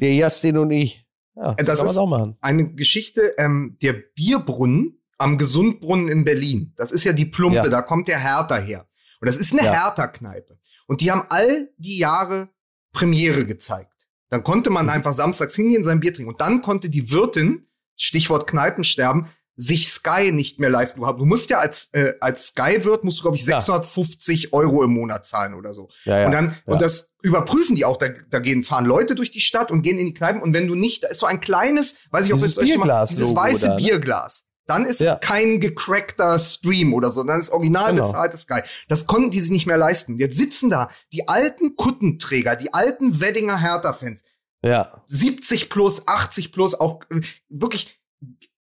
Der 0.00 0.14
Justin 0.14 0.56
und 0.56 0.70
ich. 0.70 1.04
Ja, 1.36 1.52
das, 1.54 1.66
das 1.66 1.82
ist 1.82 1.98
eine 2.40 2.72
Geschichte, 2.72 3.34
ähm, 3.36 3.76
der 3.82 3.92
Bierbrunnen 4.14 4.99
am 5.20 5.38
Gesundbrunnen 5.38 6.08
in 6.08 6.24
Berlin. 6.24 6.72
Das 6.76 6.92
ist 6.92 7.04
ja 7.04 7.12
die 7.12 7.26
Plumpe, 7.26 7.58
ja. 7.58 7.68
da 7.68 7.82
kommt 7.82 8.08
der 8.08 8.18
Hertha 8.18 8.56
her. 8.56 8.86
Und 9.20 9.28
das 9.28 9.36
ist 9.36 9.52
eine 9.52 9.64
ja. 9.64 9.72
Hertha-Kneipe. 9.72 10.58
Und 10.86 11.02
die 11.02 11.10
haben 11.10 11.24
all 11.28 11.70
die 11.76 11.98
Jahre 11.98 12.48
Premiere 12.92 13.44
gezeigt. 13.44 14.08
Dann 14.30 14.42
konnte 14.42 14.70
man 14.70 14.86
mhm. 14.86 14.92
einfach 14.92 15.12
samstags 15.12 15.54
hingehen, 15.54 15.84
sein 15.84 16.00
Bier 16.00 16.14
trinken. 16.14 16.32
Und 16.32 16.40
dann 16.40 16.62
konnte 16.62 16.88
die 16.88 17.10
Wirtin, 17.10 17.68
Stichwort 17.96 18.46
Kneipensterben, 18.46 19.26
sich 19.56 19.90
Sky 19.90 20.32
nicht 20.32 20.58
mehr 20.58 20.70
leisten. 20.70 21.00
Du 21.00 21.26
musst 21.26 21.50
ja 21.50 21.58
als, 21.58 21.90
äh, 21.92 22.14
als 22.20 22.48
Sky-Wirt, 22.48 23.04
musst 23.04 23.18
du, 23.18 23.22
glaube 23.22 23.36
ich, 23.36 23.44
650 23.44 24.44
ja. 24.44 24.48
Euro 24.52 24.82
im 24.82 24.94
Monat 24.94 25.26
zahlen 25.26 25.52
oder 25.52 25.74
so. 25.74 25.90
Ja, 26.04 26.20
ja, 26.20 26.26
und 26.26 26.32
dann, 26.32 26.56
und 26.64 26.80
das 26.80 27.14
überprüfen 27.20 27.76
die 27.76 27.84
auch. 27.84 27.98
Da, 27.98 28.08
da 28.30 28.38
gehen, 28.38 28.64
fahren 28.64 28.86
Leute 28.86 29.14
durch 29.14 29.30
die 29.30 29.42
Stadt 29.42 29.70
und 29.70 29.82
gehen 29.82 29.98
in 29.98 30.06
die 30.06 30.14
Kneipen. 30.14 30.40
Und 30.40 30.54
wenn 30.54 30.66
du 30.66 30.74
nicht, 30.74 31.04
da 31.04 31.08
ist 31.08 31.18
so 31.18 31.26
ein 31.26 31.40
kleines, 31.40 31.96
weiß 32.10 32.26
ich, 32.26 32.32
ob 32.32 32.40
es 32.40 32.56
euch 32.56 32.74
mal, 32.78 33.06
dieses 33.06 33.34
weiße 33.34 33.68
ne? 33.68 33.76
Bierglas 33.76 34.49
dann 34.70 34.84
ist 34.84 35.00
ja. 35.00 35.14
es 35.14 35.20
kein 35.20 35.60
gecrackter 35.60 36.38
Stream 36.38 36.94
oder 36.94 37.10
so, 37.10 37.22
dann 37.24 37.40
ist 37.40 37.50
original 37.50 37.92
genau. 37.92 38.06
bezahltes 38.06 38.42
Sky. 38.42 38.60
Das 38.88 39.06
konnten 39.06 39.30
die 39.30 39.40
sich 39.40 39.50
nicht 39.50 39.66
mehr 39.66 39.76
leisten. 39.76 40.18
Jetzt 40.18 40.36
sitzen 40.36 40.70
da 40.70 40.90
die 41.12 41.28
alten 41.28 41.76
Kuttenträger, 41.76 42.56
die 42.56 42.72
alten 42.72 43.20
Weddinger 43.20 43.60
Hertha-Fans. 43.60 44.22
Ja. 44.62 45.02
70 45.08 45.70
plus, 45.70 46.06
80 46.06 46.52
plus, 46.52 46.74
auch 46.74 47.02
äh, 47.10 47.20
wirklich 47.48 48.00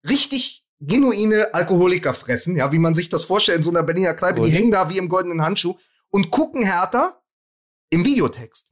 richtig 0.09 0.65
genuine 0.81 1.53
Alkoholiker 1.53 2.15
fressen, 2.15 2.57
ja, 2.57 2.73
wie 2.73 2.79
man 2.79 2.95
sich 2.95 3.11
das 3.11 3.25
vorstellt 3.25 3.59
in 3.59 3.65
so 3.65 3.71
einer 3.71 3.83
Berliner 3.83 4.15
Kneipe. 4.15 4.41
Die 4.41 4.51
hängen 4.51 4.71
da 4.71 4.89
wie 4.89 4.97
im 4.97 5.11
goldenen 5.11 5.43
Handschuh 5.43 5.77
und 6.09 6.31
gucken 6.31 6.65
Hertha 6.65 7.21
im 7.91 8.05
Videotext. 8.05 8.70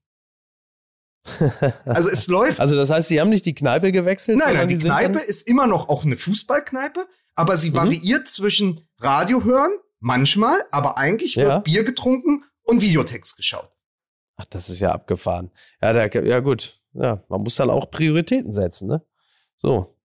Also 1.85 2.09
es 2.09 2.27
läuft. 2.27 2.61
Also 2.61 2.75
das 2.75 2.91
heißt, 2.91 3.09
Sie 3.09 3.21
haben 3.21 3.31
nicht 3.31 3.47
die 3.47 3.55
Kneipe 3.55 3.93
gewechselt? 3.93 4.39
Nein, 4.39 4.55
nein, 4.55 4.69
die, 4.69 4.77
die 4.77 4.85
Kneipe 4.85 5.19
ist 5.19 5.47
immer 5.49 5.67
noch 5.67 5.89
auch 5.89 6.05
eine 6.05 6.17
Fußballkneipe, 6.17 7.07
aber 7.35 7.57
sie 7.57 7.71
mhm. 7.71 7.77
variiert 7.77 8.29
zwischen 8.29 8.89
Radio 8.99 9.45
hören, 9.45 9.71
manchmal, 10.01 10.59
aber 10.71 10.99
eigentlich 10.99 11.37
wird 11.37 11.49
ja. 11.49 11.59
Bier 11.61 11.85
getrunken 11.85 12.45
und 12.63 12.81
Videotext 12.81 13.37
geschaut. 13.37 13.71
Ach, 14.37 14.47
das 14.47 14.71
ist 14.71 14.81
ja 14.81 14.93
abgefahren. 14.93 15.51
Ja, 15.83 15.93
da, 15.93 16.07
ja 16.07 16.41
gut. 16.41 16.81
Ja, 16.95 17.23
man 17.29 17.43
muss 17.43 17.57
dann 17.57 17.71
auch 17.71 17.91
Prioritäten 17.91 18.53
setzen, 18.53 18.89
ne? 18.89 19.03
So. 19.57 19.97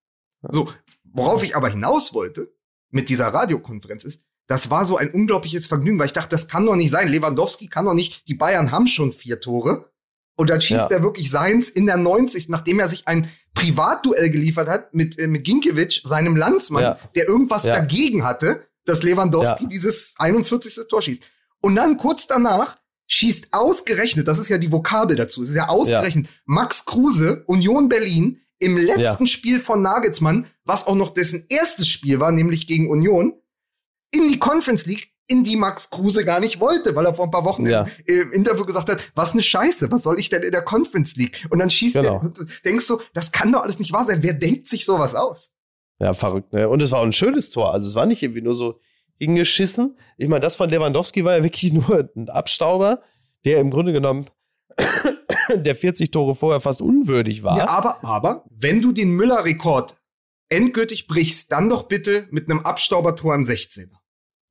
So, 0.42 0.70
worauf 1.04 1.44
ich 1.44 1.56
aber 1.56 1.70
hinaus 1.70 2.14
wollte 2.14 2.52
mit 2.90 3.10
dieser 3.10 3.28
Radiokonferenz 3.28 4.04
ist, 4.04 4.26
das 4.48 4.70
war 4.70 4.86
so 4.86 4.98
ein 4.98 5.12
unglaubliches 5.12 5.68
Vergnügen, 5.68 5.98
weil 6.00 6.08
ich 6.08 6.14
dachte, 6.14 6.30
das 6.30 6.48
kann 6.48 6.66
doch 6.66 6.76
nicht 6.76 6.92
sein. 6.92 7.08
Lewandowski 7.08 7.68
kann 7.68 7.86
doch 7.86 7.94
nicht, 7.94 8.28
die 8.28 8.34
Bayern 8.34 8.72
haben 8.72 8.88
schon 8.88 9.14
vier 9.14 9.40
Tore. 9.40 9.93
Und 10.36 10.50
dann 10.50 10.62
schießt 10.62 10.90
ja. 10.90 10.98
er 10.98 11.04
wirklich 11.04 11.30
seins 11.30 11.70
in 11.70 11.86
der 11.86 11.98
90. 11.98 12.50
nachdem 12.50 12.80
er 12.80 12.90
sich 12.90 13.08
ein 13.08 13.30
Privatduell 13.54 14.30
geliefert 14.30 14.68
hat 14.68 14.94
mit, 14.94 15.20
äh, 15.20 15.28
mit 15.28 15.44
Ginkiewicz, 15.44 16.02
seinem 16.04 16.36
Landsmann, 16.36 16.84
ja. 16.84 17.00
der 17.16 17.28
irgendwas 17.28 17.66
ja. 17.66 17.76
dagegen 17.76 18.24
hatte, 18.24 18.68
dass 18.86 19.04
Lewandowski 19.04 19.68
dieses 19.68 20.16
41. 20.18 20.88
Tor 20.90 21.02
schießt. 21.02 21.24
Und 21.62 21.76
dann 21.76 21.98
kurz 21.98 22.28
danach 22.28 22.78
schießt 23.08 23.50
ausgerechnet, 23.52 24.28
das 24.28 24.40
ist 24.40 24.50
ja 24.50 24.58
die 24.58 24.72
Vokabel 24.72 25.16
dazu, 25.16 25.44
es 25.44 25.50
ist 25.50 25.56
ja 25.56 25.70
ausgerechnet, 25.70 26.28
Max 26.46 26.86
Kruse, 26.86 27.44
Union 27.46 27.90
Berlin, 27.90 28.42
im 28.60 28.78
letzten 28.78 29.28
Spiel 29.28 29.60
von 29.60 29.82
Nagelsmann, 29.82 30.48
was 30.64 30.88
auch 30.88 30.96
noch 30.96 31.14
dessen 31.14 31.46
erstes 31.50 31.88
Spiel 31.88 32.20
war, 32.20 32.32
nämlich 32.32 32.66
gegen 32.66 32.90
Union, 32.90 33.34
in 34.12 34.30
die 34.30 34.40
Conference 34.40 34.86
League 34.86 35.13
in 35.34 35.44
die 35.44 35.56
Max 35.56 35.90
Kruse 35.90 36.24
gar 36.24 36.40
nicht 36.40 36.60
wollte, 36.60 36.96
weil 36.96 37.06
er 37.06 37.16
vor 37.16 37.26
ein 37.26 37.32
paar 37.32 37.44
Wochen 37.44 37.66
ja. 37.66 37.88
im, 38.06 38.22
im, 38.22 38.32
Interview 38.32 38.66
gesagt 38.66 38.88
hat, 38.88 39.00
was 39.16 39.34
eine 39.34 39.42
Scheiße, 39.42 39.92
was 39.92 40.04
soll 40.04 40.20
ich 40.20 40.30
denn 40.30 40.44
in 40.44 40.52
der 40.52 40.62
Conference 40.62 41.16
League? 41.16 41.48
Und 41.50 41.58
dann 41.58 41.72
schießt 41.72 41.96
genau. 41.96 42.14
er 42.14 42.22
und 42.22 42.38
du 42.38 42.46
denkst 42.64 42.86
so, 42.86 43.02
das 43.16 43.32
kann 43.32 43.52
doch 43.52 43.64
alles 43.64 43.80
nicht 43.80 43.92
wahr 43.92 44.06
sein. 44.06 44.22
Wer 44.22 44.34
denkt 44.34 44.70
sich 44.70 44.86
sowas 44.86 45.16
aus? 45.16 45.56
Ja, 46.00 46.14
verrückt. 46.14 46.54
Ne? 46.54 46.70
Und 46.70 46.84
es 46.84 46.92
war 46.92 47.00
auch 47.00 47.06
ein 47.06 47.14
schönes 47.14 47.50
Tor. 47.50 47.74
Also 47.74 47.90
es 47.90 47.96
war 47.96 48.06
nicht 48.06 48.22
irgendwie 48.22 48.42
nur 48.42 48.54
so 48.54 48.80
hingeschissen. 49.18 49.98
Ich 50.18 50.28
meine, 50.28 50.42
das 50.42 50.56
von 50.56 50.70
Lewandowski 50.70 51.26
war 51.26 51.38
ja 51.38 51.44
wirklich 51.44 51.74
nur 51.74 52.10
ein 52.16 52.30
Abstauber, 52.30 53.02
der 53.44 53.60
im 53.60 53.72
Grunde 53.72 53.92
genommen 53.92 54.28
der 55.56 55.76
40 55.76 56.12
Tore 56.12 56.36
vorher 56.36 56.62
fast 56.62 56.82
unwürdig 56.82 57.42
war. 57.42 57.58
Ja, 57.58 57.70
aber, 57.70 58.06
aber, 58.06 58.46
wenn 58.52 58.84
du 58.84 58.92
den 58.92 59.12
Müller-Rekord 59.12 59.98
endgültig 60.50 61.08
brichst, 61.08 61.52
dann 61.52 61.70
doch 61.70 61.84
bitte 61.88 62.28
mit 62.30 62.50
einem 62.52 62.60
Abstaubertor 62.60 63.34
im 63.34 63.44
16er. 63.44 64.03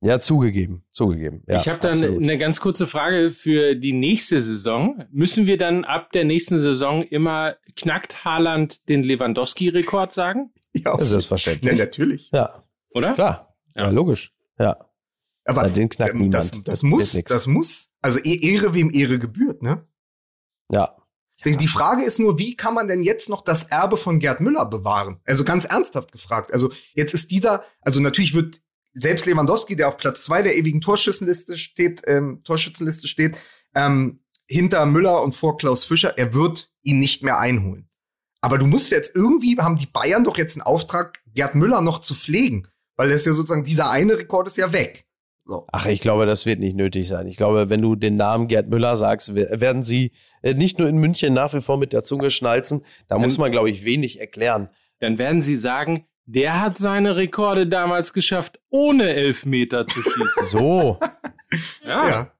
Ja, 0.03 0.19
zugegeben, 0.19 0.83
zugegeben. 0.91 1.43
Ja, 1.47 1.55
ich 1.55 1.69
habe 1.69 1.79
dann 1.79 1.91
absolut. 1.91 2.21
eine 2.21 2.37
ganz 2.37 2.59
kurze 2.59 2.87
Frage 2.87 3.31
für 3.31 3.73
die 3.73 3.93
nächste 3.93 4.41
Saison. 4.41 5.05
Müssen 5.11 5.45
wir 5.45 5.57
dann 5.57 5.85
ab 5.85 6.11
der 6.11 6.25
nächsten 6.25 6.59
Saison 6.59 7.03
immer 7.03 7.55
knackt 7.77 8.25
Haaland 8.25 8.89
den 8.89 9.03
Lewandowski-Rekord 9.03 10.11
sagen? 10.11 10.51
Ja, 10.73 10.97
das 10.97 11.13
ist 11.13 11.27
verständlich. 11.27 11.71
Ja, 11.71 11.85
natürlich. 11.85 12.31
Ja. 12.33 12.63
Oder? 12.89 13.13
Klar. 13.13 13.55
Ja, 13.75 13.83
ja 13.83 13.89
logisch. 13.91 14.33
Ja. 14.59 14.89
Aber 15.45 15.69
den 15.69 15.87
knackt 15.87 16.15
ähm, 16.15 16.31
das, 16.31 16.63
das 16.63 16.83
muss, 16.83 17.13
das 17.23 17.47
muss. 17.47 17.89
Also 18.01 18.19
e-, 18.19 18.53
Ehre 18.53 18.73
wem 18.73 18.91
Ehre 18.93 19.19
gebührt, 19.19 19.61
ne? 19.61 19.87
Ja. 20.69 20.97
Die, 21.45 21.57
die 21.57 21.67
Frage 21.67 22.03
ist 22.03 22.19
nur, 22.19 22.37
wie 22.39 22.55
kann 22.55 22.73
man 22.73 22.87
denn 22.87 23.03
jetzt 23.03 23.29
noch 23.29 23.41
das 23.41 23.65
Erbe 23.65 23.97
von 23.97 24.19
Gerd 24.19 24.41
Müller 24.41 24.65
bewahren? 24.65 25.19
Also 25.25 25.43
ganz 25.43 25.65
ernsthaft 25.65 26.11
gefragt. 26.11 26.53
Also 26.53 26.71
jetzt 26.93 27.13
ist 27.13 27.31
dieser, 27.31 27.63
also 27.81 27.99
natürlich 27.99 28.33
wird 28.33 28.61
selbst 28.93 29.25
Lewandowski, 29.25 29.75
der 29.75 29.87
auf 29.87 29.97
Platz 29.97 30.23
zwei 30.23 30.41
der 30.41 30.55
ewigen 30.55 30.81
Torschützenliste 30.81 31.57
steht, 31.57 32.01
ähm, 32.07 32.41
Torschützenliste 32.43 33.07
steht, 33.07 33.37
ähm, 33.75 34.19
hinter 34.47 34.85
Müller 34.85 35.21
und 35.21 35.33
vor 35.33 35.57
Klaus 35.57 35.85
Fischer, 35.85 36.17
er 36.17 36.33
wird 36.33 36.69
ihn 36.83 36.99
nicht 36.99 37.23
mehr 37.23 37.39
einholen. 37.39 37.89
Aber 38.41 38.57
du 38.57 38.67
musst 38.67 38.91
jetzt 38.91 39.15
irgendwie, 39.15 39.57
haben 39.57 39.77
die 39.77 39.87
Bayern 39.87 40.25
doch 40.25 40.37
jetzt 40.37 40.57
einen 40.57 40.63
Auftrag, 40.63 41.21
Gerd 41.33 41.55
Müller 41.55 41.81
noch 41.81 41.99
zu 41.99 42.13
pflegen. 42.13 42.67
Weil 42.95 43.09
das 43.09 43.25
ja 43.25 43.33
sozusagen, 43.33 43.63
dieser 43.63 43.89
eine 43.89 44.17
Rekord 44.17 44.47
ist 44.47 44.57
ja 44.57 44.73
weg. 44.73 45.05
So. 45.45 45.65
Ach, 45.71 45.85
ich 45.87 45.99
glaube, 45.99 46.25
das 46.25 46.45
wird 46.45 46.59
nicht 46.59 46.75
nötig 46.75 47.07
sein. 47.07 47.27
Ich 47.27 47.37
glaube, 47.37 47.69
wenn 47.69 47.81
du 47.81 47.95
den 47.95 48.15
Namen 48.15 48.47
Gerd 48.47 48.69
Müller 48.69 48.95
sagst, 48.95 49.33
werden 49.35 49.83
sie 49.83 50.11
äh, 50.41 50.53
nicht 50.53 50.77
nur 50.77 50.87
in 50.87 50.97
München 50.97 51.33
nach 51.33 51.53
wie 51.53 51.61
vor 51.61 51.77
mit 51.77 51.91
der 51.91 52.03
Zunge 52.03 52.31
schnalzen. 52.31 52.85
Da 53.07 53.17
muss 53.17 53.37
man, 53.37 53.51
glaube 53.51 53.69
ich, 53.69 53.83
wenig 53.83 54.19
erklären. 54.19 54.69
Dann 54.99 55.17
werden 55.17 55.41
sie 55.41 55.57
sagen, 55.57 56.05
der 56.25 56.61
hat 56.61 56.77
seine 56.77 57.15
Rekorde 57.15 57.67
damals 57.67 58.13
geschafft, 58.13 58.59
ohne 58.69 59.13
Elfmeter 59.13 59.85
zu 59.87 60.01
schießen. 60.01 60.47
so. 60.49 60.99
ja. 61.85 62.09
ja. 62.09 62.31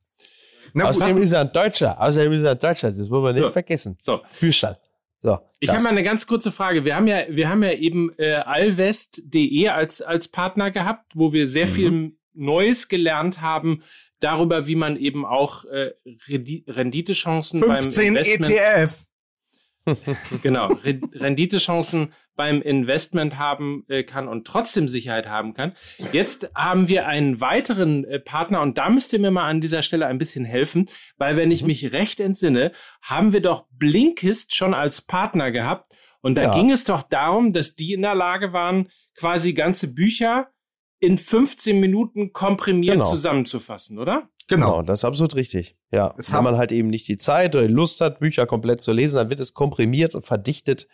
Na, 0.74 0.86
Außerdem 0.86 1.20
ist 1.20 1.32
er 1.32 1.42
ein 1.42 1.54
Deutscher. 1.54 2.02
Außerdem 2.02 2.34
ist 2.34 2.44
er 2.46 2.52
ein 2.52 2.60
Deutscher. 2.60 2.92
Das 2.92 3.10
wollen 3.10 3.24
wir 3.24 3.34
nicht 3.34 3.44
so. 3.44 3.50
vergessen. 3.50 3.98
So. 4.02 4.22
Füßstall. 4.28 4.78
So, 5.24 5.40
ich 5.62 5.70
habe 5.70 5.82
mal 5.84 5.92
eine 5.92 6.04
ganz 6.04 6.28
kurze 6.28 6.52
Frage. 6.52 6.84
Wir 6.84 6.98
haben 6.98 7.08
ja, 7.08 7.24
wir 7.30 7.48
haben 7.48 7.64
ja 7.64 7.72
eben 7.72 8.12
äh, 8.18 8.34
allwest.de 8.34 9.70
als 9.70 10.02
als 10.02 10.28
Partner 10.28 10.70
gehabt, 10.70 11.14
wo 11.16 11.32
wir 11.32 11.48
sehr 11.48 11.68
mhm. 11.68 11.72
viel 11.72 12.18
Neues 12.34 12.90
gelernt 12.90 13.40
haben 13.40 13.84
darüber, 14.20 14.68
wie 14.68 14.76
man 14.76 14.98
eben 14.98 15.26
auch 15.26 15.64
äh, 15.64 15.92
Renditechancen 16.28 17.62
15 17.62 18.14
beim 18.14 18.18
Investment 18.18 18.50
ETF. 18.50 19.06
genau, 20.44 20.74
Renditechancen 21.14 22.14
beim 22.36 22.62
Investment 22.62 23.38
haben 23.38 23.84
äh, 23.88 24.04
kann 24.04 24.28
und 24.28 24.46
trotzdem 24.46 24.88
Sicherheit 24.88 25.28
haben 25.28 25.54
kann. 25.54 25.74
Jetzt 26.12 26.50
haben 26.56 26.88
wir 26.88 27.08
einen 27.08 27.42
weiteren 27.42 28.06
äh, 28.06 28.20
Partner 28.20 28.62
und 28.62 28.78
da 28.78 28.90
müsst 28.90 29.14
ihr 29.14 29.20
mir 29.20 29.32
mal 29.32 29.48
an 29.48 29.62
dieser 29.62 29.84
Stelle 29.84 30.08
ein 30.08 30.18
bisschen 30.18 30.46
helfen, 30.46 30.90
weil 31.18 31.38
wenn 31.38 31.52
ich 31.52 31.62
mhm. 31.62 31.68
mich 31.68 31.94
recht 31.94 32.20
entsinne, 32.20 32.72
haben 33.02 33.34
wir 33.34 33.42
doch 33.42 33.66
Blinkist 33.72 34.56
schon 34.56 34.74
als 34.74 35.02
Partner 35.02 35.52
gehabt 35.52 35.88
und 36.22 36.36
da 36.36 36.44
ja. 36.44 36.52
ging 36.52 36.72
es 36.72 36.86
doch 36.86 37.04
darum, 37.04 37.54
dass 37.54 37.76
die 37.76 37.94
in 37.94 38.02
der 38.02 38.16
Lage 38.16 38.54
waren, 38.54 38.90
quasi 39.16 39.54
ganze 39.54 39.94
Bücher 39.94 40.48
in 41.00 41.18
15 41.18 41.82
Minuten 41.82 42.32
komprimiert 42.32 42.96
genau. 42.96 43.10
zusammenzufassen, 43.10 44.00
oder? 44.00 44.30
Genau. 44.48 44.72
genau. 44.72 44.82
das 44.84 45.02
ist 45.02 45.06
absolut 45.06 45.36
richtig. 45.36 45.76
Ja, 45.92 46.16
es 46.18 46.32
wenn 46.32 46.44
man 46.44 46.58
halt 46.58 46.72
eben 46.72 46.88
nicht 46.88 47.08
die 47.10 47.18
Zeit 47.18 47.56
oder 47.56 47.68
die 47.68 47.74
Lust 47.74 48.00
hat, 48.00 48.20
Bücher 48.20 48.46
komplett 48.46 48.82
zu 48.82 48.94
lesen, 48.94 49.18
dann 49.18 49.30
wird 49.30 49.42
es 49.42 49.54
komprimiert 49.54 50.16
und 50.16 50.24
verdichtet 50.24 50.88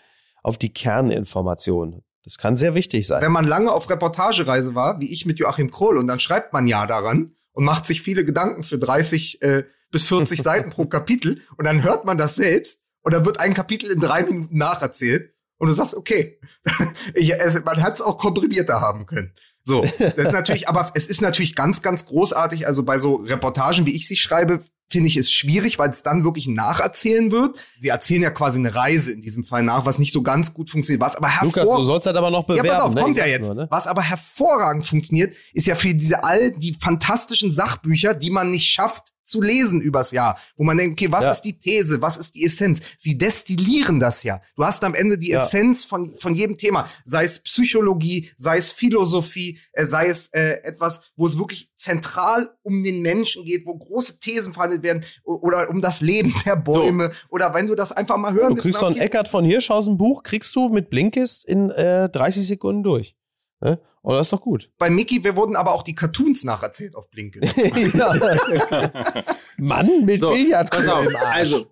auf 0.44 0.58
die 0.58 0.74
Kerninformationen. 0.74 2.04
Das 2.24 2.38
kann 2.38 2.58
sehr 2.58 2.76
wichtig 2.76 3.08
sein. 3.08 3.22
Wenn 3.22 3.32
man 3.32 3.46
lange 3.46 3.72
auf 3.72 3.90
Reportagereise 3.90 4.76
war, 4.76 5.00
wie 5.00 5.12
ich 5.12 5.26
mit 5.26 5.40
Joachim 5.40 5.72
Kroll, 5.72 5.98
und 5.98 6.08
dann 6.08 6.20
schreibt 6.20 6.54
man 6.54 6.68
ja 6.68 6.86
daran 6.86 7.36
und 7.54 7.64
macht 7.64 7.88
sich 7.88 8.02
viele 8.02 8.26
Gedanken 8.26 8.64
für 8.64 8.78
30 8.78 9.42
äh, 9.42 9.64
bis 9.92 10.04
40 10.04 10.42
Seiten 10.44 10.70
pro 10.70 10.86
Kapitel 10.86 11.42
und 11.58 11.66
dann 11.66 11.84
hört 11.84 12.06
man 12.06 12.18
das 12.18 12.36
selbst 12.36 12.82
und 13.02 13.14
dann 13.14 13.26
wird 13.26 13.40
ein 13.40 13.54
Kapitel 13.54 13.90
in 13.90 14.00
drei 14.00 14.24
Minuten 14.24 14.58
nacherzählt 14.58 15.34
und 15.58 15.68
du 15.68 15.74
sagst, 15.74 15.96
okay, 15.96 16.40
ich, 17.16 17.34
es, 17.34 17.64
man 17.64 17.82
hat 17.82 17.96
es 17.96 18.02
auch 18.02 18.18
komprimierter 18.18 18.82
haben 18.82 19.06
können. 19.06 19.34
So, 19.64 19.86
das 20.00 20.18
ist 20.18 20.32
natürlich, 20.32 20.68
aber 20.70 20.92
es 20.96 21.06
ist 21.08 21.22
natürlich 21.22 21.56
ganz, 21.56 21.82
ganz 21.82 22.06
großartig. 22.06 22.66
Also 22.66 22.84
bei 22.84 22.98
so 22.98 23.16
Reportagen, 23.16 23.86
wie 23.86 23.96
ich 23.96 24.08
sie 24.08 24.16
schreibe, 24.16 24.64
finde 24.92 25.08
ich 25.08 25.18
es 25.18 25.32
schwierig, 25.32 25.78
weil 25.78 25.90
es 25.90 26.04
dann 26.04 26.24
wirklich 26.24 26.48
nacherzählen 26.48 27.32
wird. 27.32 27.60
Sie 27.80 27.90
erzählen 27.90 28.24
ja 28.24 28.32
quasi 28.32 28.60
eine 28.60 28.74
Reise 28.74 29.12
in 29.12 29.22
diesem 29.22 29.44
Fall 29.44 29.64
nach, 29.64 29.86
was 29.86 30.00
nicht 30.00 30.12
so 30.12 30.22
ganz 30.22 30.54
gut 30.54 30.70
funktioniert. 30.70 31.02
Was 31.02 31.16
aber 31.16 31.32
Lukas, 31.42 31.70
du 31.70 31.84
sollst 31.84 32.08
halt 32.08 32.18
aber 32.18 32.32
noch 32.32 32.46
bewerben. 32.46 32.68
Ja, 32.68 32.74
pass 32.74 32.84
auf, 32.84 32.96
ne? 32.96 33.02
kommt 33.02 33.16
ja 33.16 33.26
jetzt. 33.26 33.46
Nur, 33.46 33.56
ne? 33.56 33.68
Was 33.70 33.88
aber 33.88 34.02
hervorragend 34.02 34.86
funktioniert, 34.86 35.36
ist 35.54 35.68
ja 35.68 35.76
für 35.76 35.94
diese 35.94 36.24
all 36.24 36.52
die 36.52 36.76
fantastischen 36.80 37.52
Sachbücher, 37.52 38.14
die 38.14 38.32
man 38.32 38.50
nicht 38.50 38.68
schafft, 38.68 39.14
zu 39.30 39.42
lesen 39.42 39.82
übers 39.82 40.12
Jahr, 40.12 40.38
wo 40.58 40.64
man 40.64 40.78
denkt, 40.78 41.00
okay, 41.00 41.12
was 41.12 41.24
ja. 41.24 41.32
ist 41.32 41.42
die 41.42 41.58
These, 41.58 42.02
was 42.02 42.18
ist 42.18 42.36
die 42.36 42.46
Essenz? 42.46 42.80
Sie 42.98 43.18
destillieren 43.18 44.00
das 44.00 44.24
ja. 44.24 44.42
Du 44.56 44.64
hast 44.64 44.84
am 44.84 44.96
Ende 44.96 45.18
die 45.18 45.30
ja. 45.30 45.44
Essenz 45.44 45.86
von, 45.86 46.16
von 46.18 46.36
jedem 46.36 46.58
Thema, 46.58 46.90
sei 47.06 47.24
es 47.26 47.40
Psychologie, 47.40 48.30
sei 48.38 48.58
es 48.58 48.72
Philosophie, 48.72 49.60
äh, 49.74 49.86
sei 49.86 50.08
es 50.08 50.28
äh, 50.28 50.62
etwas, 50.64 51.12
wo 51.16 51.28
es 51.28 51.38
wirklich 51.38 51.72
zentral 51.78 52.50
um 52.64 52.84
den 52.84 53.02
Menschen 53.02 53.46
geht, 53.46 53.66
wo 53.66 53.76
große 53.76 54.20
Thesen 54.20 54.54
verhandelt 54.54 54.84
werden 54.84 55.04
oder 55.24 55.70
um 55.70 55.82
das 55.82 56.02
Leben 56.02 56.34
der 56.46 56.56
Bäume 56.56 57.08
so. 57.08 57.36
oder 57.36 57.54
wenn 57.54 57.68
du 57.68 57.76
das 57.76 57.92
einfach 57.92 58.18
mal 58.18 58.34
hören 58.34 58.56
Du 58.56 58.62
kriegst 58.62 58.80
so 58.80 58.86
ein 58.86 58.98
Eckart 58.98 59.28
von 59.28 59.44
Hirschhausen 59.44 59.98
Buch, 59.98 60.24
kriegst 60.24 60.56
du 60.56 60.70
mit 60.70 60.90
Blinkist 60.90 61.46
in 61.46 61.70
äh, 61.70 62.10
30 62.10 62.48
Sekunden 62.48 62.84
durch. 62.84 63.16
Ne? 63.62 63.80
Und 64.02 64.16
das 64.16 64.28
ist 64.28 64.34
doch 64.34 64.42
gut. 64.42 64.72
Bei 64.78 64.90
Mickey, 64.90 65.24
wir 65.24 65.36
wurden 65.36 65.56
aber 65.56 65.74
auch 65.74 65.84
die 65.84 65.96
Cartoons 65.96 66.44
nacherzählt 66.44 66.96
auf 66.96 67.10
Blinkist. 67.10 67.56
Mann, 69.58 70.06
mit 70.06 70.22
so, 70.22 70.34
Pass 70.72 70.88
auf, 70.88 71.06
also, 71.32 71.68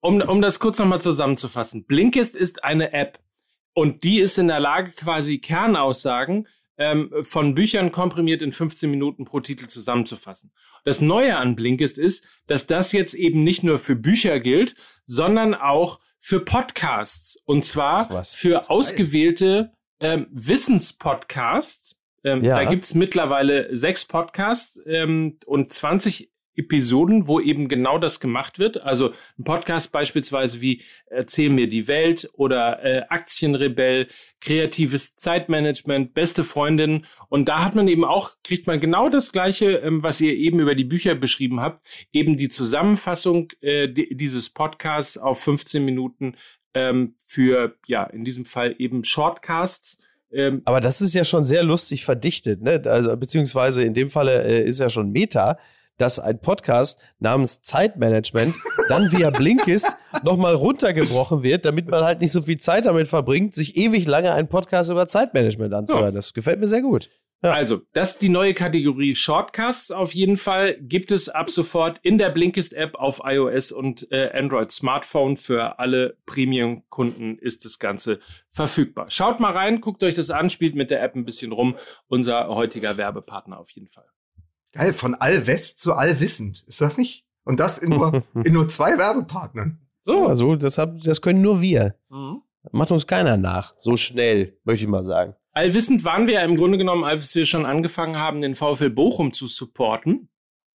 um, 0.00 0.20
um 0.20 0.40
das 0.40 0.60
kurz 0.60 0.78
nochmal 0.78 1.00
zusammenzufassen. 1.00 1.84
Blinkist 1.84 2.36
ist 2.36 2.62
eine 2.62 2.92
App 2.92 3.18
und 3.72 4.04
die 4.04 4.20
ist 4.20 4.38
in 4.38 4.48
der 4.48 4.60
Lage, 4.60 4.92
quasi 4.92 5.38
Kernaussagen 5.38 6.46
ähm, 6.76 7.12
von 7.22 7.54
Büchern 7.54 7.92
komprimiert 7.92 8.42
in 8.42 8.52
15 8.52 8.90
Minuten 8.90 9.24
pro 9.24 9.40
Titel 9.40 9.66
zusammenzufassen. 9.66 10.52
Das 10.84 11.00
Neue 11.00 11.36
an 11.36 11.56
Blinkist 11.56 11.98
ist, 11.98 12.26
dass 12.46 12.66
das 12.66 12.92
jetzt 12.92 13.14
eben 13.14 13.44
nicht 13.44 13.62
nur 13.62 13.78
für 13.78 13.96
Bücher 13.96 14.40
gilt, 14.40 14.74
sondern 15.06 15.54
auch 15.54 16.00
für 16.18 16.40
Podcasts. 16.40 17.38
Und 17.44 17.64
zwar 17.64 18.24
für 18.24 18.70
ausgewählte 18.70 19.72
ähm, 20.00 20.26
Wissenspodcasts. 20.30 22.00
Ähm, 22.24 22.42
ja. 22.42 22.56
Da 22.56 22.64
gibt's 22.64 22.94
mittlerweile 22.94 23.74
sechs 23.76 24.04
Podcasts 24.04 24.80
ähm, 24.86 25.38
und 25.46 25.72
20 25.72 26.30
Episoden, 26.56 27.26
wo 27.26 27.40
eben 27.40 27.68
genau 27.68 27.98
das 27.98 28.20
gemacht 28.20 28.58
wird. 28.58 28.82
Also 28.82 29.10
ein 29.38 29.44
Podcast 29.44 29.92
beispielsweise 29.92 30.60
wie 30.60 30.82
Erzähl 31.06 31.50
mir 31.50 31.68
die 31.68 31.88
Welt 31.88 32.30
oder 32.34 32.82
äh, 32.84 33.02
Aktienrebell, 33.08 34.08
kreatives 34.40 35.16
Zeitmanagement, 35.16 36.14
beste 36.14 36.44
Freundin. 36.44 37.06
Und 37.28 37.48
da 37.48 37.64
hat 37.64 37.74
man 37.74 37.88
eben 37.88 38.04
auch, 38.04 38.30
kriegt 38.44 38.66
man 38.66 38.80
genau 38.80 39.08
das 39.08 39.32
Gleiche, 39.32 39.76
ähm, 39.76 40.02
was 40.02 40.20
ihr 40.20 40.34
eben 40.34 40.60
über 40.60 40.74
die 40.74 40.84
Bücher 40.84 41.14
beschrieben 41.14 41.60
habt, 41.60 41.80
eben 42.12 42.36
die 42.36 42.48
Zusammenfassung 42.48 43.52
äh, 43.60 43.88
dieses 43.88 44.50
Podcasts 44.50 45.18
auf 45.18 45.40
15 45.40 45.84
Minuten 45.84 46.36
ähm, 46.74 47.14
für, 47.24 47.74
ja, 47.86 48.04
in 48.04 48.24
diesem 48.24 48.44
Fall 48.44 48.74
eben 48.78 49.04
Shortcasts. 49.04 49.98
Ähm, 50.32 50.62
Aber 50.64 50.80
das 50.80 51.00
ist 51.00 51.14
ja 51.14 51.24
schon 51.24 51.44
sehr 51.44 51.62
lustig 51.62 52.04
verdichtet, 52.04 52.60
ne? 52.62 52.82
Also, 52.84 53.16
beziehungsweise 53.16 53.82
in 53.84 53.94
dem 53.94 54.10
Falle 54.10 54.44
äh, 54.44 54.64
ist 54.64 54.80
ja 54.80 54.90
schon 54.90 55.10
Meta, 55.10 55.58
dass 55.96 56.18
ein 56.18 56.40
Podcast 56.40 56.98
namens 57.20 57.62
Zeitmanagement 57.62 58.54
dann 58.88 59.12
via 59.12 59.30
Blinkist 59.30 59.86
nochmal 60.24 60.54
runtergebrochen 60.54 61.42
wird, 61.42 61.64
damit 61.64 61.88
man 61.88 62.02
halt 62.02 62.20
nicht 62.20 62.32
so 62.32 62.42
viel 62.42 62.58
Zeit 62.58 62.86
damit 62.86 63.08
verbringt, 63.08 63.54
sich 63.54 63.76
ewig 63.76 64.06
lange 64.06 64.32
einen 64.32 64.48
Podcast 64.48 64.90
über 64.90 65.06
Zeitmanagement 65.06 65.72
anzuhören. 65.72 66.06
Ja. 66.06 66.18
Das 66.18 66.34
gefällt 66.34 66.58
mir 66.58 66.66
sehr 66.66 66.82
gut. 66.82 67.08
Ja. 67.44 67.52
Also, 67.52 67.82
das 67.92 68.12
ist 68.12 68.22
die 68.22 68.30
neue 68.30 68.54
Kategorie 68.54 69.14
Shortcasts 69.14 69.90
auf 69.90 70.14
jeden 70.14 70.38
Fall. 70.38 70.78
Gibt 70.80 71.12
es 71.12 71.28
ab 71.28 71.50
sofort 71.50 72.00
in 72.02 72.16
der 72.16 72.30
Blinkist-App 72.30 72.94
auf 72.94 73.20
iOS 73.22 73.70
und 73.70 74.10
äh, 74.10 74.30
Android 74.32 74.72
Smartphone. 74.72 75.36
Für 75.36 75.78
alle 75.78 76.16
Premium-Kunden 76.24 77.36
ist 77.36 77.66
das 77.66 77.78
Ganze 77.78 78.20
verfügbar. 78.48 79.10
Schaut 79.10 79.40
mal 79.40 79.52
rein, 79.52 79.82
guckt 79.82 80.02
euch 80.02 80.14
das 80.14 80.30
an, 80.30 80.48
spielt 80.48 80.74
mit 80.74 80.90
der 80.90 81.02
App 81.02 81.16
ein 81.16 81.26
bisschen 81.26 81.52
rum. 81.52 81.76
Unser 82.06 82.48
heutiger 82.48 82.96
Werbepartner 82.96 83.58
auf 83.58 83.68
jeden 83.72 83.88
Fall. 83.88 84.06
Geil, 84.72 84.94
von 84.94 85.14
allwest 85.14 85.80
zu 85.80 85.92
allwissend. 85.92 86.64
Ist 86.66 86.80
das 86.80 86.96
nicht? 86.96 87.26
Und 87.44 87.60
das 87.60 87.76
in 87.76 87.90
nur, 87.90 88.22
in 88.42 88.54
nur 88.54 88.70
zwei 88.70 88.96
Werbepartnern. 88.96 89.86
So. 90.00 90.26
Also, 90.26 90.56
das, 90.56 90.78
hab, 90.78 90.98
das 91.02 91.20
können 91.20 91.42
nur 91.42 91.60
wir. 91.60 91.94
Mhm. 92.08 92.40
Macht 92.72 92.90
uns 92.90 93.06
keiner 93.06 93.36
nach. 93.36 93.74
So 93.76 93.98
schnell, 93.98 94.58
möchte 94.64 94.86
ich 94.86 94.90
mal 94.90 95.04
sagen. 95.04 95.36
Allwissend 95.54 96.04
waren 96.04 96.26
wir 96.26 96.34
ja 96.34 96.42
im 96.42 96.56
Grunde 96.56 96.78
genommen, 96.78 97.04
als 97.04 97.34
wir 97.34 97.46
schon 97.46 97.64
angefangen 97.64 98.16
haben, 98.16 98.40
den 98.40 98.56
VfL 98.56 98.90
Bochum 98.90 99.32
zu 99.32 99.46
supporten. 99.46 100.28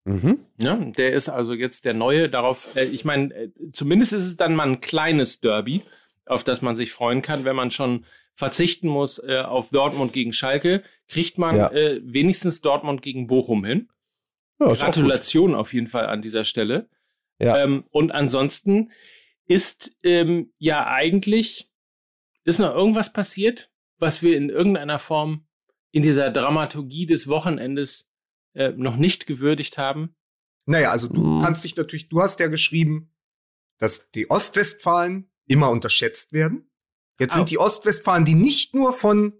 Mhm. 0.06 0.40
Ja, 0.58 0.76
der 0.76 1.14
ist 1.14 1.30
also 1.30 1.54
jetzt 1.54 1.86
der 1.86 1.94
neue 1.94 2.30
darauf, 2.30 2.76
äh, 2.76 2.86
ich 2.86 3.06
meine, 3.06 3.34
äh, 3.34 3.50
zumindest 3.74 4.14
ist 4.14 4.26
es 4.26 4.38
dann 4.38 4.56
mal 4.56 4.68
ein 4.68 4.82
kleines 4.82 5.42
Derby, 5.42 5.84
auf 6.26 6.44
das 6.44 6.62
man 6.62 6.78
sich 6.78 6.92
freuen 6.92 7.22
kann, 7.22 7.44
wenn 7.44 7.56
man 7.56 7.72
schon 7.72 8.06
verzichten 8.34 8.88
muss 8.88 9.20
äh, 9.20 9.42
auf 9.46 9.70
Dortmund 9.70 10.14
gegen 10.14 10.32
Schalke, 10.32 10.84
kriegt 11.08 11.38
man 11.38 11.58
ja. 11.58 11.72
äh, 11.72 12.00
wenigstens 12.04 12.62
Dortmund 12.62 13.02
gegen 13.02 13.28
Bochum 13.28 13.66
hin. 13.66 13.90
Ja, 14.60 14.74
Gratulation 14.74 15.56
auf 15.56 15.74
jeden 15.74 15.88
Fall 15.88 16.08
an 16.08 16.22
dieser 16.22 16.46
Stelle. 16.46 16.90
Ja. 17.40 17.58
Ähm, 17.58 17.84
und 17.92 18.12
ansonsten 18.12 18.92
ist 19.46 19.98
ähm, 20.04 20.54
ja 20.58 20.88
eigentlich, 20.88 21.70
ist 22.44 22.60
noch 22.60 22.74
irgendwas 22.74 23.12
passiert? 23.12 23.69
Was 24.00 24.22
wir 24.22 24.36
in 24.36 24.50
irgendeiner 24.50 25.00
Form 25.00 25.48
in 25.92 26.04
dieser 26.04 26.30
Dramaturgie 26.32 27.06
des 27.06 27.28
Wochenendes 27.28 28.12
äh, 28.54 28.70
noch 28.76 28.96
nicht 28.96 29.28
gewürdigt 29.28 29.78
haben? 29.78 30.16
Naja, 30.66 30.92
also 30.92 31.08
du 31.08 31.22
hm. 31.22 31.42
kannst 31.42 31.64
dich 31.64 31.76
natürlich, 31.76 32.10
du 32.10 32.22
hast 32.22 32.40
ja 32.40 32.48
geschrieben, 32.48 33.14
dass 33.78 34.12
die 34.12 34.30
Ostwestfalen 34.30 35.32
immer 35.48 35.70
unterschätzt 35.70 36.32
werden. 36.34 36.70
Jetzt 37.20 37.34
Au. 37.34 37.38
sind 37.38 37.50
die 37.50 37.58
Ostwestfalen, 37.58 38.26
die 38.26 38.36
nicht 38.36 38.76
nur 38.76 38.94
von, 38.94 39.34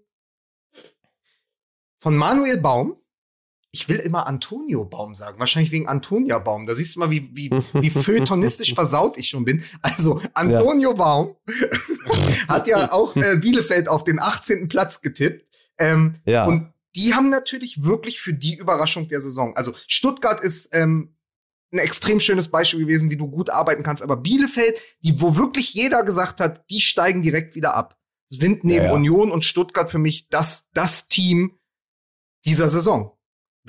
von 2.00 2.16
Manuel 2.16 2.60
Baum, 2.60 2.99
ich 3.72 3.88
will 3.88 3.96
immer 3.96 4.26
Antonio 4.26 4.84
Baum 4.84 5.14
sagen, 5.14 5.38
wahrscheinlich 5.38 5.70
wegen 5.70 5.86
Antonia 5.86 6.38
Baum. 6.38 6.66
Da 6.66 6.74
siehst 6.74 6.96
du 6.96 7.00
mal, 7.00 7.10
wie, 7.10 7.30
wie, 7.34 7.50
wie 7.72 7.90
feuilletonistisch 7.90 8.74
versaut 8.74 9.16
ich 9.16 9.28
schon 9.28 9.44
bin. 9.44 9.62
Also, 9.82 10.20
Antonio 10.34 10.94
Baum 10.94 11.36
hat 12.48 12.66
ja 12.66 12.92
auch 12.92 13.14
äh, 13.16 13.36
Bielefeld 13.36 13.88
auf 13.88 14.02
den 14.02 14.18
18. 14.18 14.68
Platz 14.68 15.00
getippt. 15.02 15.46
Ähm, 15.78 16.16
Ja. 16.24 16.46
Und 16.46 16.72
die 16.96 17.14
haben 17.14 17.30
natürlich 17.30 17.84
wirklich 17.84 18.20
für 18.20 18.34
die 18.34 18.56
Überraschung 18.56 19.06
der 19.08 19.20
Saison. 19.20 19.54
Also 19.56 19.72
Stuttgart 19.86 20.40
ist 20.40 20.74
ähm, 20.74 21.14
ein 21.72 21.78
extrem 21.78 22.18
schönes 22.18 22.48
Beispiel 22.48 22.80
gewesen, 22.80 23.10
wie 23.10 23.16
du 23.16 23.28
gut 23.28 23.50
arbeiten 23.50 23.84
kannst. 23.84 24.02
Aber 24.02 24.16
Bielefeld, 24.16 24.80
die, 25.00 25.20
wo 25.20 25.36
wirklich 25.36 25.72
jeder 25.72 26.02
gesagt 26.02 26.40
hat, 26.40 26.68
die 26.68 26.80
steigen 26.80 27.22
direkt 27.22 27.54
wieder 27.54 27.74
ab, 27.74 27.96
sind 28.28 28.64
neben 28.64 28.84
Ja, 28.84 28.90
ja. 28.90 28.92
Union 28.92 29.30
und 29.30 29.44
Stuttgart 29.44 29.88
für 29.88 29.98
mich 29.98 30.28
das, 30.28 30.68
das 30.72 31.06
Team 31.06 31.58
dieser 32.44 32.68
Saison. 32.68 33.16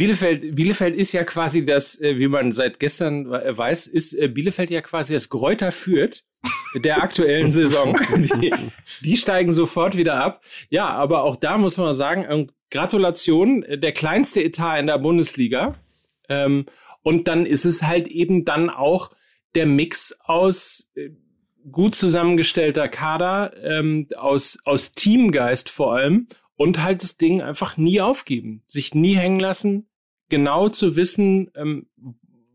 Bielefeld, 0.01 0.55
Bielefeld 0.55 0.95
ist 0.95 1.11
ja 1.11 1.23
quasi 1.23 1.63
das, 1.63 2.01
äh, 2.01 2.17
wie 2.17 2.27
man 2.27 2.53
seit 2.53 2.79
gestern 2.79 3.31
äh, 3.31 3.55
weiß, 3.55 3.85
ist 3.85 4.13
äh, 4.13 4.29
Bielefeld 4.29 4.71
ja 4.71 4.81
quasi 4.81 5.13
das 5.13 5.29
Gräuter 5.29 5.71
führt 5.71 6.23
der 6.73 7.03
aktuellen 7.03 7.51
Saison. 7.51 7.95
Die, 8.41 8.51
die 9.01 9.15
steigen 9.15 9.51
sofort 9.53 9.95
wieder 9.95 10.15
ab. 10.15 10.41
Ja, 10.71 10.89
aber 10.89 11.21
auch 11.21 11.35
da 11.35 11.59
muss 11.59 11.77
man 11.77 11.93
sagen, 11.93 12.25
ähm, 12.27 12.49
Gratulation, 12.71 13.63
der 13.69 13.91
kleinste 13.91 14.43
Etat 14.43 14.79
in 14.79 14.87
der 14.87 14.97
Bundesliga. 14.97 15.75
Ähm, 16.29 16.65
und 17.03 17.27
dann 17.27 17.45
ist 17.45 17.65
es 17.65 17.83
halt 17.83 18.07
eben 18.07 18.43
dann 18.43 18.71
auch 18.71 19.11
der 19.53 19.67
Mix 19.67 20.17
aus 20.23 20.89
gut 21.71 21.93
zusammengestellter 21.93 22.87
Kader, 22.87 23.53
ähm, 23.61 24.07
aus, 24.17 24.57
aus 24.65 24.93
Teamgeist 24.93 25.69
vor 25.69 25.93
allem 25.93 26.27
und 26.55 26.81
halt 26.81 27.03
das 27.03 27.17
Ding 27.17 27.43
einfach 27.43 27.77
nie 27.77 28.01
aufgeben, 28.01 28.63
sich 28.65 28.95
nie 28.95 29.15
hängen 29.15 29.39
lassen, 29.39 29.87
genau 30.31 30.69
zu 30.69 30.95
wissen, 30.95 31.51
ähm, 31.55 31.85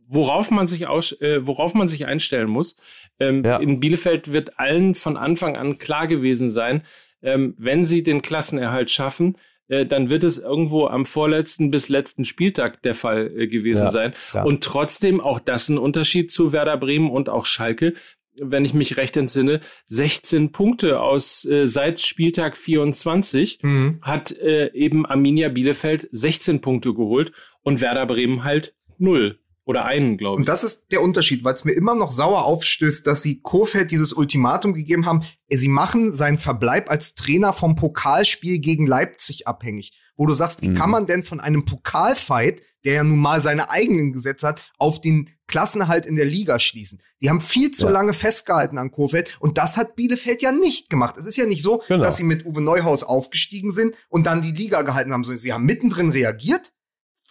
worauf 0.08 0.50
man 0.50 0.66
sich 0.68 0.86
aus, 0.88 1.12
äh, 1.20 1.46
worauf 1.46 1.74
man 1.74 1.86
sich 1.88 2.06
einstellen 2.06 2.48
muss. 2.50 2.76
Ähm, 3.20 3.42
Ja. 3.44 3.56
In 3.58 3.78
Bielefeld 3.80 4.32
wird 4.32 4.58
allen 4.58 4.94
von 4.94 5.16
Anfang 5.16 5.56
an 5.56 5.78
klar 5.78 6.06
gewesen 6.08 6.50
sein, 6.50 6.82
ähm, 7.22 7.54
wenn 7.58 7.84
sie 7.84 8.02
den 8.02 8.22
Klassenerhalt 8.22 8.90
schaffen, 8.90 9.36
äh, 9.68 9.84
dann 9.84 10.10
wird 10.10 10.22
es 10.22 10.38
irgendwo 10.38 10.86
am 10.86 11.06
vorletzten 11.06 11.70
bis 11.72 11.88
letzten 11.88 12.24
Spieltag 12.24 12.82
der 12.82 12.94
Fall 12.94 13.32
äh, 13.36 13.48
gewesen 13.48 13.84
Ja, 13.86 13.90
sein. 13.90 14.14
klar. 14.30 14.46
Und 14.46 14.62
trotzdem 14.62 15.20
auch 15.20 15.40
das 15.40 15.68
ein 15.68 15.78
Unterschied 15.78 16.30
zu 16.30 16.52
Werder 16.52 16.76
Bremen 16.76 17.10
und 17.10 17.28
auch 17.28 17.46
Schalke, 17.46 17.94
wenn 18.38 18.66
ich 18.66 18.74
mich 18.74 18.98
recht 18.98 19.16
entsinne, 19.16 19.60
16 19.86 20.52
Punkte 20.52 21.00
aus 21.00 21.46
äh, 21.46 21.66
seit 21.66 22.02
Spieltag 22.02 22.56
24 22.58 23.60
hat 24.02 24.30
äh, 24.38 24.70
eben 24.74 25.06
Arminia 25.06 25.48
Bielefeld 25.48 26.06
16 26.12 26.60
Punkte 26.60 26.92
geholt 26.92 27.32
und 27.66 27.80
Werder 27.80 28.06
Bremen 28.06 28.44
halt 28.44 28.74
null 28.98 29.40
oder 29.64 29.84
einen, 29.84 30.16
glaube 30.16 30.36
Und 30.36 30.42
ich. 30.42 30.46
das 30.46 30.62
ist 30.64 30.86
der 30.92 31.02
Unterschied, 31.02 31.42
weil 31.44 31.54
es 31.54 31.64
mir 31.64 31.72
immer 31.72 31.94
noch 31.96 32.10
sauer 32.10 32.44
aufstößt, 32.44 33.06
dass 33.06 33.22
sie 33.22 33.40
Kofeld 33.42 33.90
dieses 33.90 34.12
Ultimatum 34.12 34.72
gegeben 34.74 35.04
haben. 35.06 35.22
äh, 35.48 35.56
Sie 35.56 35.68
machen 35.68 36.14
seinen 36.14 36.38
Verbleib 36.38 36.88
als 36.90 37.14
Trainer 37.14 37.52
vom 37.52 37.74
Pokalspiel 37.76 38.60
gegen 38.60 38.86
Leipzig 38.86 39.48
abhängig. 39.48 39.92
Wo 40.16 40.24
du 40.26 40.32
sagst, 40.34 40.62
wie 40.62 40.68
Mhm. 40.68 40.76
kann 40.76 40.90
man 40.90 41.06
denn 41.06 41.24
von 41.24 41.40
einem 41.40 41.64
Pokalfight, 41.66 42.62
der 42.84 42.94
ja 42.94 43.04
nun 43.04 43.18
mal 43.18 43.42
seine 43.42 43.68
eigenen 43.68 44.12
Gesetze 44.12 44.46
hat, 44.46 44.62
auf 44.78 45.00
den 45.00 45.28
Klassenerhalt 45.48 46.06
in 46.06 46.14
der 46.16 46.24
Liga 46.24 46.58
schließen? 46.60 47.00
Die 47.20 47.28
haben 47.28 47.40
viel 47.40 47.72
zu 47.72 47.86
Ja. 47.86 47.90
lange 47.92 48.12
festgehalten 48.14 48.78
an 48.78 48.92
Kofeld 48.92 49.36
und 49.40 49.58
das 49.58 49.76
hat 49.76 49.96
Bielefeld 49.96 50.40
ja 50.40 50.52
nicht 50.52 50.88
gemacht. 50.88 51.16
Es 51.18 51.26
ist 51.26 51.36
ja 51.36 51.44
nicht 51.46 51.62
so, 51.62 51.82
Genau. 51.88 52.04
dass 52.04 52.16
sie 52.16 52.22
mit 52.24 52.46
Uwe 52.46 52.60
Neuhaus 52.62 53.02
aufgestiegen 53.02 53.70
sind 53.72 53.94
und 54.08 54.26
dann 54.26 54.40
die 54.42 54.52
Liga 54.52 54.82
gehalten 54.82 55.12
haben, 55.12 55.24
sondern 55.24 55.40
sie 55.40 55.52
haben 55.52 55.64
mittendrin 55.64 56.10
reagiert, 56.10 56.72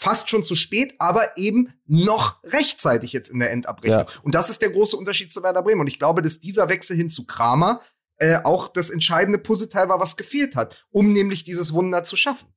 fast 0.05 0.29
schon 0.29 0.43
zu 0.43 0.55
spät, 0.55 0.93
aber 0.99 1.35
eben 1.35 1.73
noch 1.87 2.43
rechtzeitig 2.43 3.11
jetzt 3.11 3.29
in 3.31 3.39
der 3.39 3.49
Endabrechnung. 3.49 4.05
Ja. 4.07 4.21
Und 4.21 4.35
das 4.35 4.51
ist 4.51 4.61
der 4.61 4.69
große 4.69 4.95
Unterschied 4.95 5.31
zu 5.31 5.41
Werder 5.41 5.63
Bremen. 5.63 5.81
Und 5.81 5.87
ich 5.87 5.97
glaube, 5.97 6.21
dass 6.21 6.39
dieser 6.39 6.69
Wechsel 6.69 6.95
hin 6.95 7.09
zu 7.09 7.25
Kramer 7.25 7.81
äh, 8.19 8.37
auch 8.43 8.67
das 8.67 8.91
entscheidende 8.91 9.39
Puzzleteil 9.39 9.89
war, 9.89 9.99
was 9.99 10.15
gefehlt 10.15 10.55
hat, 10.55 10.85
um 10.91 11.11
nämlich 11.11 11.43
dieses 11.43 11.73
Wunder 11.73 12.03
zu 12.03 12.17
schaffen. 12.17 12.47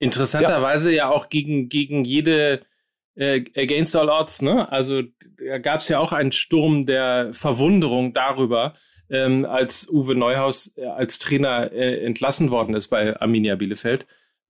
Interessanterweise 0.00 0.92
ja. 0.92 1.08
auch 1.08 1.28
gegen, 1.28 1.68
gegen 1.68 2.04
jede 2.04 2.62
äh, 3.14 3.44
Against 3.54 3.94
All 3.94 4.08
Odds, 4.08 4.42
ne? 4.42 4.70
Also 4.72 5.02
da 5.38 5.58
gab 5.58 5.80
es 5.80 5.88
ja 5.88 6.00
auch 6.00 6.10
einen 6.10 6.32
Sturm 6.32 6.84
der 6.84 7.32
Verwunderung 7.32 8.12
darüber, 8.12 8.74
ähm, 9.08 9.44
als 9.44 9.88
Uwe 9.88 10.16
Neuhaus 10.16 10.76
äh, 10.76 10.84
als 10.84 11.20
Trainer 11.20 11.70
äh, 11.70 12.04
entlassen 12.04 12.50
worden 12.50 12.74
ist 12.74 12.88
bei 12.88 13.20
Arminia 13.20 13.54
Bielefeld. 13.54 14.06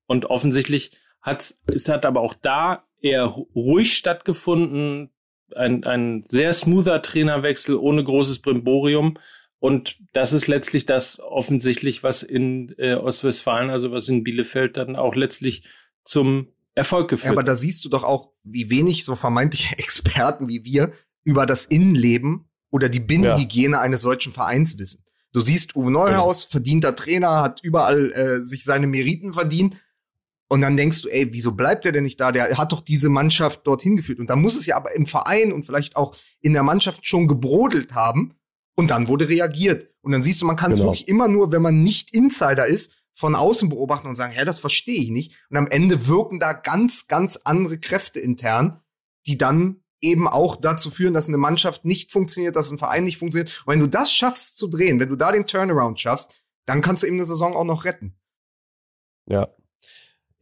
Und 0.07 0.25
offensichtlich 0.27 0.93
hat's, 1.25 1.61
es 1.67 1.89
hat 1.89 2.05
aber 2.07 2.21
auch 2.21 2.35
da 2.35 2.85
eher 3.03 3.25
ru- 3.25 3.49
ruhig 3.55 3.95
stattgefunden. 3.95 5.11
Ein, 5.55 5.85
ein 5.85 6.25
sehr 6.29 6.53
smoother 6.53 7.03
Trainerwechsel 7.03 7.77
ohne 7.77 8.03
großes 8.03 8.41
Brimborium. 8.41 9.19
Und 9.61 9.99
das 10.13 10.33
ist 10.33 10.47
letztlich 10.47 10.85
das 10.87 11.19
offensichtlich, 11.21 12.03
was 12.03 12.23
in 12.23 12.75
äh, 12.79 12.95
Ostwestfalen, 12.95 13.71
also 13.71 13.91
was 13.93 14.09
in 14.09 14.25
Bielefeld 14.25 14.77
dann 14.77 14.97
auch 14.97 15.15
letztlich 15.15 15.65
zum 16.05 16.49
Erfolg 16.75 17.05
Ja, 17.05 17.17
geführt 17.17 17.33
aber 17.33 17.41
hat. 17.43 17.49
da 17.49 17.57
siehst 17.57 17.85
du 17.85 17.89
doch 17.89 18.03
auch, 18.05 18.33
wie 18.43 18.69
wenig 18.69 19.05
so 19.05 19.17
vermeintliche 19.17 19.75
Experten 19.79 20.49
wie 20.49 20.65
wir 20.65 20.93
über 21.25 21.47
das 21.47 21.65
Innenleben 21.67 22.47
oder 22.71 22.89
die 22.89 23.01
Binnenhygiene 23.01 23.79
eines 23.79 24.03
solchen 24.03 24.33
Vereins 24.33 24.79
wissen. 24.79 25.05
Du 25.33 25.41
siehst, 25.41 25.75
Uwe 25.77 25.91
Neuhaus, 25.91 26.45
verdienter 26.45 26.95
Trainer, 26.97 27.41
hat 27.43 27.61
überall 27.63 28.13
äh, 28.13 28.43
sich 28.43 28.65
seine 28.65 28.87
Meriten 28.87 29.33
verdient. 29.33 29.77
Und 30.49 30.61
dann 30.61 30.77
denkst 30.77 31.03
du, 31.03 31.09
ey, 31.09 31.33
wieso 31.33 31.53
bleibt 31.53 31.87
er 31.87 31.93
denn 31.93 32.05
nicht 32.05 32.21
da? 32.21 32.31
Der 32.31 32.57
hat 32.59 32.73
doch 32.73 32.81
diese 32.83 33.09
Mannschaft 33.09 33.67
dorthin 33.67 33.97
geführt. 33.97 34.19
Und 34.19 34.29
da 34.29 34.37
muss 34.37 34.57
es 34.57 34.67
ja 34.67 34.77
aber 34.77 34.95
im 34.95 35.07
Verein 35.07 35.53
und 35.53 35.65
vielleicht 35.65 35.97
auch 35.97 36.17
in 36.41 36.53
der 36.53 36.63
Mannschaft 36.63 37.07
schon 37.07 37.27
gebrodelt 37.27 37.95
haben. 37.95 38.35
Und 38.77 38.91
dann 38.91 39.09
wurde 39.09 39.29
reagiert. 39.29 39.91
Und 40.03 40.13
dann 40.13 40.23
siehst 40.23 40.43
du, 40.43 40.47
man 40.47 40.57
kann 40.57 40.73
es 40.73 40.79
Genau. 40.79 40.91
wirklich 40.91 41.09
immer 41.09 41.29
nur, 41.29 41.53
wenn 41.53 41.63
man 41.63 41.83
nicht 41.83 42.15
Insider 42.15 42.67
ist, 42.67 43.05
von 43.17 43.35
außen 43.35 43.69
beobachten 43.69 44.09
und 44.09 44.17
sagen, 44.17 44.33
hä, 44.33 44.45
das 44.45 44.59
verstehe 44.59 45.01
ich 45.01 45.11
nicht. 45.11 45.37
Und 45.49 45.57
am 45.57 45.69
Ende 45.69 46.09
wirken 46.09 46.41
da 46.41 46.53
ganz, 46.53 47.07
ganz 47.07 47.39
andere 47.45 47.79
Kräfte 47.79 48.19
intern, 48.21 48.81
die 49.27 49.39
dann 49.39 49.83
eben 50.01 50.29
auch 50.29 50.57
dazu 50.57 50.91
führen, 50.91 51.15
dass 51.15 51.29
eine 51.29 51.39
Mannschaft 51.39 51.85
nicht 51.85 52.13
funktioniert, 52.13 52.57
dass 52.57 52.71
ein 52.71 52.79
Verein 52.79 53.05
nicht 53.05 53.19
funktioniert. 53.19 53.63
Und 53.65 53.73
wenn 53.73 53.81
du 53.81 53.87
das 53.87 54.13
schaffst 54.13 54.57
zu 54.59 54.69
drehen, 54.69 55.01
wenn 55.01 55.09
du 55.09 55.17
da 55.17 55.33
den 55.33 55.47
Turnaround 55.47 55.99
schaffst, 55.99 56.43
dann 56.67 56.83
kannst 56.83 57.03
du 57.03 57.07
eben 57.07 57.17
eine 57.17 57.27
Saison 57.27 57.57
auch 57.57 57.65
noch 57.65 57.85
retten. 57.85 58.19
Ja. 59.27 59.49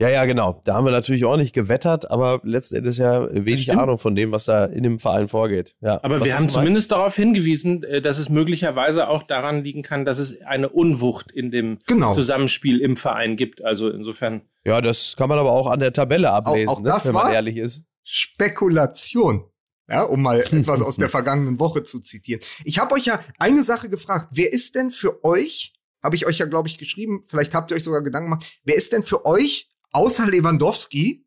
Ja, 0.02 0.08
ja, 0.08 0.24
genau. 0.24 0.60
Da 0.64 0.74
haben 0.74 0.84
wir 0.84 0.90
natürlich 0.90 1.24
auch 1.24 1.36
nicht 1.36 1.52
gewettert, 1.52 2.10
aber 2.10 2.40
letzten 2.42 2.74
Endes 2.74 2.98
ja 2.98 3.28
wenig. 3.32 3.72
Ahnung 3.72 3.98
von 3.98 4.16
dem, 4.16 4.32
was 4.32 4.46
da 4.46 4.64
in 4.64 4.82
dem 4.82 4.98
Verein 4.98 5.28
vorgeht. 5.28 5.76
Ja. 5.80 6.00
Aber 6.02 6.18
Was 6.18 6.24
wir 6.26 6.36
haben 6.36 6.48
zumindest 6.48 6.90
darauf 6.90 7.14
hingewiesen, 7.14 7.84
äh, 7.84 8.02
dass 8.02 8.18
es 8.18 8.28
möglicherweise 8.28 9.08
auch 9.08 9.22
daran 9.22 9.62
liegen 9.62 9.82
kann, 9.82 10.04
dass 10.04 10.18
es 10.18 10.40
eine 10.42 10.68
Unwucht 10.70 11.30
in 11.30 11.50
dem 11.52 11.78
Genau. 11.86 12.12
Zusammenspiel 12.12 12.80
im 12.80 12.96
Verein 12.96 13.36
gibt. 13.36 13.62
Also 13.62 13.88
insofern. 13.88 14.42
Ja, 14.64 14.80
das 14.80 15.14
kann 15.16 15.28
man 15.28 15.38
aber 15.38 15.52
auch 15.52 15.68
an 15.68 15.78
der 15.78 15.92
Tabelle 15.92 16.30
ablesen, 16.30 16.68
auch 16.68 16.80
ne, 16.80 16.88
das 16.90 17.06
wenn 17.06 17.14
man 17.14 17.24
war- 17.26 17.32
ehrlich 17.32 17.56
ist. 17.56 17.84
Spekulation. 18.02 19.44
Ja, 19.88 20.02
um 20.02 20.22
mal 20.22 20.40
etwas 20.50 20.80
aus 20.82 20.96
der 20.96 21.08
vergangenen 21.10 21.58
Woche 21.58 21.82
zu 21.84 22.00
zitieren. 22.00 22.40
Ich 22.64 22.78
habe 22.78 22.94
euch 22.94 23.04
ja 23.06 23.20
eine 23.38 23.62
Sache 23.62 23.88
gefragt. 23.88 24.28
Wer 24.32 24.52
ist 24.52 24.74
denn 24.74 24.90
für 24.90 25.24
euch, 25.24 25.74
habe 26.02 26.16
ich 26.16 26.26
euch 26.26 26.38
ja, 26.38 26.46
glaube 26.46 26.68
ich, 26.68 26.78
geschrieben, 26.78 27.22
vielleicht 27.28 27.54
habt 27.54 27.70
ihr 27.70 27.76
euch 27.76 27.84
sogar 27.84 28.02
Gedanken 28.02 28.30
gemacht, 28.30 28.60
wer 28.64 28.74
ist 28.76 28.92
denn 28.92 29.02
für 29.02 29.24
euch, 29.26 29.68
außer 29.92 30.26
Lewandowski, 30.26 31.26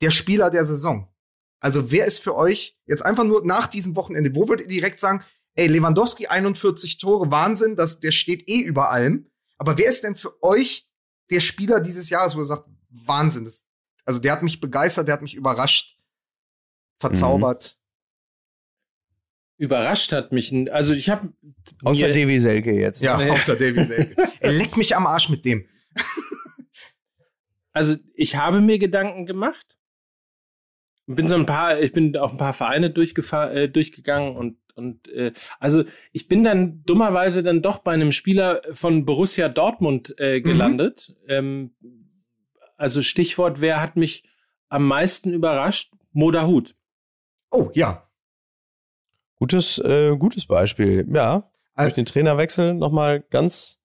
der 0.00 0.10
Spieler 0.10 0.50
der 0.50 0.64
Saison? 0.64 1.12
Also 1.60 1.90
wer 1.90 2.06
ist 2.06 2.18
für 2.18 2.34
euch 2.34 2.78
jetzt 2.86 3.04
einfach 3.04 3.24
nur 3.24 3.44
nach 3.44 3.66
diesem 3.66 3.96
Wochenende, 3.96 4.34
wo 4.34 4.48
würdet 4.48 4.66
ihr 4.66 4.80
direkt 4.80 5.00
sagen, 5.00 5.24
ey, 5.54 5.66
Lewandowski 5.66 6.26
41 6.26 6.98
Tore, 6.98 7.30
Wahnsinn, 7.30 7.76
das, 7.76 8.00
der 8.00 8.12
steht 8.12 8.48
eh 8.48 8.60
über 8.60 8.90
allem. 8.90 9.30
Aber 9.58 9.78
wer 9.78 9.88
ist 9.88 10.04
denn 10.04 10.16
für 10.16 10.42
euch 10.42 10.88
der 11.30 11.40
Spieler 11.40 11.80
dieses 11.80 12.10
Jahres, 12.10 12.34
wo 12.34 12.40
ihr 12.40 12.46
sagt, 12.46 12.68
Wahnsinn, 12.90 13.44
das, 13.44 13.66
also 14.04 14.18
der 14.18 14.32
hat 14.32 14.42
mich 14.42 14.60
begeistert, 14.60 15.08
der 15.08 15.14
hat 15.14 15.22
mich 15.22 15.34
überrascht, 15.34 15.98
verzaubert. 16.98 17.78
Überrascht 19.56 20.12
hat 20.12 20.32
mich, 20.32 20.52
also 20.72 20.92
ich 20.92 21.08
habe 21.08 21.32
Außer 21.82 22.08
Davy 22.08 22.40
Selke 22.40 22.72
jetzt. 22.72 23.00
Ja, 23.00 23.16
außer 23.16 23.56
David 23.56 23.86
Selke. 23.86 24.28
Er 24.40 24.52
leckt 24.52 24.76
mich 24.76 24.96
am 24.96 25.06
Arsch 25.06 25.28
mit 25.28 25.44
dem. 25.44 25.66
Also 27.74 27.96
ich 28.14 28.36
habe 28.36 28.60
mir 28.60 28.78
Gedanken 28.78 29.26
gemacht. 29.26 29.76
Bin 31.06 31.28
so 31.28 31.34
ein 31.34 31.44
paar, 31.44 31.78
ich 31.80 31.92
bin 31.92 32.16
auch 32.16 32.32
ein 32.32 32.38
paar 32.38 32.54
Vereine 32.54 32.88
durchgefahr, 32.88 33.52
äh, 33.52 33.68
durchgegangen 33.68 34.34
und 34.34 34.56
und 34.76 35.06
äh, 35.08 35.32
also 35.60 35.84
ich 36.10 36.26
bin 36.26 36.42
dann 36.42 36.82
dummerweise 36.84 37.44
dann 37.44 37.62
doch 37.62 37.78
bei 37.78 37.92
einem 37.92 38.10
Spieler 38.10 38.60
von 38.72 39.04
Borussia 39.04 39.48
Dortmund 39.48 40.18
äh, 40.18 40.40
gelandet. 40.40 41.14
Ähm, 41.28 41.76
also 42.76 43.00
Stichwort, 43.02 43.60
wer 43.60 43.80
hat 43.80 43.94
mich 43.96 44.24
am 44.68 44.88
meisten 44.88 45.32
überrascht? 45.32 45.92
Modahut. 46.12 46.74
Oh, 47.52 47.70
ja. 47.74 48.08
Gutes, 49.36 49.78
äh, 49.78 50.16
gutes 50.16 50.46
Beispiel. 50.46 51.06
Ja, 51.12 51.50
also, 51.74 51.86
durch 51.86 51.94
den 51.94 52.06
Trainerwechsel 52.06 52.74
nochmal 52.74 53.20
ganz 53.30 53.83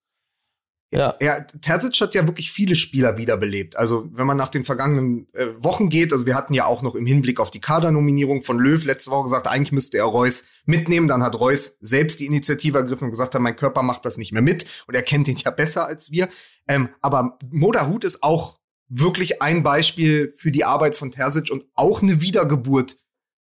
ja. 0.92 1.16
ja, 1.22 1.42
Terzic 1.42 2.02
hat 2.02 2.16
ja 2.16 2.26
wirklich 2.26 2.52
viele 2.52 2.74
Spieler 2.74 3.18
wiederbelebt. 3.18 3.78
Also, 3.78 4.10
wenn 4.12 4.26
man 4.26 4.38
nach 4.38 4.50
den 4.50 4.66
vergangenen 4.66 5.28
äh, 5.34 5.48
Wochen 5.60 5.90
geht, 5.90 6.12
also 6.12 6.26
wir 6.26 6.36
hatten 6.36 6.56
ja 6.56 6.66
auch 6.66 6.82
noch 6.82 6.96
im 6.96 7.06
Hinblick 7.06 7.40
auf 7.40 7.52
die 7.52 7.62
Kadernominierung 7.62 8.42
von 8.42 8.58
Löw 8.58 8.84
letzte 8.84 9.12
Woche 9.12 9.26
gesagt, 9.26 9.48
eigentlich 9.48 9.72
müsste 9.72 10.00
er 10.00 10.06
Reus 10.06 10.46
mitnehmen. 10.66 11.08
Dann 11.08 11.22
hat 11.22 11.40
Reus 11.40 11.78
selbst 11.82 12.20
die 12.20 12.26
Initiative 12.26 12.80
ergriffen 12.80 13.06
und 13.06 13.12
gesagt, 13.12 13.38
mein 13.40 13.56
Körper 13.56 13.84
macht 13.84 14.04
das 14.06 14.18
nicht 14.18 14.32
mehr 14.32 14.42
mit 14.42 14.66
und 14.88 14.96
er 14.96 15.04
kennt 15.04 15.28
ihn 15.28 15.38
ja 15.38 15.52
besser 15.60 15.86
als 15.86 16.10
wir. 16.10 16.28
Ähm, 16.68 16.90
aber 17.02 17.38
Moderhut 17.52 18.04
ist 18.04 18.24
auch 18.24 18.58
wirklich 18.88 19.44
ein 19.44 19.62
Beispiel 19.62 20.34
für 20.36 20.52
die 20.52 20.66
Arbeit 20.66 20.96
von 20.96 21.12
Terzic 21.12 21.52
und 21.52 21.66
auch 21.76 22.02
eine 22.02 22.22
Wiedergeburt 22.22 22.98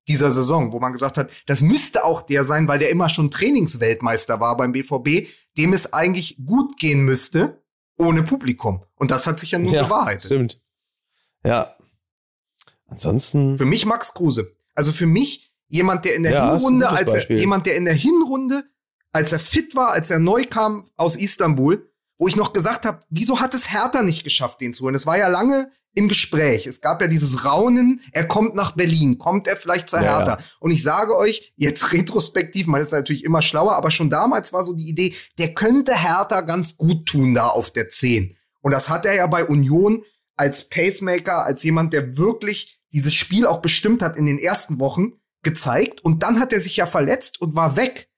dieser 0.09 0.31
Saison, 0.31 0.73
wo 0.73 0.81
man 0.81 0.93
gesagt 0.93 1.17
hat, 1.17 1.31
das 1.47 1.63
müsste 1.63 2.05
auch 2.05 2.23
der 2.23 2.45
sein, 2.45 2.69
weil 2.69 2.79
der 2.79 2.91
immer 2.91 3.09
schon 3.09 3.31
Trainingsweltmeister 3.31 4.41
war 4.41 4.57
beim 4.57 4.73
BVB, 4.73 5.29
dem 5.57 5.73
es 5.73 5.93
eigentlich 5.93 6.39
gut 6.45 6.77
gehen 6.79 7.05
müsste 7.05 7.63
ohne 7.99 8.23
Publikum. 8.23 8.85
Und 8.95 9.11
das 9.11 9.27
hat 9.27 9.39
sich 9.39 9.53
ja 9.53 9.59
nun 9.59 9.73
ja, 9.73 9.85
bewahrheitet. 9.85 10.25
Stimmt. 10.25 10.61
Ja. 11.45 11.77
Ansonsten. 12.89 13.59
Für 13.59 13.65
mich 13.65 13.87
Max 13.87 14.15
Kruse. 14.15 14.55
Also 14.75 14.93
für 14.93 15.07
mich 15.07 15.53
jemand, 15.69 16.05
der 16.05 16.15
in 16.15 16.23
der 16.23 16.33
ja, 16.33 16.53
Hinrunde, 16.53 16.89
als 16.89 17.13
er, 17.13 17.31
jemand, 17.37 17.67
der 17.67 17.77
in 17.77 17.85
der 17.85 17.95
Hinrunde, 17.95 18.65
als 19.13 19.33
er 19.33 19.39
fit 19.39 19.75
war, 19.75 19.93
als 19.93 20.11
er 20.11 20.19
neu 20.19 20.45
kam 20.45 20.91
aus 20.97 21.17
Istanbul, 21.17 21.91
wo 22.19 22.29
ich 22.29 22.37
noch 22.37 22.53
gesagt 22.53 22.87
habe, 22.87 23.03
wieso 23.11 23.41
hat 23.41 23.55
es 23.55 23.73
Hertha 23.73 24.03
nicht 24.03 24.25
geschafft, 24.25 24.61
den 24.61 24.73
zu 24.73 24.85
holen? 24.85 24.95
Es 24.95 25.07
war 25.07 25.19
ja 25.19 25.29
lange 25.29 25.71
im 25.95 26.09
Gespräch. 26.09 26.67
Es 26.67 26.81
gab 26.81 27.01
ja 27.01 27.09
dieses 27.09 27.45
Raunen, 27.45 28.03
er 28.13 28.29
kommt 28.29 28.55
nach 28.55 28.73
Berlin, 28.73 29.19
kommt 29.19 29.47
er 29.47 29.57
vielleicht 29.57 29.89
zur 29.89 30.01
Hertha? 30.01 30.39
Ja. 30.39 30.45
Und 30.61 30.71
ich 30.71 30.83
sage 30.83 31.17
euch, 31.17 31.53
jetzt 31.57 31.93
retrospektiv, 31.93 32.67
man 32.67 32.81
ist 32.81 32.93
natürlich 32.93 33.25
immer 33.25 33.43
schlauer, 33.43 33.75
aber 33.77 33.91
schon 33.91 34.11
damals 34.11 34.53
war 34.53 34.63
so 34.63 34.75
die 34.75 34.89
Idee, 34.89 35.15
der 35.39 35.55
könnte 35.55 35.97
Hertha 35.97 36.43
ganz 36.43 36.77
gut 36.77 37.07
tun 37.07 37.35
da 37.35 37.49
auf 37.49 37.71
der 37.71 37.89
10. 37.89 38.37
Und 38.61 38.73
das 38.73 38.89
hat 38.89 39.07
er 39.07 39.15
ja 39.15 39.27
bei 39.27 39.45
Union 39.45 40.05
als 40.37 40.69
Pacemaker, 40.69 41.47
als 41.47 41.63
jemand, 41.63 41.95
der 41.95 42.19
wirklich 42.19 42.79
dieses 42.93 43.15
Spiel 43.15 43.47
auch 43.47 43.63
bestimmt 43.63 44.03
hat 44.03 44.17
in 44.17 44.27
den 44.27 44.39
ersten 44.39 44.79
Wochen, 44.79 45.15
gezeigt. 45.43 46.05
Und 46.05 46.23
dann 46.23 46.41
hat 46.41 46.53
er 46.53 46.61
sich 46.61 46.77
ja 46.77 46.87
verletzt 46.87 47.41
und 47.41 47.55
war 47.55 47.77
weg. 47.77 48.09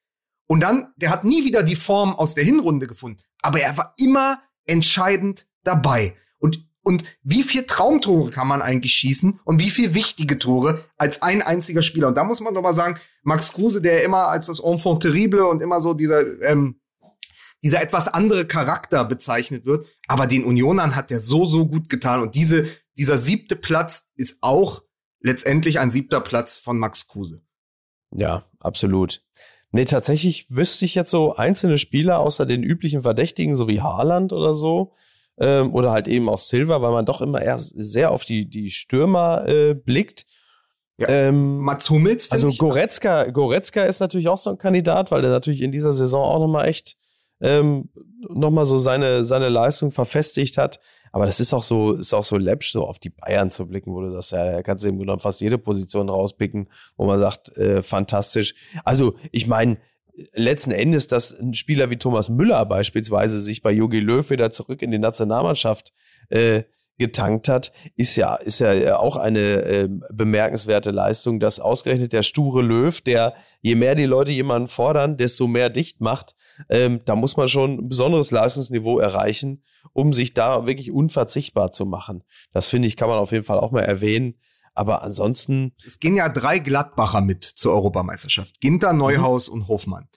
Und 0.49 0.61
dann, 0.61 0.93
der 0.97 1.11
hat 1.11 1.25
nie 1.25 1.45
wieder 1.45 1.63
die 1.63 1.77
Form 1.77 2.15
aus 2.15 2.35
der 2.35 2.43
Hinrunde 2.43 2.87
gefunden. 2.87 3.21
Aber 3.43 3.61
er 3.61 3.77
war 3.77 3.95
immer 3.99 4.43
entscheidend 4.65 5.47
dabei. 5.63 6.17
Und, 6.39 6.67
und 6.83 7.05
wie 7.23 7.43
viel 7.43 7.65
Traumtore 7.65 8.31
kann 8.31 8.49
man 8.49 8.63
eigentlich 8.63 8.95
schießen 8.95 9.41
und 9.45 9.61
wie 9.61 9.71
viel 9.71 9.95
wichtige 9.95 10.39
Tore 10.39 10.85
als 10.97 11.23
ein 11.23 11.43
einziger 11.43 11.83
Spieler? 11.83 12.09
Und 12.09 12.17
da 12.17 12.25
muss 12.25 12.41
man 12.41 12.55
doch 12.55 12.63
mal 12.63 12.75
sagen, 12.75 12.99
Max 13.23 13.53
Kruse, 13.53 13.83
der 13.83 14.05
immer 14.05 14.29
als 14.29 14.47
das 14.47 14.59
Enfant 14.59 15.03
terrible 15.03 15.47
und 15.47 15.61
immer 15.61 15.83
so 15.83 15.93
dieser, 15.93 16.43
ähm, 16.43 16.81
dieser 17.63 17.83
etwas 17.83 18.09
andere 18.09 18.47
Charakter 18.47 19.05
bezeichnet 19.05 19.67
wird. 19.67 19.87
Aber 20.07 20.27
den 20.27 20.45
Unionern 20.45 20.97
hat 20.97 21.11
der 21.11 21.21
so, 21.21 21.45
so 21.45 21.67
gut 21.67 21.91
getan. 21.91 22.23
Und 22.23 22.35
diese, 22.35 22.67
dieser 22.97 23.19
siebte 23.19 23.55
Platz 23.55 24.11
ist 24.17 24.39
auch 24.41 24.83
letztendlich 25.21 25.79
ein 25.79 25.91
siebter 25.91 26.21
Platz 26.21 26.57
von 26.57 26.79
Max 26.79 27.07
Kruse. 27.09 27.43
Ja, 28.13 28.47
absolut. 28.61 29.23
Nee, 29.71 29.85
tatsächlich 29.85 30.47
wüsste 30.51 30.85
ich 30.85 30.95
jetzt 30.95 31.11
so 31.11 31.37
einzelne 31.37 31.79
Spieler 31.79 32.21
außer 32.21 32.47
den 32.47 32.62
üblichen 32.62 33.03
Verdächtigen, 33.03 33.55
so 33.55 33.69
wie 33.69 33.81
Haaland 33.83 34.33
oder 34.33 34.55
so, 34.55 34.93
ähm, 35.39 35.75
oder 35.75 35.91
halt 35.91 36.09
eben 36.09 36.29
auch 36.29 36.39
Silva, 36.39 36.81
weil 36.81 36.93
man 36.93 37.05
doch 37.05 37.21
immer 37.21 37.43
eher 37.43 37.59
sehr 37.59 38.11
auf 38.11 38.25
die, 38.25 38.49
die 38.49 38.71
Stürmer 38.71 39.47
äh, 39.47 39.75
blickt. 39.75 40.25
Ja. 40.97 41.09
Ähm, 41.09 41.59
Mats 41.59 41.91
Hummels. 41.91 42.33
Also 42.33 42.51
Goretzka, 42.53 43.31
Goretzka 43.31 43.85
ist 43.85 44.01
natürlich 44.01 44.29
auch 44.29 44.39
so 44.39 44.51
ein 44.51 44.59
Kandidat, 44.59 45.11
weil 45.11 45.23
der 45.23 45.31
natürlich 45.31 45.62
in 45.62 45.71
dieser 45.71 45.93
Saison 45.93 46.25
auch 46.25 46.41
nochmal 46.41 46.66
echt 46.66 46.97
ähm, 47.41 47.91
nochmal 48.29 48.66
so 48.66 48.79
seine, 48.79 49.25
seine 49.25 49.49
Leistung 49.49 49.93
verfestigt 49.93 50.59
hat. 50.59 50.81
Aber 51.13 51.27
das 51.27 51.41
ist 51.41 51.53
auch 51.53 51.63
so, 51.63 51.93
ist 51.95 52.15
auch 52.15 52.25
so 52.25 52.37
läppsch, 52.37 52.73
so 52.73 52.87
auf 52.87 52.99
die 52.99 53.11
Bayern 53.11 53.51
zu 53.51 53.67
blicken, 53.67 53.95
wo 53.95 54.01
du 54.01 54.11
das 54.11 54.31
ja, 54.31 54.63
kannst 54.63 54.85
du 54.85 54.89
eben 54.89 54.99
genommen 54.99 55.21
fast 55.21 55.41
jede 55.41 55.59
Position 55.59 56.09
rauspicken, 56.09 56.69
wo 56.97 57.07
man 57.07 57.19
sagt, 57.19 57.57
äh, 57.57 57.83
fantastisch. 57.83 58.55
Also, 58.85 59.15
ich 59.33 59.47
meine, 59.47 59.79
letzten 60.33 60.73
Endes, 60.73 61.07
dass 61.07 61.39
ein 61.39 61.55
Spieler 61.55 61.91
wie 61.91 61.97
Thomas 61.97 62.29
Müller 62.29 62.65
beispielsweise 62.67 63.41
sich 63.41 63.63
bei 63.63 63.73
Jogi 63.73 64.01
Löw 64.01 64.29
wieder 64.31 64.51
zurück 64.51 64.83
in 64.83 64.91
die 64.91 64.99
Nationalmannschaft 64.99 65.93
äh, 66.31 66.65
getankt 66.99 67.49
hat, 67.49 67.73
ist 67.97 68.17
ja, 68.17 68.35
ist 68.35 68.59
ja 68.59 68.99
auch 68.99 69.17
eine 69.17 69.39
äh, 69.39 69.89
bemerkenswerte 70.13 70.91
Leistung, 70.91 71.41
dass 71.41 71.61
ausgerechnet 71.61 72.13
der 72.13 72.23
sture 72.23 72.63
Löw, 72.63 73.01
der 73.01 73.35
je 73.63 73.77
mehr 73.77 73.95
die 73.95 74.05
Leute 74.05 74.33
jemanden 74.33 74.69
fordern, 74.69 75.17
desto 75.17 75.47
mehr 75.47 75.71
dicht 75.71 76.01
macht, 76.01 76.35
ähm, 76.69 77.01
da 77.05 77.15
muss 77.15 77.37
man 77.37 77.49
schon 77.49 77.79
ein 77.79 77.89
besonderes 77.89 78.31
Leistungsniveau 78.31 78.99
erreichen, 78.99 79.63
um 79.93 80.13
sich 80.13 80.35
da 80.35 80.67
wirklich 80.67 80.91
unverzichtbar 80.91 81.73
zu 81.73 81.87
machen. 81.87 82.25
Das 82.53 82.67
finde 82.67 82.89
ich, 82.89 82.97
kann 82.97 83.09
man 83.09 83.19
auf 83.19 83.33
jeden 83.33 83.45
Fall 83.45 83.61
auch 83.61 83.71
mal 83.71 83.81
erwähnen. 83.81 84.35
Aber 84.75 85.03
ansonsten. 85.03 85.75
Es 85.85 85.99
gehen 85.99 86.15
ja 86.15 86.29
drei 86.29 86.61
Gladbacher 86.61 87.21
mit 87.21 87.43
zur 87.43 87.73
Europameisterschaft. 87.73 88.61
Ginter, 88.61 88.93
Neuhaus 88.93 89.49
mhm. 89.49 89.55
und 89.55 89.69
Hofmann. 89.69 90.09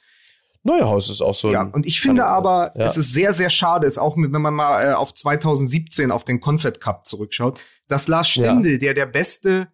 Neuhaus 0.64 1.10
ist 1.10 1.22
auch 1.22 1.34
so. 1.34 1.52
Ja, 1.52 1.64
und 1.64 1.86
ich 1.86 2.02
finde 2.02 2.26
aber, 2.26 2.72
ja. 2.76 2.86
es 2.86 2.98
ist 2.98 3.14
sehr, 3.14 3.34
sehr 3.34 3.50
schade, 3.50 3.88
ist 3.88 3.98
auch, 3.98 4.16
wenn 4.16 4.30
man 4.30 4.54
mal 4.54 4.90
äh, 4.90 4.94
auf 4.94 5.14
2017 5.14 6.12
auf 6.12 6.24
den 6.24 6.40
Confed 6.40 6.80
Cup 6.80 7.08
zurückschaut, 7.08 7.62
dass 7.88 8.08
Lars 8.08 8.30
Stindl, 8.30 8.74
ja. 8.74 8.78
der 8.78 8.94
der 8.94 9.06
beste 9.08 9.70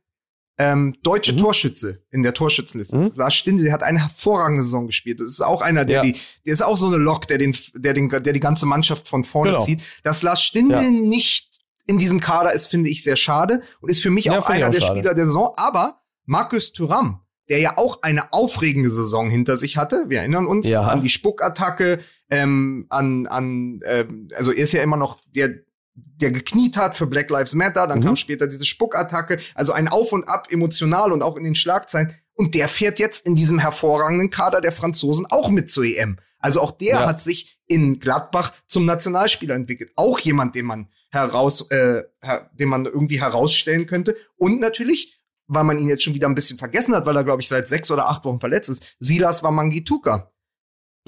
ähm, 0.57 0.95
deutsche 1.03 1.33
mhm. 1.33 1.37
Torschütze 1.37 2.03
in 2.09 2.23
der 2.23 2.33
Torschützenliste 2.33 2.95
mhm. 2.95 3.01
ist. 3.03 3.17
Lars 3.17 3.35
Stindl, 3.35 3.65
der 3.65 3.73
hat 3.73 3.83
eine 3.83 4.01
hervorragende 4.01 4.63
Saison 4.63 4.87
gespielt. 4.87 5.19
Das 5.19 5.27
ist 5.27 5.41
auch 5.41 5.61
einer, 5.61 5.85
der 5.85 5.97
ja. 5.97 6.01
die, 6.03 6.19
der 6.45 6.53
ist 6.53 6.63
auch 6.63 6.77
so 6.77 6.87
eine 6.87 6.97
Lok, 6.97 7.27
der 7.27 7.37
den, 7.37 7.55
der 7.75 7.93
den, 7.93 8.09
der 8.09 8.33
die 8.33 8.39
ganze 8.39 8.65
Mannschaft 8.65 9.07
von 9.07 9.23
vorne 9.23 9.51
genau. 9.51 9.63
zieht. 9.63 9.81
Dass 10.03 10.23
Lars 10.23 10.41
Stindl 10.41 10.89
nicht 10.89 11.59
in 11.85 11.97
diesem 11.97 12.19
Kader 12.19 12.53
ist, 12.53 12.67
finde 12.67 12.89
ich 12.89 13.03
sehr 13.03 13.15
schade 13.15 13.61
und 13.81 13.89
ist 13.89 14.01
für 14.01 14.09
mich 14.09 14.31
auch 14.31 14.49
einer 14.49 14.69
der 14.69 14.81
schade. 14.81 14.97
Spieler 14.97 15.13
der 15.13 15.25
Saison. 15.25 15.53
Aber 15.57 16.01
Markus 16.25 16.73
Thuram, 16.73 17.21
der 17.49 17.59
ja 17.59 17.77
auch 17.77 18.01
eine 18.01 18.33
aufregende 18.33 18.89
Saison 18.89 19.29
hinter 19.29 19.57
sich 19.57 19.77
hatte. 19.77 20.05
Wir 20.07 20.19
erinnern 20.19 20.47
uns 20.47 20.67
ja. 20.67 20.81
an 20.81 21.01
die 21.01 21.09
Spuckattacke, 21.09 21.99
ähm, 22.29 22.85
an, 22.89 23.27
an 23.27 23.79
ähm, 23.85 24.29
also 24.35 24.51
er 24.51 24.63
ist 24.63 24.73
ja 24.73 24.83
immer 24.83 24.97
noch 24.97 25.19
der, 25.35 25.49
der 25.95 26.31
gekniet 26.31 26.77
hat 26.77 26.95
für 26.95 27.07
Black 27.07 27.29
Lives 27.29 27.55
Matter, 27.55 27.87
dann 27.87 27.99
mhm. 27.99 28.05
kam 28.05 28.15
später 28.15 28.47
diese 28.47 28.65
Spuckattacke, 28.65 29.39
also 29.55 29.71
ein 29.71 29.87
Auf 29.87 30.11
und 30.11 30.27
Ab 30.27 30.47
emotional 30.51 31.11
und 31.11 31.23
auch 31.23 31.37
in 31.37 31.43
den 31.43 31.55
Schlagzeilen. 31.55 32.13
Und 32.33 32.53
der 32.53 32.67
fährt 32.67 32.99
jetzt 32.99 33.25
in 33.25 33.33
diesem 33.33 33.57
hervorragenden 33.57 34.29
Kader 34.29 34.61
der 34.61 34.71
Franzosen 34.71 35.25
auch 35.27 35.49
mit 35.49 35.71
zur 35.71 35.85
EM. 35.85 36.19
Also 36.39 36.61
auch 36.61 36.71
der 36.71 36.99
ja. 36.99 37.07
hat 37.07 37.21
sich 37.21 37.59
in 37.65 37.99
Gladbach 37.99 38.53
zum 38.67 38.85
Nationalspieler 38.85 39.55
entwickelt. 39.55 39.91
Auch 39.95 40.19
jemand, 40.19 40.53
den 40.53 40.65
man 40.65 40.89
heraus, 41.09 41.69
äh, 41.71 42.03
den 42.53 42.69
man 42.69 42.85
irgendwie 42.85 43.19
herausstellen 43.19 43.87
könnte. 43.87 44.15
Und 44.35 44.59
natürlich 44.59 45.16
weil 45.47 45.63
man 45.63 45.79
ihn 45.79 45.89
jetzt 45.89 46.03
schon 46.03 46.13
wieder 46.13 46.27
ein 46.27 46.35
bisschen 46.35 46.57
vergessen 46.57 46.93
hat, 46.95 47.05
weil 47.05 47.15
er, 47.15 47.23
glaube 47.23 47.41
ich, 47.41 47.47
seit 47.47 47.69
sechs 47.69 47.89
oder 47.89 48.09
acht 48.09 48.25
Wochen 48.25 48.39
verletzt 48.39 48.69
ist. 48.69 48.95
Silas 48.99 49.43
Wamangituka. 49.43 50.31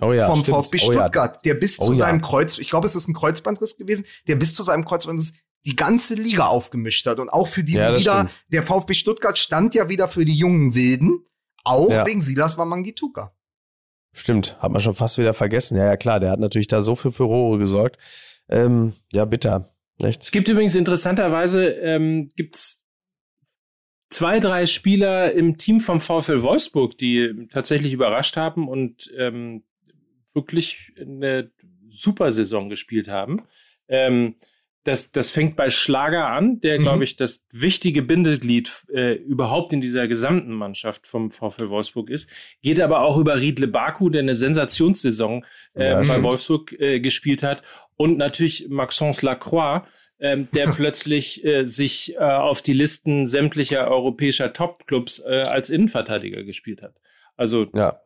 Oh 0.01 0.13
ja, 0.13 0.27
vom 0.27 0.41
stimmt. 0.41 0.57
VfB 0.57 0.77
Stuttgart, 0.77 1.35
oh 1.35 1.39
ja. 1.43 1.53
der 1.53 1.59
bis 1.59 1.79
oh 1.79 1.87
zu 1.87 1.93
seinem 1.93 2.21
ja. 2.21 2.25
Kreuz, 2.25 2.57
ich 2.57 2.69
glaube, 2.69 2.87
es 2.87 2.95
ist 2.95 3.07
ein 3.09 3.13
Kreuzbandriss 3.13 3.77
gewesen, 3.77 4.05
der 4.27 4.37
bis 4.37 4.53
zu 4.53 4.63
seinem 4.63 4.85
Kreuzbandriss 4.85 5.33
die 5.65 5.75
ganze 5.75 6.13
Liga 6.13 6.45
aufgemischt 6.45 7.05
hat. 7.05 7.19
Und 7.19 7.29
auch 7.29 7.47
für 7.47 7.63
diesen 7.63 7.81
ja, 7.81 7.99
wieder, 7.99 8.13
stimmt. 8.13 8.45
der 8.47 8.63
VfB 8.63 8.93
Stuttgart 8.93 9.37
stand 9.37 9.75
ja 9.75 9.89
wieder 9.89 10.07
für 10.07 10.23
die 10.23 10.35
jungen 10.35 10.73
Wilden, 10.73 11.25
auch 11.65 11.89
wegen 12.05 12.21
Silas 12.21 12.57
Wamangituka. 12.57 13.33
Stimmt, 14.13 14.57
hat 14.59 14.71
man 14.71 14.81
schon 14.81 14.95
fast 14.95 15.17
wieder 15.17 15.33
vergessen. 15.33 15.77
Ja, 15.77 15.85
ja, 15.85 15.97
klar, 15.97 16.19
der 16.19 16.31
hat 16.31 16.39
natürlich 16.39 16.67
da 16.67 16.81
so 16.81 16.95
für 16.95 17.11
Furore 17.11 17.59
gesorgt. 17.59 17.97
Ähm, 18.49 18.93
ja, 19.11 19.25
bitter. 19.25 19.75
Echt? 20.01 20.23
Es 20.23 20.31
gibt 20.31 20.47
übrigens 20.47 20.75
interessanterweise, 20.75 21.65
ähm, 21.65 22.31
gibt's 22.35 22.83
zwei, 24.09 24.39
drei 24.39 24.65
Spieler 24.65 25.31
im 25.33 25.57
Team 25.57 25.79
vom 25.79 26.01
VfL 26.01 26.41
Wolfsburg, 26.41 26.97
die 26.97 27.47
tatsächlich 27.49 27.93
überrascht 27.93 28.37
haben 28.37 28.67
und 28.67 29.11
ähm, 29.17 29.63
wirklich 30.33 30.93
eine 30.99 31.51
super 31.89 32.31
Saison 32.31 32.69
gespielt 32.69 33.07
haben. 33.07 33.43
Ähm, 33.87 34.35
das, 34.85 35.11
das 35.11 35.29
fängt 35.29 35.55
bei 35.55 35.69
Schlager 35.69 36.27
an, 36.27 36.61
der, 36.61 36.79
mhm. 36.79 36.83
glaube 36.83 37.03
ich, 37.03 37.15
das 37.15 37.45
wichtige 37.51 38.01
Bindeglied 38.01 38.85
äh, 38.93 39.13
überhaupt 39.13 39.73
in 39.73 39.81
dieser 39.81 40.07
gesamten 40.07 40.53
Mannschaft 40.53 41.05
vom 41.05 41.31
VfL 41.31 41.69
Wolfsburg 41.69 42.09
ist. 42.09 42.29
Geht 42.61 42.79
aber 42.79 43.01
auch 43.01 43.17
über 43.17 43.39
Riedle 43.39 43.67
Baku, 43.67 44.09
der 44.09 44.21
eine 44.21 44.35
Sensationssaison 44.35 45.45
äh, 45.73 45.89
ja, 45.89 46.01
bei 46.01 46.23
Wolfsburg 46.23 46.73
äh, 46.79 46.99
gespielt 47.01 47.43
hat. 47.43 47.61
Und 47.97 48.17
natürlich 48.17 48.67
Maxence 48.69 49.21
Lacroix, 49.21 49.83
ähm, 50.19 50.47
der 50.53 50.67
plötzlich 50.71 51.43
äh, 51.43 51.65
sich 51.65 52.15
äh, 52.15 52.19
auf 52.19 52.61
die 52.61 52.73
Listen 52.73 53.27
sämtlicher 53.27 53.87
europäischer 53.87 54.53
Topclubs 54.53 55.19
äh, 55.19 55.43
als 55.43 55.69
Innenverteidiger 55.69 56.43
gespielt 56.43 56.81
hat. 56.81 56.95
Also 57.35 57.67
ja. 57.73 58.01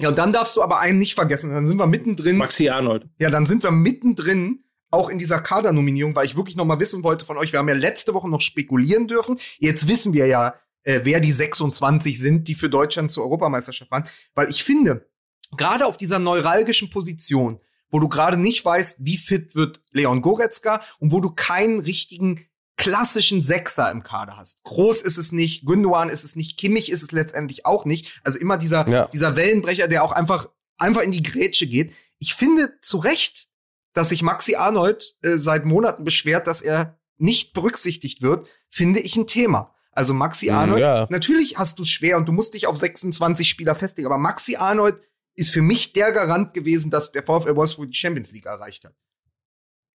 Ja, 0.00 0.08
und 0.08 0.18
dann 0.18 0.32
darfst 0.32 0.56
du 0.56 0.62
aber 0.62 0.80
einen 0.80 0.98
nicht 0.98 1.14
vergessen. 1.14 1.52
Dann 1.52 1.68
sind 1.68 1.76
wir 1.76 1.86
mittendrin. 1.86 2.36
Maxi 2.36 2.68
Arnold. 2.68 3.06
Ja, 3.20 3.30
dann 3.30 3.46
sind 3.46 3.62
wir 3.62 3.70
mittendrin 3.70 4.64
auch 4.90 5.08
in 5.08 5.18
dieser 5.18 5.40
Kadernominierung, 5.40 6.14
weil 6.16 6.26
ich 6.26 6.36
wirklich 6.36 6.56
noch 6.56 6.64
mal 6.64 6.80
wissen 6.80 7.04
wollte 7.04 7.24
von 7.24 7.36
euch. 7.36 7.52
Wir 7.52 7.58
haben 7.58 7.68
ja 7.68 7.74
letzte 7.74 8.14
Woche 8.14 8.28
noch 8.28 8.40
spekulieren 8.40 9.06
dürfen. 9.06 9.38
Jetzt 9.58 9.88
wissen 9.88 10.12
wir 10.12 10.26
ja, 10.26 10.54
äh, 10.84 11.00
wer 11.02 11.20
die 11.20 11.32
26 11.32 12.18
sind, 12.18 12.48
die 12.48 12.54
für 12.54 12.68
Deutschland 12.68 13.10
zur 13.10 13.24
Europameisterschaft 13.24 13.90
fahren. 13.90 14.08
Weil 14.34 14.50
ich 14.50 14.62
finde, 14.64 15.08
gerade 15.56 15.86
auf 15.86 15.96
dieser 15.96 16.18
neuralgischen 16.18 16.90
Position, 16.90 17.60
wo 17.94 18.00
du 18.00 18.08
gerade 18.08 18.36
nicht 18.36 18.64
weißt, 18.64 19.04
wie 19.04 19.16
fit 19.16 19.54
wird 19.54 19.80
Leon 19.92 20.20
Goretzka 20.20 20.82
und 20.98 21.12
wo 21.12 21.20
du 21.20 21.30
keinen 21.30 21.78
richtigen 21.78 22.44
klassischen 22.76 23.40
Sechser 23.40 23.88
im 23.92 24.02
Kader 24.02 24.36
hast. 24.36 24.64
Groß 24.64 25.00
ist 25.02 25.16
es 25.16 25.30
nicht, 25.30 25.64
Gündogan 25.64 26.08
ist 26.08 26.24
es 26.24 26.34
nicht, 26.34 26.58
Kimmich 26.58 26.90
ist 26.90 27.04
es 27.04 27.12
letztendlich 27.12 27.66
auch 27.66 27.84
nicht. 27.84 28.20
Also 28.24 28.40
immer 28.40 28.58
dieser, 28.58 28.88
ja. 28.88 29.06
dieser 29.12 29.36
Wellenbrecher, 29.36 29.86
der 29.86 30.02
auch 30.02 30.10
einfach, 30.10 30.48
einfach 30.76 31.02
in 31.02 31.12
die 31.12 31.22
Grätsche 31.22 31.68
geht. 31.68 31.92
Ich 32.18 32.34
finde 32.34 32.80
zu 32.80 32.98
Recht, 32.98 33.46
dass 33.92 34.08
sich 34.08 34.22
Maxi 34.22 34.56
Arnold 34.56 35.14
äh, 35.22 35.36
seit 35.36 35.64
Monaten 35.64 36.02
beschwert, 36.02 36.48
dass 36.48 36.62
er 36.62 36.98
nicht 37.16 37.52
berücksichtigt 37.52 38.22
wird, 38.22 38.48
finde 38.70 38.98
ich 38.98 39.14
ein 39.14 39.28
Thema. 39.28 39.72
Also 39.92 40.14
Maxi 40.14 40.50
mhm, 40.50 40.56
Arnold, 40.56 40.80
ja. 40.80 41.06
natürlich 41.10 41.58
hast 41.58 41.78
du 41.78 41.84
es 41.84 41.90
schwer 41.90 42.16
und 42.16 42.26
du 42.26 42.32
musst 42.32 42.54
dich 42.54 42.66
auf 42.66 42.76
26 42.76 43.48
Spieler 43.48 43.76
festlegen, 43.76 44.08
aber 44.08 44.18
Maxi 44.18 44.56
Arnold 44.56 44.96
ist 45.36 45.50
für 45.50 45.62
mich 45.62 45.92
der 45.92 46.12
Garant 46.12 46.54
gewesen, 46.54 46.90
dass 46.90 47.12
der 47.12 47.22
VfL 47.22 47.56
Wolfsburg 47.56 47.90
die 47.90 47.96
Champions 47.96 48.32
League 48.32 48.46
erreicht 48.46 48.84
hat. 48.84 48.94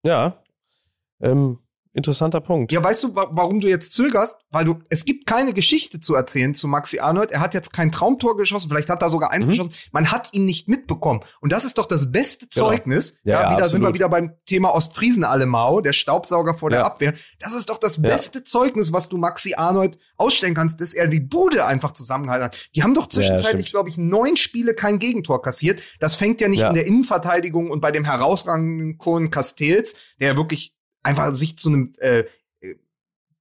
Ja. 0.04 0.42
Ähm, 1.20 1.58
Interessanter 1.94 2.40
Punkt. 2.40 2.72
Ja, 2.72 2.82
weißt 2.82 3.04
du, 3.04 3.14
wa 3.14 3.28
warum 3.30 3.60
du 3.60 3.68
jetzt 3.68 3.92
zögerst? 3.92 4.36
Weil 4.50 4.64
du, 4.64 4.80
es 4.88 5.04
gibt 5.04 5.26
keine 5.26 5.52
Geschichte 5.54 6.00
zu 6.00 6.16
erzählen 6.16 6.52
zu 6.52 6.66
Maxi 6.66 6.98
Arnold. 6.98 7.30
Er 7.30 7.40
hat 7.40 7.54
jetzt 7.54 7.72
kein 7.72 7.92
Traumtor 7.92 8.36
geschossen, 8.36 8.68
vielleicht 8.68 8.88
hat 8.88 9.00
er 9.00 9.10
sogar 9.10 9.30
eins 9.30 9.46
mhm. 9.46 9.50
geschossen. 9.50 9.72
Man 9.92 10.10
hat 10.10 10.30
ihn 10.32 10.44
nicht 10.44 10.68
mitbekommen. 10.68 11.20
Und 11.40 11.52
das 11.52 11.64
ist 11.64 11.78
doch 11.78 11.86
das 11.86 12.10
beste 12.10 12.48
genau. 12.48 12.70
Zeugnis. 12.70 13.20
Ja, 13.22 13.34
ja, 13.34 13.42
ja 13.42 13.46
wieder 13.46 13.64
absolut. 13.64 13.70
sind 13.70 13.82
wir 13.82 13.94
wieder 13.94 14.08
beim 14.08 14.32
Thema 14.44 14.74
Ostfriesen 14.74 15.22
Alemau, 15.22 15.80
der 15.80 15.92
Staubsauger 15.92 16.54
vor 16.54 16.72
ja. 16.72 16.78
der 16.78 16.86
Abwehr. 16.86 17.14
Das 17.38 17.54
ist 17.54 17.70
doch 17.70 17.78
das 17.78 18.02
beste 18.02 18.42
Zeugnis, 18.42 18.92
was 18.92 19.08
du 19.08 19.16
Maxi 19.16 19.54
Arnold 19.54 19.96
ausstellen 20.16 20.54
kannst, 20.54 20.80
dass 20.80 20.94
er 20.94 21.06
die 21.06 21.20
Bude 21.20 21.64
einfach 21.64 21.92
zusammengehalten 21.92 22.46
hat. 22.46 22.70
Die 22.74 22.82
haben 22.82 22.94
doch 22.94 23.06
zwischenzeitlich, 23.06 23.70
glaube 23.70 23.88
ich, 23.88 23.98
neun 23.98 24.36
Spiele 24.36 24.74
kein 24.74 24.98
Gegentor 24.98 25.42
kassiert. 25.42 25.80
Das 26.00 26.16
fängt 26.16 26.40
ja 26.40 26.48
nicht 26.48 26.60
in 26.60 26.74
der 26.74 26.88
Innenverteidigung 26.88 27.70
und 27.70 27.80
bei 27.80 27.92
dem 27.92 28.04
herausragenden 28.04 28.98
Kohn 28.98 29.30
Castells, 29.30 29.94
der 30.18 30.36
wirklich 30.36 30.74
einfach 31.04 31.32
sich 31.34 31.56
zu 31.56 31.68
einem 31.68 31.92
äh, 31.98 32.24
äh, 32.60 32.74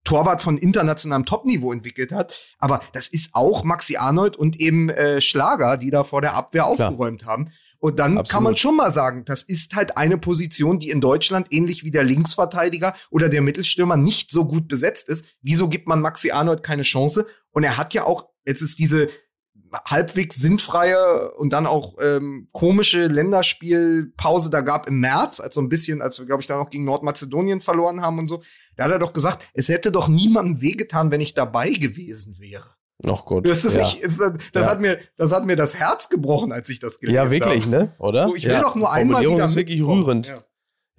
Torwart 0.04 0.42
von 0.42 0.58
internationalem 0.58 1.26
Topniveau 1.26 1.74
entwickelt 1.74 2.12
hat. 2.12 2.38
Aber 2.60 2.82
das 2.94 3.08
ist 3.08 3.32
auch 3.34 3.64
Maxi 3.64 3.98
Arnold 3.98 4.36
und 4.38 4.60
eben 4.60 4.90
äh, 4.90 5.22
Schlager, 5.22 5.78
die 5.78 5.90
da 5.90 6.04
vor 6.04 6.22
der 6.22 6.36
Abwehr 6.36 6.64
Klar. 6.64 6.90
aufgeräumt 6.90 7.26
haben. 7.26 7.50
Und 7.84 8.00
dann 8.00 8.18
Absolut. 8.18 8.30
kann 8.30 8.44
man 8.44 8.56
schon 8.56 8.78
mal 8.78 8.94
sagen, 8.94 9.26
das 9.26 9.44
ist 9.44 9.76
halt 9.76 9.98
eine 9.98 10.18
Position, 10.18 10.80
die 10.80 10.90
in 10.90 11.02
Deutschland 11.02 11.48
ähnlich 11.52 11.84
wie 11.84 11.92
der 11.92 12.06
Linksverteidiger 12.06 12.96
oder 13.10 13.28
der 13.28 13.42
Mittelstürmer 13.42 13.98
nicht 13.98 14.32
so 14.32 14.46
gut 14.46 14.70
besetzt 14.70 15.10
ist. 15.10 15.26
Wieso 15.42 15.68
gibt 15.68 15.86
man 15.86 16.00
Maxi 16.00 16.32
Arnold 16.32 16.64
keine 16.64 16.84
Chance? 16.84 17.28
Und 17.52 17.66
er 17.66 17.76
hat 17.76 17.94
ja 17.94 18.06
auch, 18.06 18.28
jetzt 18.46 18.62
ist 18.62 18.80
diese 18.80 19.10
halbwegs 19.86 20.36
sinnfreie 20.36 21.32
und 21.34 21.54
dann 21.54 21.66
auch 21.66 21.96
ähm, 22.02 22.48
komische 22.54 23.08
Länderspielpause 23.08 24.50
da 24.50 24.62
gab 24.62 24.88
im 24.88 25.00
März, 25.00 25.40
als 25.40 25.56
so 25.56 25.62
ein 25.62 25.70
bisschen, 25.70 26.02
als 26.02 26.20
wir, 26.20 26.26
glaube 26.26 26.42
ich, 26.42 26.48
da 26.48 26.58
noch 26.58 26.70
gegen 26.70 26.86
Nordmazedonien 26.86 27.62
verloren 27.62 28.02
haben 28.02 28.20
und 28.20 28.28
so. 28.28 28.44
Da 28.76 28.86
hat 28.86 28.92
er 28.92 29.00
doch 29.00 29.14
gesagt, 29.14 29.48
es 29.54 29.70
hätte 29.70 29.92
doch 29.92 30.08
niemandem 30.08 30.62
wehgetan, 30.62 31.12
wenn 31.12 31.22
ich 31.22 31.34
dabei 31.34 31.70
gewesen 31.70 32.38
wäre. 32.40 32.76
Noch 33.04 33.26
gut. 33.26 33.48
Das, 33.48 33.66
ist 33.66 33.76
ja. 33.76 33.82
nicht, 33.82 34.04
das, 34.04 34.18
das 34.18 34.64
ja. 34.64 34.70
hat 34.70 34.80
mir, 34.80 35.00
das 35.18 35.32
hat 35.34 35.46
mir 35.46 35.56
das 35.56 35.76
Herz 35.76 36.10
gebrochen, 36.10 36.52
als 36.52 36.70
ich 36.70 36.80
das 36.80 37.00
gelesen 37.00 37.20
habe. 37.20 37.36
Ja, 37.36 37.46
wirklich, 37.46 37.66
habe. 37.66 37.76
ne? 37.76 37.96
Oder? 38.00 38.28
So, 38.28 38.36
ich 38.36 38.46
will 38.46 38.54
ja. 38.54 38.62
doch 38.62 38.76
nur 38.76 38.92
einmal 38.92 39.24
wieder. 39.24 39.38
Das 39.38 39.52
ist 39.52 39.58
wirklich 39.58 39.82
rührend. 39.82 40.28
Ja. 40.28 40.44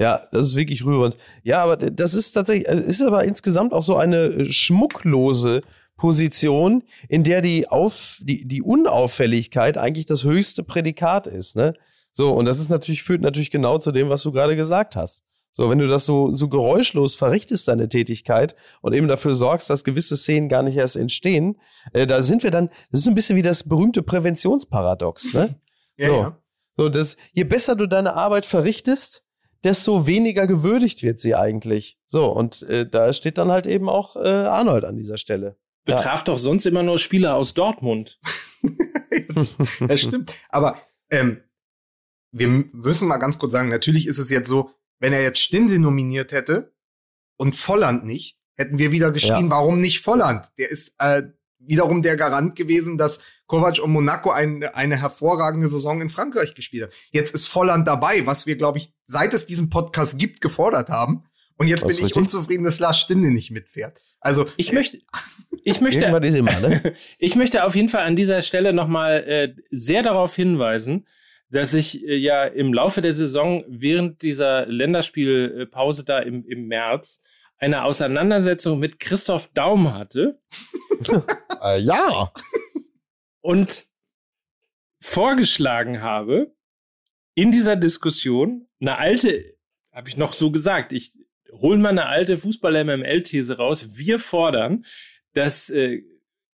Ja, 0.01 0.23
das 0.33 0.49
ist 0.49 0.57
wirklich 0.57 0.85
rührend. 0.85 1.17
Ja, 1.45 1.63
aber 1.63 1.77
das 1.77 2.15
ist 2.15 2.33
tatsächlich, 2.33 2.67
ist 2.67 3.01
aber 3.01 3.25
insgesamt 3.25 3.73
auch 3.73 3.83
so 3.83 3.97
eine 3.97 4.53
schmucklose 4.53 5.63
Position, 5.97 6.83
in 7.09 7.25
der 7.25 7.41
die, 7.41 7.69
Auf, 7.69 8.19
die, 8.23 8.47
die 8.47 8.63
Unauffälligkeit 8.63 9.79
eigentlich 9.79 10.07
das 10.07 10.25
höchste 10.25 10.63
Prädikat 10.63 11.27
ist. 11.27 11.57
Ne? 11.57 11.75
So, 12.13 12.33
und 12.33 12.47
das 12.47 12.59
ist 12.59 12.71
natürlich, 12.71 13.03
führt 13.03 13.23
natürlich 13.23 13.51
genau 13.51 13.79
zu 13.79 13.93
dem, 13.93 14.09
was 14.09 14.23
du 14.23 14.33
gerade 14.33 14.57
gesagt 14.57 14.97
hast. 14.97 15.25
So, 15.57 15.71
wenn 15.71 15.79
du 15.79 15.87
das 15.87 16.05
so, 16.05 16.35
so 16.35 16.49
geräuschlos 16.49 17.15
verrichtest, 17.15 17.69
deine 17.69 17.89
Tätigkeit, 17.89 18.57
und 18.83 18.93
eben 18.93 19.07
dafür 19.07 19.37
sorgst, 19.37 19.71
dass 19.71 19.85
gewisse 19.85 20.17
Szenen 20.17 20.49
gar 20.49 20.65
nicht 20.65 20.77
erst 20.77 20.97
entstehen, 20.97 21.61
äh, 21.93 22.09
da 22.09 22.23
sind 22.23 22.43
wir 22.43 22.51
dann, 22.51 22.71
das 22.91 23.01
ist 23.01 23.07
ein 23.07 23.15
bisschen 23.15 23.37
wie 23.37 23.43
das 23.43 23.63
berühmte 23.63 24.03
Präventionsparadox, 24.03 25.33
ne? 25.33 25.55
ja, 25.97 26.07
so. 26.09 26.13
ja. 26.15 26.39
So, 26.77 26.89
das, 26.89 27.17
je 27.33 27.45
besser 27.45 27.77
du 27.77 27.87
deine 27.87 28.15
Arbeit 28.15 28.47
verrichtest, 28.47 29.23
desto 29.63 30.07
weniger 30.09 30.49
gewürdigt 30.49 31.05
wird 31.05 31.21
sie 31.21 31.37
eigentlich. 31.37 31.99
So, 32.07 32.27
und 32.27 32.65
äh, 32.65 32.89
da 32.89 33.13
steht 33.13 33.39
dann 33.39 33.53
halt 33.53 33.67
eben 33.67 33.89
auch 33.89 34.17
äh, 34.17 34.29
Arnold 34.29 34.85
an 34.85 34.97
dieser 34.97 35.19
Stelle. 35.19 35.57
Betraf 35.85 36.21
ja. 36.21 36.25
doch 36.25 36.39
sonst 36.39 36.67
immer 36.67 36.83
nur 36.83 36.99
Spieler 36.99 37.37
aus 37.37 37.55
Dortmund. 37.55 38.19
das 39.81 40.01
stimmt. 40.01 40.37
Aber 40.49 40.81
ähm, 41.11 41.43
wir 42.33 42.49
müssen 42.49 43.09
mal 43.09 43.19
ganz 43.19 43.39
kurz 43.39 43.53
sagen, 43.53 43.69
natürlich 43.69 44.07
ist 44.07 44.19
es 44.19 44.31
jetzt 44.31 44.49
so, 44.49 44.71
wenn 44.99 45.13
er 45.13 45.23
jetzt 45.23 45.39
Stinde 45.39 45.79
nominiert 45.79 46.33
hätte 46.33 46.75
und 47.37 47.55
Volland 47.55 48.05
nicht, 48.05 48.39
hätten 48.57 48.79
wir 48.79 48.93
wieder 48.93 49.11
geschrien, 49.11 49.47
ja. 49.47 49.51
warum 49.51 49.81
nicht 49.81 50.01
Volland? 50.01 50.51
Der 50.59 50.71
ist 50.71 50.95
äh, 50.99 51.23
wiederum 51.59 52.03
der 52.03 52.17
Garant 52.17 52.57
gewesen, 52.57 52.99
dass 52.99 53.21
Kovac 53.47 53.79
und 53.79 53.93
Monaco 53.93 54.31
ein, 54.31 54.65
eine 54.65 55.01
hervorragende 55.01 55.69
Saison 55.69 56.01
in 56.01 56.11
Frankreich 56.11 56.55
gespielt 56.55 56.85
haben. 56.85 56.93
Jetzt 57.11 57.35
ist 57.35 57.47
Volland 57.47 57.87
dabei, 57.87 58.27
was 58.27 58.47
wir, 58.47 58.57
glaube 58.57 58.79
ich, 58.79 58.93
seit 59.05 59.35
es 59.35 59.47
diesen 59.47 59.71
Podcast 59.71 60.19
gibt, 60.19 60.41
gefordert 60.41 60.89
haben. 60.89 61.25
Und 61.57 61.69
jetzt 61.69 61.83
das 61.83 61.89
bin 61.89 61.97
ich 61.97 62.05
richtig. 62.05 62.21
unzufrieden, 62.21 62.65
dass 62.65 62.81
Lars 62.81 62.99
Stinde 62.99 63.31
nicht 63.31 63.51
mitfährt. 63.51 64.01
Also 64.21 64.47
ich 64.57 64.73
äh, 64.73 64.75
möchte, 64.75 64.99
ich 65.63 65.81
möchte, 65.81 66.05
immer, 66.05 66.61
ne? 66.61 66.95
ich 67.19 67.37
möchte 67.37 67.65
auf 67.65 67.77
jeden 67.77 67.89
Fall 67.89 68.05
an 68.05 68.17
dieser 68.17 68.43
Stelle 68.43 68.73
nochmal 68.73 69.25
äh, 69.27 69.55
sehr 69.71 70.03
darauf 70.03 70.35
hinweisen, 70.35 71.07
dass 71.51 71.75
ich 71.75 72.05
äh, 72.05 72.17
ja 72.17 72.45
im 72.45 72.73
Laufe 72.73 73.03
der 73.03 73.15
Saison 73.15 73.65
während 73.69 74.23
dieser 74.23 74.67
Länderspielpause 74.67 76.05
da 76.05 76.19
im, 76.19 76.45
im 76.47 76.67
März 76.67 77.23
eine 77.59 77.85
Auseinandersetzung 77.85 78.79
mit 78.79 78.99
Christoph 78.99 79.49
Daum 79.55 79.95
hatte. 79.95 80.41
äh, 81.63 81.81
ja. 81.81 82.33
Und 83.41 83.87
vorgeschlagen 85.01 86.03
habe, 86.03 86.55
in 87.35 87.53
dieser 87.53 87.77
Diskussion 87.77 88.69
eine 88.81 88.99
alte, 88.99 89.57
habe 89.93 90.09
ich 90.09 90.17
noch 90.17 90.33
so 90.33 90.51
gesagt, 90.51 90.93
ich 90.93 91.24
holen 91.61 91.81
mal 91.81 91.91
eine 91.91 92.07
alte 92.07 92.39
Fußball-MML-These 92.39 93.57
raus. 93.57 93.97
Wir 93.97 94.19
fordern, 94.19 94.85
dass 95.33 95.71
äh, 95.71 96.03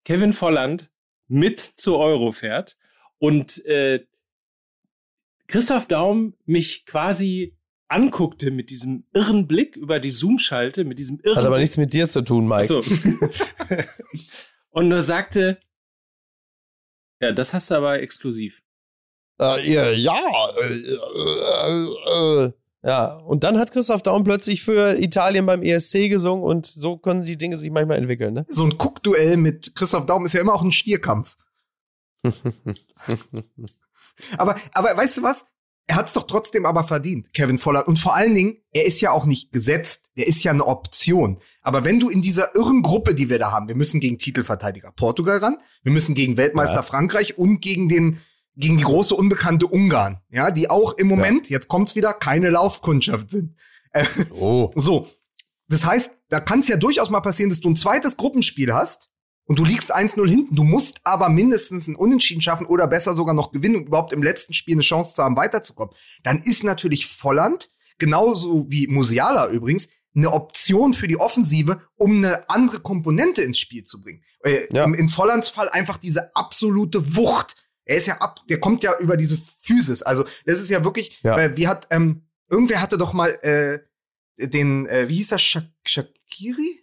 Kevin 0.05 0.33
Volland 0.33 0.91
mit 1.27 1.59
zur 1.59 1.99
Euro 1.99 2.31
fährt 2.31 2.77
und 3.17 3.63
äh, 3.65 4.05
Christoph 5.47 5.87
Daum 5.87 6.35
mich 6.45 6.85
quasi 6.85 7.55
anguckte 7.87 8.51
mit 8.51 8.69
diesem 8.69 9.05
irren 9.13 9.47
Blick 9.47 9.75
über 9.75 9.99
die 9.99 10.11
Zoom-Schalte, 10.11 10.85
mit 10.85 10.97
diesem 10.97 11.19
irren 11.19 11.37
Hat 11.37 11.45
aber 11.45 11.59
nichts 11.59 11.77
mit 11.77 11.93
dir 11.93 12.07
zu 12.07 12.21
tun, 12.21 12.47
Mike. 12.47 12.65
So. 12.65 12.81
und 14.69 14.87
nur 14.87 15.01
sagte, 15.01 15.59
ja, 17.21 17.33
das 17.33 17.53
hast 17.53 17.69
du 17.69 17.75
aber 17.75 18.01
exklusiv. 18.01 18.61
Äh, 19.39 19.71
ja, 19.71 19.91
ja, 19.91 20.49
äh, 20.57 20.73
äh, 20.73 22.47
äh 22.47 22.53
ja, 22.83 23.13
und 23.13 23.43
dann 23.43 23.59
hat 23.59 23.71
Christoph 23.71 24.01
Daum 24.01 24.23
plötzlich 24.23 24.63
für 24.63 24.99
Italien 24.99 25.45
beim 25.45 25.61
ESC 25.61 26.09
gesungen 26.09 26.43
und 26.43 26.65
so 26.65 26.97
können 26.97 27.23
die 27.23 27.37
Dinge 27.37 27.57
sich 27.57 27.69
manchmal 27.69 27.97
entwickeln, 27.97 28.33
ne? 28.33 28.45
So 28.49 28.63
ein 28.63 28.77
Guckduell 28.77 29.37
mit 29.37 29.75
Christoph 29.75 30.07
Daum 30.07 30.25
ist 30.25 30.33
ja 30.33 30.41
immer 30.41 30.53
auch 30.53 30.63
ein 30.63 30.71
Stierkampf. 30.71 31.37
aber, 34.37 34.55
aber 34.73 34.97
weißt 34.97 35.17
du 35.17 35.23
was? 35.23 35.45
Er 35.87 35.95
hat 35.95 36.07
es 36.07 36.13
doch 36.13 36.23
trotzdem 36.23 36.65
aber 36.65 36.83
verdient, 36.83 37.33
Kevin 37.33 37.57
Voller. 37.57 37.87
Und 37.87 37.99
vor 37.99 38.15
allen 38.15 38.33
Dingen, 38.33 38.57
er 38.71 38.85
ist 38.85 39.01
ja 39.01 39.11
auch 39.11 39.25
nicht 39.25 39.51
gesetzt. 39.51 40.09
Der 40.15 40.27
ist 40.27 40.43
ja 40.43 40.51
eine 40.51 40.65
Option. 40.65 41.39
Aber 41.61 41.83
wenn 41.83 41.99
du 41.99 42.09
in 42.09 42.21
dieser 42.21 42.55
irren 42.55 42.81
Gruppe, 42.81 43.13
die 43.13 43.29
wir 43.29 43.39
da 43.39 43.51
haben, 43.51 43.67
wir 43.67 43.75
müssen 43.75 43.99
gegen 43.99 44.17
Titelverteidiger 44.17 44.91
Portugal 44.91 45.39
ran, 45.39 45.57
wir 45.83 45.91
müssen 45.91 46.15
gegen 46.15 46.37
Weltmeister 46.37 46.77
ja. 46.77 46.83
Frankreich 46.83 47.37
und 47.37 47.59
gegen 47.59 47.89
den 47.89 48.21
gegen 48.55 48.77
die 48.77 48.83
große 48.83 49.15
unbekannte 49.15 49.67
Ungarn, 49.67 50.21
ja, 50.29 50.51
die 50.51 50.69
auch 50.69 50.93
im 50.97 51.07
Moment, 51.07 51.49
ja. 51.49 51.55
jetzt 51.55 51.67
kommt's 51.67 51.95
wieder, 51.95 52.13
keine 52.13 52.49
Laufkundschaft 52.49 53.29
sind. 53.29 53.55
Äh, 53.91 54.05
oh. 54.31 54.71
So. 54.75 55.07
Das 55.67 55.85
heißt, 55.85 56.11
da 56.27 56.41
kann 56.41 56.59
es 56.59 56.67
ja 56.67 56.75
durchaus 56.75 57.09
mal 57.09 57.21
passieren, 57.21 57.49
dass 57.49 57.61
du 57.61 57.69
ein 57.69 57.77
zweites 57.77 58.17
Gruppenspiel 58.17 58.73
hast 58.73 59.09
und 59.45 59.57
du 59.57 59.63
liegst 59.63 59.95
1-0 59.95 60.29
hinten. 60.29 60.55
Du 60.55 60.63
musst 60.63 60.99
aber 61.05 61.29
mindestens 61.29 61.87
ein 61.87 61.95
Unentschieden 61.95 62.41
schaffen 62.41 62.65
oder 62.65 62.87
besser 62.87 63.13
sogar 63.13 63.33
noch 63.33 63.51
gewinnen, 63.51 63.77
um 63.77 63.85
überhaupt 63.85 64.11
im 64.11 64.21
letzten 64.21 64.53
Spiel 64.53 64.75
eine 64.75 64.81
Chance 64.81 65.15
zu 65.15 65.23
haben, 65.23 65.37
weiterzukommen. 65.37 65.93
Dann 66.23 66.39
ist 66.39 66.65
natürlich 66.65 67.07
Volland, 67.07 67.69
genauso 67.97 68.69
wie 68.69 68.87
Musiala 68.87 69.47
übrigens, 69.47 69.87
eine 70.13 70.31
Option 70.31 70.93
für 70.93 71.07
die 71.07 71.17
Offensive, 71.17 71.81
um 71.95 72.17
eine 72.17 72.49
andere 72.49 72.79
Komponente 72.81 73.41
ins 73.41 73.59
Spiel 73.59 73.83
zu 73.83 74.01
bringen. 74.01 74.23
Äh, 74.43 74.67
ja. 74.71 74.83
In 74.83 75.07
Vollands 75.09 75.49
Fall 75.49 75.69
einfach 75.69 75.97
diese 75.97 76.35
absolute 76.35 77.15
Wucht, 77.15 77.55
er 77.85 77.97
ist 77.97 78.07
ja 78.07 78.17
ab, 78.17 78.39
der 78.49 78.59
kommt 78.59 78.83
ja 78.83 78.97
über 78.99 79.17
diese 79.17 79.37
Physis. 79.37 80.01
Also, 80.03 80.25
das 80.45 80.59
ist 80.59 80.69
ja 80.69 80.83
wirklich, 80.83 81.19
ja. 81.23 81.37
Äh, 81.37 81.57
wie 81.57 81.67
hat, 81.67 81.87
ähm, 81.91 82.23
irgendwer 82.49 82.81
hatte 82.81 82.97
doch 82.97 83.13
mal 83.13 83.29
äh, 83.41 83.79
den, 84.37 84.87
äh, 84.87 85.09
wie 85.09 85.15
hieß 85.15 85.31
er, 85.33 85.39
Shak 85.39 85.65
Shakiri? 85.85 86.81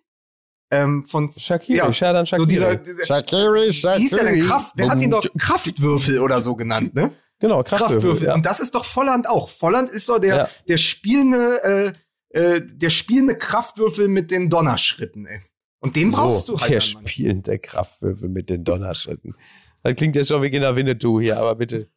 ähm, 0.71 1.05
von 1.05 1.33
Shakiri, 1.37 1.79
ja, 1.79 1.93
Sherdan 1.93 2.27
Shakiri. 2.27 2.45
so 2.45 2.49
dieser, 2.49 2.77
dieser 2.77 3.07
Shakiri, 3.07 3.69
wie 3.71 4.01
hieß 4.01 4.11
der 4.11 4.25
denn 4.25 4.45
Kraft? 4.45 4.73
Wer 4.77 4.91
hat 4.91 5.01
ihn 5.03 5.11
doch 5.11 5.25
Kraftwürfel 5.39 6.21
oder 6.21 6.41
so 6.41 6.57
genannt, 6.57 6.95
ne? 6.95 7.13
Genau, 7.41 7.63
Kraftwürfel. 7.63 7.97
Kraftwürfel. 7.97 8.27
Ja. 8.29 8.35
Und 8.35 8.45
das 8.47 8.61
ist 8.61 8.75
doch 8.75 8.85
Volland 8.85 9.29
auch. 9.29 9.49
Volland 9.49 9.89
ist 9.89 10.07
so 10.07 10.19
der, 10.19 10.37
Ja. 10.37 10.49
der 10.69 10.77
spielende, 10.77 11.93
äh, 12.33 12.39
äh, 12.39 12.61
der 12.67 12.91
spielende 12.91 13.37
Kraftwürfel 13.37 14.09
mit 14.09 14.31
den 14.31 14.51
Donnerschritten, 14.51 15.27
ey. 15.27 15.41
Und 15.81 15.95
den 15.95 16.11
brauchst 16.11 16.49
so, 16.49 16.57
du 16.57 16.61
halt. 16.61 16.73
Der 16.73 16.81
spielende 16.81 17.59
Kraftwürfel 17.59 18.29
mit 18.29 18.51
den 18.51 18.65
Donnerschritten. 18.65 19.37
Das 19.83 19.95
klingt 19.97 20.17
jetzt 20.17 20.29
schon 20.29 20.43
wie 20.43 20.49
in 20.49 20.61
der 20.63 20.77
Winnetou 20.77 21.21
hier, 21.21 21.39
aber 21.39 21.55
bitte. 21.55 21.89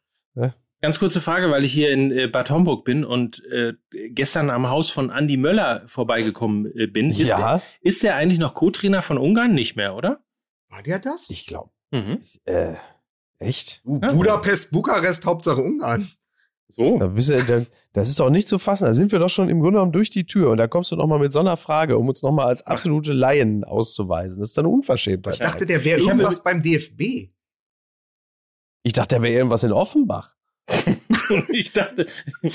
Ganz 0.82 0.98
kurze 0.98 1.20
Frage, 1.20 1.48
weil 1.50 1.64
ich 1.64 1.72
hier 1.72 1.90
in 1.92 2.10
äh, 2.10 2.26
Bad 2.26 2.50
Homburg 2.50 2.84
bin 2.84 3.04
und 3.04 3.44
äh, 3.46 3.74
gestern 4.10 4.50
am 4.50 4.68
Haus 4.68 4.90
von 4.90 5.10
Andy 5.10 5.36
Möller 5.36 5.82
vorbeigekommen 5.86 6.72
äh, 6.76 6.88
bin. 6.88 7.10
Ist, 7.10 7.28
der, 7.28 7.38
ja, 7.38 7.62
ist 7.80 8.02
der 8.02 8.16
eigentlich 8.16 8.40
noch 8.40 8.54
Co-Trainer 8.54 9.00
von 9.00 9.16
Ungarn? 9.16 9.54
Nicht 9.54 9.76
mehr, 9.76 9.94
oder? 9.94 10.18
War 10.70 10.82
der 10.82 10.98
das? 10.98 11.30
ich 11.30 11.46
glaube. 11.46 11.70
Mhm. 11.92 12.18
Äh, 12.46 12.74
echt? 13.38 13.82
Ja. 13.84 14.12
Budapest, 14.12 14.72
Bukarest, 14.72 15.24
Hauptsache 15.24 15.60
Ungarn. 15.60 16.08
So. 16.66 16.98
Da 16.98 17.06
bist 17.06 17.28
du, 17.28 17.40
da, 17.44 17.62
das 17.92 18.08
ist 18.08 18.18
doch 18.18 18.30
nicht 18.30 18.48
zu 18.48 18.58
fassen. 18.58 18.86
Da 18.86 18.94
sind 18.94 19.12
wir 19.12 19.18
doch 19.20 19.28
schon 19.28 19.50
im 19.50 19.60
Grunde 19.60 19.76
genommen 19.76 19.92
durch 19.92 20.10
die 20.10 20.24
Tür. 20.24 20.50
Und 20.50 20.56
da 20.56 20.66
kommst 20.66 20.90
du 20.90 20.96
noch 20.96 21.06
mal 21.06 21.18
mit 21.18 21.32
so 21.32 21.38
einer 21.38 21.58
Frage, 21.58 21.98
um 21.98 22.08
uns 22.08 22.22
noch 22.22 22.32
mal 22.32 22.46
als 22.46 22.66
absolute 22.66 23.12
Laien 23.12 23.62
auszuweisen. 23.62 24.40
Das 24.40 24.48
ist 24.48 24.58
dann 24.58 24.66
Unverschämtheit. 24.66 25.34
Ich 25.34 25.40
dachte, 25.40 25.66
der 25.66 25.84
wäre 25.84 26.00
irgendwas 26.00 26.42
beim 26.42 26.62
DFB. 26.62 27.30
Ich 28.82 28.92
dachte, 28.92 29.16
der 29.16 29.22
wäre 29.22 29.34
irgendwas 29.34 29.62
in 29.64 29.72
Offenbach. 29.72 30.34
ich 31.48 31.72
dachte, 31.72 32.06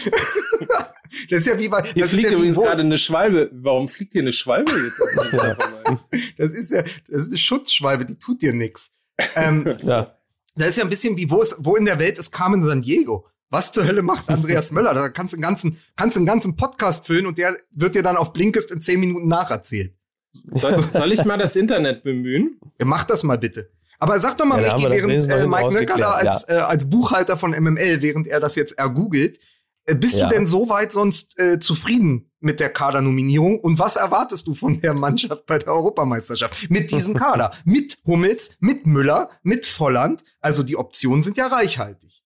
Das 1.29 1.39
ist 1.39 1.47
ja 1.47 1.57
wie 1.57 1.69
bei. 1.69 1.83
hier 1.83 2.03
Das 2.03 2.11
ist 2.11 2.19
fliegt 2.19 2.31
ja 2.31 2.37
übrigens 2.37 2.57
gerade 2.57 2.81
eine 2.81 2.97
Schwalbe. 2.97 3.49
Warum 3.53 3.87
fliegt 3.87 4.13
hier 4.13 4.21
eine 4.21 4.33
Schwalbe 4.33 4.71
jetzt? 4.71 5.01
Ja. 5.33 5.55
Das 6.37 6.51
ist 6.51 6.71
ja, 6.71 6.83
das 7.09 7.21
ist 7.23 7.29
eine 7.29 7.37
Schutzschwalbe, 7.37 8.05
die 8.05 8.15
tut 8.17 8.41
dir 8.41 8.53
nix. 8.53 8.91
Ähm, 9.35 9.77
Ja. 9.81 10.15
das 10.55 10.69
ist 10.69 10.77
ja 10.77 10.83
ein 10.83 10.89
bisschen 10.89 11.15
wie, 11.17 11.29
wo, 11.29 11.41
ist, 11.41 11.55
wo 11.59 11.75
in 11.75 11.85
der 11.85 11.99
Welt 11.99 12.17
ist 12.19 12.31
Carmen 12.31 12.63
San 12.63 12.81
Diego? 12.81 13.27
Was 13.49 13.71
zur 13.71 13.85
Hölle 13.85 14.01
macht 14.01 14.29
Andreas 14.29 14.71
Möller? 14.71 14.93
Da 14.93 15.07
kannst 15.09 15.33
du 15.33 15.37
einen 15.37 15.43
ganzen, 15.43 15.79
kannst 15.95 16.15
du 16.17 16.19
einen 16.19 16.25
ganzen 16.25 16.57
Podcast 16.57 17.07
füllen 17.07 17.25
und 17.25 17.37
der 17.37 17.55
wird 17.71 17.95
dir 17.95 18.03
dann 18.03 18.17
auf 18.17 18.33
Blinkist 18.33 18.71
in 18.71 18.81
zehn 18.81 18.99
Minuten 18.99 19.27
nacherzählt. 19.27 19.95
Soll, 20.33 20.83
soll 20.91 21.11
ich 21.13 21.23
mal 21.23 21.37
das 21.37 21.55
Internet 21.55 22.03
bemühen? 22.03 22.59
Ja, 22.79 22.85
mach 22.85 23.05
das 23.05 23.23
mal 23.23 23.37
bitte. 23.37 23.71
Aber 23.99 24.19
sag 24.19 24.37
doch 24.37 24.45
mal, 24.45 24.61
Ja, 24.63 24.77
das 24.77 24.83
während 24.83 25.29
äh, 25.29 25.47
Mike 25.47 25.73
Nöcker 25.73 25.97
da 25.97 26.11
als, 26.11 26.27
rausgeklärt, 26.27 26.61
äh, 26.61 26.65
als 26.65 26.89
Buchhalter 26.89 27.37
von 27.37 27.51
MML, 27.51 28.01
während 28.01 28.27
er 28.27 28.39
das 28.39 28.55
jetzt 28.55 28.77
ergoogelt, 28.77 29.39
äh, 29.85 29.95
bist 29.95 30.15
Ja. 30.17 30.27
du 30.29 30.35
denn 30.35 30.45
soweit 30.45 30.91
sonst 30.91 31.39
äh, 31.39 31.59
zufrieden 31.59 32.31
mit 32.39 32.59
der 32.59 32.69
Kadernominierung? 32.69 33.59
Und 33.59 33.79
was 33.79 33.95
erwartest 33.95 34.45
du 34.47 34.53
von 34.53 34.79
der 34.81 34.93
Mannschaft 34.93 35.45
bei 35.47 35.57
der 35.57 35.69
Europameisterschaft? 35.73 36.69
Mit 36.69 36.91
diesem 36.91 37.13
Kader? 37.15 37.51
mit 37.65 37.97
Hummels, 38.05 38.57
mit 38.59 38.85
Müller, 38.85 39.29
mit 39.41 39.65
Volland? 39.65 40.23
Also 40.41 40.61
die 40.63 40.77
Optionen 40.77 41.23
sind 41.23 41.37
ja 41.37 41.47
reichhaltig. 41.47 42.21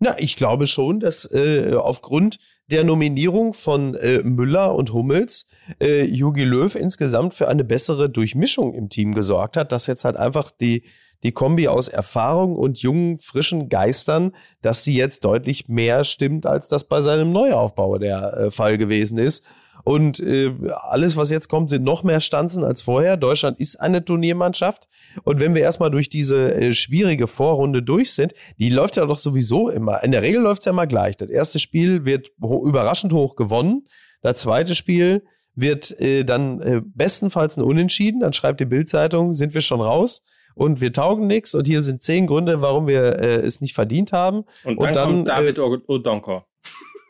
Na, 0.00 0.18
ich 0.18 0.36
glaube 0.36 0.66
schon, 0.66 1.00
dass 1.00 1.24
äh, 1.32 1.72
aufgrund 1.74 2.38
der 2.70 2.84
Nominierung 2.84 3.54
von 3.54 3.94
äh, 3.94 4.22
Müller 4.22 4.74
und 4.74 4.92
Hummels 4.92 5.46
äh, 5.80 6.04
Jogi 6.04 6.44
Löw 6.44 6.74
insgesamt 6.74 7.32
für 7.34 7.48
eine 7.48 7.64
bessere 7.64 8.10
Durchmischung 8.10 8.74
im 8.74 8.88
Team 8.90 9.14
gesorgt 9.14 9.56
hat, 9.56 9.70
dass 9.72 9.86
jetzt 9.86 10.04
halt 10.04 10.16
einfach 10.16 10.50
die, 10.50 10.84
die 11.24 11.32
Kombi 11.32 11.68
aus 11.68 11.88
Erfahrung 11.88 12.54
und 12.56 12.78
jungen, 12.78 13.16
frischen 13.16 13.68
Geistern, 13.68 14.32
dass 14.62 14.84
sie 14.84 14.94
jetzt 14.94 15.24
deutlich 15.24 15.68
mehr 15.68 16.04
stimmt, 16.04 16.46
als 16.46 16.68
das 16.68 16.84
bei 16.84 17.02
seinem 17.02 17.32
Neuaufbau 17.32 17.98
der 17.98 18.34
äh, 18.34 18.50
Fall 18.50 18.78
gewesen 18.78 19.18
ist. 19.18 19.42
Und 19.84 20.18
äh, 20.20 20.50
alles, 20.70 21.16
was 21.16 21.30
jetzt 21.30 21.48
kommt, 21.48 21.68
sind 21.68 21.84
noch 21.84 22.04
mehr 22.04 22.20
Stanzen 22.20 22.64
als 22.64 22.80
vorher. 22.80 23.18
Deutschland 23.18 23.60
ist 23.60 23.76
eine 23.76 24.02
Turniermannschaft. 24.02 24.88
Und 25.24 25.40
wenn 25.40 25.54
wir 25.54 25.60
erstmal 25.62 25.90
durch 25.90 26.08
diese 26.08 26.54
äh, 26.54 26.72
schwierige 26.72 27.26
Vorrunde 27.26 27.82
durch 27.82 28.12
sind, 28.12 28.32
die 28.58 28.70
läuft 28.70 28.96
ja 28.96 29.04
doch 29.04 29.18
sowieso 29.18 29.68
immer. 29.68 30.02
In 30.02 30.12
der 30.12 30.22
Regel 30.22 30.42
läuft 30.42 30.60
es 30.60 30.64
ja 30.66 30.72
immer 30.72 30.86
gleich. 30.86 31.18
Das 31.18 31.28
erste 31.28 31.58
Spiel 31.58 32.06
wird 32.06 32.30
ho 32.40 32.66
überraschend 32.66 33.12
hoch 33.12 33.36
gewonnen. 33.36 33.86
Das 34.22 34.38
zweite 34.38 34.74
Spiel 34.74 35.24
wird 35.54 35.98
äh, 36.00 36.24
dann 36.24 36.60
äh, 36.62 36.80
bestenfalls 36.82 37.58
ein 37.58 37.62
Unentschieden. 37.62 38.20
Dann 38.20 38.32
schreibt 38.32 38.60
die 38.60 38.66
Bildzeitung, 38.66 39.34
sind 39.34 39.52
wir 39.52 39.60
schon 39.60 39.82
raus 39.82 40.22
und 40.54 40.80
wir 40.80 40.92
taugen 40.92 41.26
nichts. 41.26 41.54
Und 41.54 41.66
hier 41.66 41.82
sind 41.82 42.02
zehn 42.02 42.26
Gründe, 42.26 42.60
warum 42.60 42.86
wir 42.86 43.18
äh, 43.18 43.40
es 43.40 43.60
nicht 43.60 43.74
verdient 43.74 44.12
haben. 44.12 44.44
Und 44.64 44.80
dann, 44.80 44.88
Und 44.88 44.96
dann, 44.96 45.08
kommt 45.08 45.28
David 45.28 45.58
äh, 45.58 45.62
Odonkor. 45.88 46.46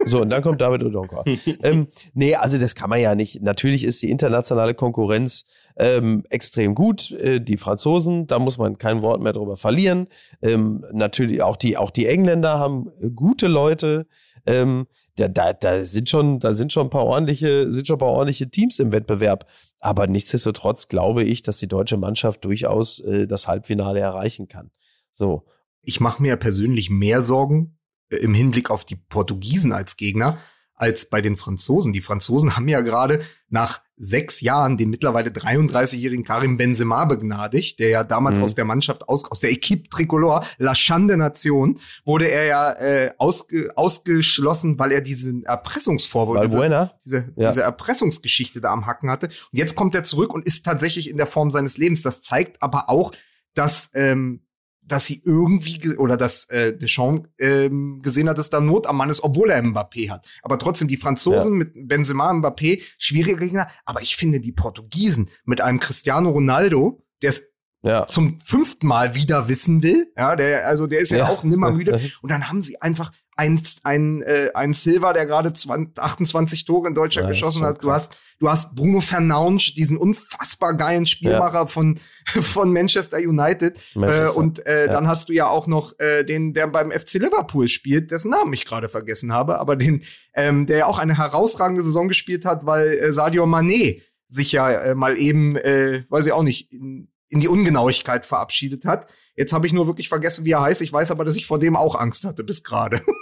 So, 0.07 0.20
und 0.20 0.28
dann 0.28 0.42
kommt 0.42 0.61
David 0.61 0.82
Odonkor. 0.84 1.24
ähm, 1.62 1.88
nee, 2.12 2.34
also 2.34 2.59
das 2.59 2.74
kann 2.74 2.90
man 2.90 3.01
ja 3.01 3.14
nicht. 3.14 3.42
Natürlich 3.42 3.84
ist 3.84 4.03
die 4.03 4.11
internationale 4.11 4.74
Konkurrenz 4.74 5.45
ähm, 5.76 6.24
extrem 6.28 6.74
gut. 6.74 7.11
Äh, 7.12 7.40
die 7.40 7.57
Franzosen, 7.57 8.26
da 8.26 8.38
muss 8.38 8.59
man 8.59 8.76
kein 8.76 9.01
Wort 9.01 9.22
mehr 9.22 9.32
drüber 9.32 9.57
verlieren. 9.57 10.09
Ähm, 10.42 10.84
natürlich 10.92 11.42
auch 11.42 11.57
die, 11.57 11.78
auch 11.78 11.90
die 11.90 12.07
Engländer 12.07 12.59
haben 12.59 12.90
äh, 13.01 13.09
gute 13.11 13.47
Leute. 13.47 14.07
Ähm, 14.47 14.86
da, 15.16 15.28
da, 15.28 15.53
da 15.53 15.84
sind 15.84 16.11
schon, 16.11 16.38
da 16.38 16.55
sind 16.55 16.72
schon 16.72 16.88
ein 16.88 16.90
paar 16.90 17.07
ordentliche, 17.07 17.72
sind 17.72 17.86
schon 17.86 17.97
ein 17.97 18.01
paar 18.01 18.11
ordentliche 18.11 18.51
Teams 18.51 18.78
im 18.80 18.92
Wettbewerb. 18.92 19.47
Aber 19.85 20.07
nichtsdestotrotz 20.07 20.89
glaube 20.89 21.24
ich, 21.24 21.43
dass 21.43 21.59
die 21.59 21.68
deutsche 21.68 21.99
Mannschaft 21.99 22.43
durchaus 22.47 23.01
äh, 23.01 23.26
das 23.26 23.49
Halbfinale 23.49 24.01
erreichen 24.01 24.49
kann. 24.49 24.70
So. 25.12 25.47
Ich 25.82 26.01
mache 26.01 26.22
mir 26.22 26.37
persönlich 26.37 26.89
mehr 26.89 27.20
Sorgen 27.20 27.76
äh, 28.09 28.16
im 28.16 28.32
Hinblick 28.32 28.70
auf 28.70 28.87
die 28.87 28.97
Portugiesen 28.97 29.74
als 29.74 29.99
Gegner 29.99 30.39
als 30.74 31.11
bei 31.11 31.20
den 31.20 31.37
Franzosen. 31.37 31.93
Die 31.93 32.01
Franzosen 32.01 32.57
haben 32.57 32.66
ja 32.66 32.80
gerade 32.80 33.20
nach 33.51 33.82
sechs 33.97 34.40
Jahren 34.40 34.76
den 34.76 34.90
mittlerweile 34.90 35.30
33-jährigen 35.30 36.24
Karim 36.24 36.57
Benzema 36.57 37.05
begnadigt, 37.05 37.78
der 37.78 37.90
ja 37.90 38.05
damals 38.05 38.38
Mhm. 38.38 38.45
aus 38.45 38.55
der 38.55 38.64
Mannschaft, 38.64 39.09
aus, 39.09 39.30
aus 39.30 39.40
der 39.40 39.51
Equipe 39.53 39.88
Tricolore, 39.88 40.45
La 40.59 40.74
Schande 40.74 41.16
Nation, 41.16 41.78
wurde 42.05 42.26
er 42.28 42.45
ja 42.45 42.72
äh, 42.72 43.11
ausge, 43.18 43.70
ausgeschlossen, 43.76 44.78
weil 44.78 44.92
er 44.92 45.01
diesen 45.01 45.45
Erpressungsvorwurf, 45.45 46.38
diese, 46.47 46.57
diese, 47.05 47.32
Ja. 47.36 47.49
diese 47.49 47.62
Erpressungsgeschichte 47.62 48.61
da 48.61 48.72
am 48.72 48.86
Hacken 48.86 49.11
hatte. 49.11 49.26
Und 49.26 49.59
jetzt 49.59 49.74
kommt 49.76 49.95
er 49.95 50.05
zurück 50.05 50.34
und 50.34 50.47
ist 50.47 50.64
tatsächlich 50.64 51.09
in 51.09 51.16
der 51.16 51.26
Form 51.26 51.51
seines 51.51 51.76
Lebens. 51.76 52.03
Das 52.03 52.20
zeigt 52.20 52.62
aber 52.62 52.88
auch, 52.90 53.12
dass 53.55 53.90
ähm, 53.95 54.40
dass 54.87 55.07
sie 55.07 55.22
irgendwie 55.24 55.78
ge- 55.78 55.97
oder 55.97 56.16
dass 56.16 56.45
äh, 56.51 56.76
Deschamps 56.76 57.28
ähm, 57.39 58.01
gesehen 58.03 58.28
hat, 58.28 58.39
dass 58.39 58.51
da 58.51 58.61
Not 58.61 58.87
am 58.87 58.97
Mann 58.97 59.11
ist, 59.11 59.22
obwohl 59.24 59.51
er 59.51 59.62
Mbappé 59.62 60.11
hat. 60.11 60.26
Aber 60.43 60.59
trotzdem 60.59 60.89
die 60.89 60.97
Franzosen 60.97 61.53
mit 61.55 61.72
Benzema, 61.89 62.30
Mbappé 62.32 62.82
schwierige 62.99 63.37
Gegner. 63.39 63.68
Aber 63.85 64.03
ich 64.03 64.16
finde 64.16 64.41
die 64.41 64.53
Portugiesen 64.53 65.30
mit 65.45 65.61
einem 65.61 65.80
Cristiano 65.80 66.30
Ronaldo, 66.30 67.03
der 67.22 67.30
es 67.30 67.43
Ja. 67.82 68.07
zum 68.07 68.39
fünften 68.43 68.87
Mal 68.87 69.14
wieder 69.14 69.49
wissen 69.49 69.82
will, 69.82 70.11
ja, 70.16 70.37
der 70.37 70.66
also 70.66 70.87
der 70.87 71.01
ist 71.01 71.11
ja, 71.11 71.18
Ja. 71.18 71.28
auch 71.28 71.45
nimmer 71.45 71.70
müde. 71.78 72.01
Und 72.22 72.30
dann 72.30 72.49
haben 72.49 72.62
sie 72.62 72.80
einfach 72.80 73.12
ein, 73.37 73.61
ein, 73.82 74.22
äh, 74.22 74.51
ein 74.55 74.74
Silva, 74.74 75.12
der 75.12 75.26
gerade 75.26 75.53
20 75.53 75.99
28 75.99 76.64
Tore 76.64 76.89
in 76.89 76.95
Deutschland 76.95 77.26
Ja, 77.26 77.32
geschossen 77.32 77.64
hat. 77.64 77.82
Du 77.82 77.89
krass. 77.89 78.11
hast, 78.11 78.18
du 78.39 78.49
hast 78.49 78.74
Bruno 78.74 79.01
Fernandes, 79.01 79.74
diesen 79.74 79.97
unfassbar 79.97 80.74
geilen 80.74 81.07
Spielmacher 81.07 81.66
von, 81.66 81.99
von 82.26 82.72
Manchester 82.72 83.18
United. 83.18 83.76
Äh, 83.76 83.99
Manchester. 83.99 84.37
und 84.37 84.66
äh, 84.66 84.87
Ja. 84.87 84.93
dann 84.93 85.09
hast 85.09 85.28
du 85.28 85.32
ja 85.32 85.49
auch 85.49 85.66
noch 85.66 85.99
äh, 85.99 86.24
den, 86.24 86.53
der 86.55 86.66
beim 86.68 86.91
FC 86.91 87.14
Liverpool 87.14 87.68
spielt, 87.68 88.11
dessen 88.11 88.30
Namen 88.30 88.53
ich 88.53 88.64
gerade 88.64 88.89
vergessen 88.89 89.32
habe, 89.32 89.59
aber 89.59 89.76
den, 89.76 90.03
ähm, 90.35 90.66
der 90.66 90.78
ja 90.78 90.87
auch 90.87 90.99
eine 90.99 91.16
herausragende 91.18 91.82
Saison 91.82 92.09
gespielt 92.09 92.45
hat, 92.45 92.66
weil 92.66 92.89
äh, 92.89 93.12
Sadio 93.12 93.45
Mané 93.47 94.03
sich 94.28 94.53
ja 94.53 94.70
äh, 94.70 94.95
mal 94.95 95.18
eben, 95.18 95.57
äh, 95.57 96.05
weiß 96.09 96.26
ich 96.26 96.32
auch 96.32 96.43
nicht, 96.43 96.72
in, 96.72 97.09
in 97.28 97.41
die 97.41 97.49
Ungenauigkeit 97.49 98.26
verabschiedet 98.26 98.85
hat. 98.85 99.07
Jetzt 99.37 99.53
habe 99.53 99.66
ich 99.66 99.72
nur 99.72 99.87
wirklich 99.87 100.09
vergessen, 100.09 100.45
wie 100.45 100.53
er 100.53 100.62
heißt. 100.62 100.80
Ich 100.82 100.93
weiß 100.93 101.11
aber, 101.11 101.24
dass 101.24 101.37
ich 101.37 101.47
vor 101.47 101.59
dem 101.59 101.74
auch 101.76 101.97
Angst 101.97 102.24
hatte 102.24 102.45
bis 102.45 102.62
gerade. 102.62 103.01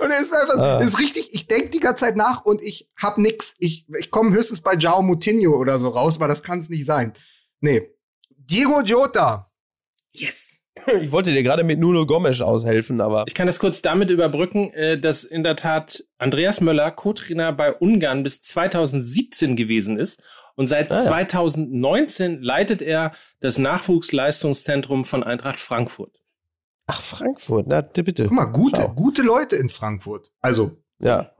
und 0.00 0.10
er 0.10 0.20
ist 0.22 0.32
einfach, 0.32 0.58
Ah. 0.58 0.78
das 0.78 0.88
ist 0.88 0.98
richtig, 1.00 1.32
ich 1.32 1.46
denke 1.46 1.70
die 1.70 1.80
ganze 1.80 2.04
Zeit 2.04 2.16
nach 2.16 2.44
und 2.44 2.62
ich 2.62 2.88
hab 2.96 3.18
nix. 3.18 3.54
Ich, 3.58 3.86
ich 3.98 4.10
komme 4.10 4.30
höchstens 4.32 4.60
bei 4.60 4.74
Jao 4.74 5.02
Moutinho 5.02 5.56
oder 5.56 5.78
so 5.78 5.88
raus, 5.88 6.20
weil 6.20 6.28
das 6.28 6.42
kann 6.42 6.58
es 6.60 6.68
nicht 6.68 6.86
sein. 6.86 7.12
Nee. 7.60 7.90
Diego 8.36 8.80
Jota. 8.82 9.50
Yes. 10.12 10.48
Ich 11.02 11.12
wollte 11.12 11.30
dir 11.32 11.42
gerade 11.42 11.62
mit 11.62 11.78
Nuno 11.78 12.06
Gomes 12.06 12.40
aushelfen, 12.40 13.02
aber 13.02 13.24
Ich 13.28 13.34
kann 13.34 13.46
das 13.46 13.58
kurz 13.58 13.82
damit 13.82 14.08
überbrücken, 14.08 14.72
äh, 14.72 14.98
dass 14.98 15.24
in 15.24 15.42
der 15.44 15.54
Tat 15.54 16.02
Andreas 16.16 16.62
Möller 16.62 16.90
Co-Trainer 16.90 17.52
bei 17.52 17.74
Ungarn 17.74 18.22
bis 18.22 18.40
2017 18.40 19.56
gewesen 19.56 19.98
ist. 19.98 20.22
Und 20.60 20.66
seit 20.66 20.90
Ah, 20.90 20.96
ja. 20.96 21.02
2019 21.04 22.42
leitet 22.42 22.82
er 22.82 23.12
das 23.40 23.56
Nachwuchsleistungszentrum 23.56 25.06
von 25.06 25.22
Eintracht 25.22 25.58
Frankfurt. 25.58 26.20
ach 26.86 27.00
Frankfurt, 27.00 27.66
na 27.66 27.80
bitte. 27.80 28.24
Guck 28.24 28.32
mal, 28.32 28.44
gute, 28.44 28.82
Schau. 28.82 28.92
gute 28.92 29.22
Leute 29.22 29.56
in 29.56 29.70
Frankfurt. 29.70 30.30
Also, 30.42 30.76
Ja, 30.98 31.32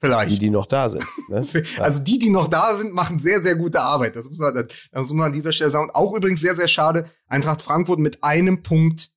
vielleicht. 0.00 0.32
die, 0.32 0.38
die 0.38 0.50
noch 0.50 0.66
da 0.66 0.88
sind. 0.90 1.02
Ne? 1.30 1.46
Also 1.78 2.02
die, 2.02 2.18
die 2.18 2.28
noch 2.30 2.48
da 2.48 2.74
sind, 2.74 2.92
machen 2.92 3.18
sehr, 3.18 3.40
sehr 3.40 3.54
gute 3.54 3.80
Arbeit. 3.80 4.16
Das 4.16 4.28
muss 4.28 4.38
man, 4.38 4.54
das 4.54 4.68
muss 4.92 5.12
man 5.12 5.26
an 5.28 5.32
dieser 5.32 5.52
Stelle 5.52 5.70
sagen. 5.70 5.84
Und 5.88 5.94
auch 5.94 6.12
übrigens 6.14 6.40
sehr, 6.42 6.54
sehr 6.56 6.68
schade, 6.68 7.06
Eintracht 7.26 7.62
Frankfurt 7.62 7.98
mit 8.00 8.22
einem 8.22 8.62
Punkt 8.62 9.10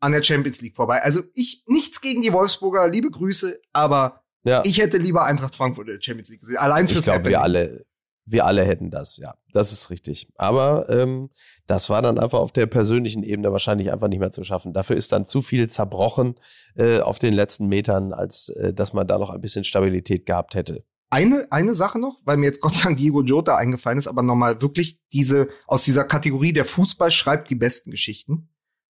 an 0.00 0.12
der 0.12 0.22
Champions 0.22 0.60
League 0.60 0.76
vorbei. 0.76 1.00
Also 1.02 1.22
ich, 1.34 1.62
nichts 1.66 2.00
gegen 2.02 2.20
die 2.20 2.32
Wolfsburger, 2.34 2.88
liebe 2.88 3.10
Grüße, 3.10 3.58
aber 3.72 4.22
Ja. 4.44 4.62
Ich 4.66 4.78
hätte 4.78 4.98
lieber 4.98 5.24
Eintracht 5.24 5.54
Frankfurt 5.54 5.86
in 5.88 5.94
der 5.94 6.02
Champions 6.02 6.28
League 6.30 6.40
gesehen. 6.40 6.56
Allein 6.58 6.88
fürs 6.88 7.06
Ich 7.06 7.12
glaube, 7.12 7.28
wir 7.30 7.40
alle, 7.40 7.84
wir 8.24 8.46
alle 8.46 8.64
hätten 8.64 8.90
das, 8.90 9.16
ja. 9.16 9.34
Das 9.52 9.72
ist 9.72 9.90
richtig. 9.90 10.28
Aber 10.36 10.88
ähm, 10.88 11.30
das 11.66 11.90
war 11.90 12.02
dann 12.02 12.18
einfach 12.18 12.38
auf 12.38 12.52
der 12.52 12.66
persönlichen 12.66 13.22
Ebene 13.22 13.52
wahrscheinlich 13.52 13.92
einfach 13.92 14.08
nicht 14.08 14.20
mehr 14.20 14.32
zu 14.32 14.44
schaffen. 14.44 14.72
Dafür 14.72 14.96
ist 14.96 15.12
dann 15.12 15.26
zu 15.26 15.42
viel 15.42 15.68
zerbrochen 15.68 16.36
äh, 16.74 17.00
auf 17.00 17.18
den 17.18 17.34
letzten 17.34 17.66
Metern, 17.66 18.12
als 18.12 18.48
äh, 18.50 18.72
dass 18.72 18.92
man 18.92 19.06
da 19.06 19.18
noch 19.18 19.30
ein 19.30 19.40
bisschen 19.40 19.64
Stabilität 19.64 20.24
gehabt 20.26 20.54
hätte. 20.54 20.84
Eine, 21.10 21.46
eine 21.50 21.74
Sache 21.74 21.98
noch, 21.98 22.20
weil 22.24 22.38
mir 22.38 22.46
jetzt 22.46 22.62
Gott 22.62 22.72
sei 22.72 22.84
Dank 22.84 22.96
Diego 22.96 23.22
Jota 23.22 23.56
eingefallen 23.56 23.98
ist, 23.98 24.06
aber 24.06 24.22
nochmal 24.22 24.62
wirklich 24.62 24.98
diese, 25.12 25.48
aus 25.66 25.84
dieser 25.84 26.04
Kategorie 26.04 26.54
der 26.54 26.64
Fußball 26.64 27.10
schreibt 27.10 27.50
die 27.50 27.54
besten 27.54 27.90
Geschichten. 27.90 28.48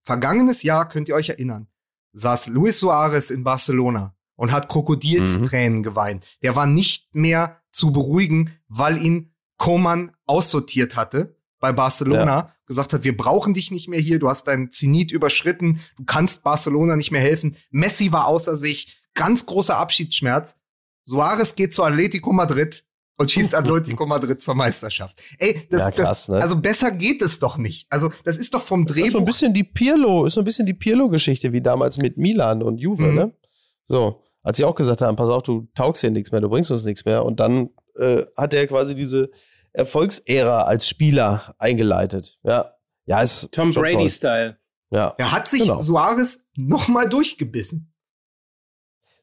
Vergangenes 0.05 0.62
Jahr 0.62 0.89
könnt 0.89 1.09
ihr 1.09 1.16
euch 1.16 1.31
erinnern, 1.31 1.66
saß 2.12 2.47
Luis 2.47 2.79
Suarez 2.79 3.31
in 3.31 3.43
Barcelona 3.43 4.14
und 4.37 4.53
hat 4.53 4.68
Krokodilstränen 4.68 5.79
mhm. 5.79 5.83
geweint. 5.83 6.25
Der 6.43 6.55
war 6.55 6.66
nicht 6.66 7.14
mehr 7.14 7.61
zu 7.75 7.93
beruhigen, 7.93 8.51
weil 8.68 9.03
ihn 9.03 9.35
Koman 9.57 10.12
aussortiert 10.27 10.97
hatte 10.97 11.37
bei 11.61 11.72
Barcelona, 11.72 12.25
ja. 12.25 12.55
gesagt 12.66 12.93
hat, 12.93 13.05
wir 13.05 13.16
brauchen 13.16 13.55
dich 13.55 13.70
nicht 13.70 13.89
mehr 13.89 14.01
hier, 14.01 14.18
du 14.18 14.29
hast 14.29 14.49
deinen 14.49 14.72
Zenit 14.72 15.11
überschritten, 15.11 15.81
du 15.97 16.05
kannst 16.05 16.45
Barcelona 16.45 16.97
nicht 16.97 17.11
mehr 17.11 17.20
helfen. 17.20 17.57
Messi 17.70 18.12
war 18.12 18.27
außer 18.27 18.57
sich, 18.57 19.01
ganz 19.14 19.47
großer 19.47 19.79
Abschiedsschmerz. 19.79 20.57
Suarez 21.05 21.55
geht 21.55 21.75
zu 21.75 21.83
Atletico 21.85 22.33
Madrid 22.33 22.85
und 23.16 23.31
schießt 23.31 23.55
Atletico 23.55 24.07
Madrid 24.07 24.43
zur 24.43 24.55
Meisterschaft. 24.55 25.22
Ey, 25.39 25.66
das, 25.70 25.81
ja, 25.81 25.91
krass, 25.91 26.09
das 26.09 26.29
ne? 26.29 26.43
also 26.43 26.57
besser 26.61 26.91
geht 26.91 27.22
es 27.22 27.39
doch 27.39 27.57
nicht. 27.57 27.87
Also, 27.91 28.11
das 28.25 28.37
ist 28.37 28.55
doch 28.55 28.62
vom 28.62 28.87
Drehbuch. 28.87 29.01
Das 29.01 29.09
ist 29.09 29.12
so 29.12 29.18
ein 29.18 29.25
bisschen 29.25 29.55
die 29.55 29.64
Pirlo, 29.64 30.27
ist 30.27 30.35
so 30.35 30.41
ein 30.41 30.45
bisschen 30.45 30.66
die 30.66 30.75
Pirlo-Geschichte 30.75 31.53
wie 31.53 31.61
damals 31.61 31.99
mit 31.99 32.16
Milan 32.16 32.62
und 32.62 32.79
Juve, 32.79 33.05
mhm. 33.05 33.14
ne? 33.14 33.33
So, 33.87 34.24
als 34.45 34.59
sie 34.59 34.64
auch 34.64 34.74
gesagt 34.76 35.01
haben, 35.01 35.16
pass 35.16 35.28
auf, 35.28 35.42
du 35.42 35.66
taugst 35.74 36.03
hier 36.03 36.11
nichts 36.11 36.30
mehr, 36.30 36.40
du 36.40 36.49
bringst 36.49 36.70
uns 36.70 36.84
nichts 36.84 37.05
mehr. 37.05 37.24
Und 37.24 37.40
dann 37.40 37.70
äh, 37.97 38.24
hat 38.36 38.55
er 38.55 38.66
quasi 38.68 38.95
diese 38.95 39.30
Erfolgsära 39.72 40.62
als 40.62 40.86
Spieler 40.86 41.57
eingeleitet. 41.59 42.38
Ja, 42.45 42.76
ja, 43.07 43.22
ist 43.22 43.51
Tom 43.51 43.70
Brady-Style. 43.70 44.59
Ja. 44.90 45.14
Er 45.18 45.32
hat 45.32 45.49
sich 45.49 45.62
genau. 45.62 45.80
Suarez 45.80 46.47
nochmal 46.57 47.09
durchgebissen. 47.09 47.92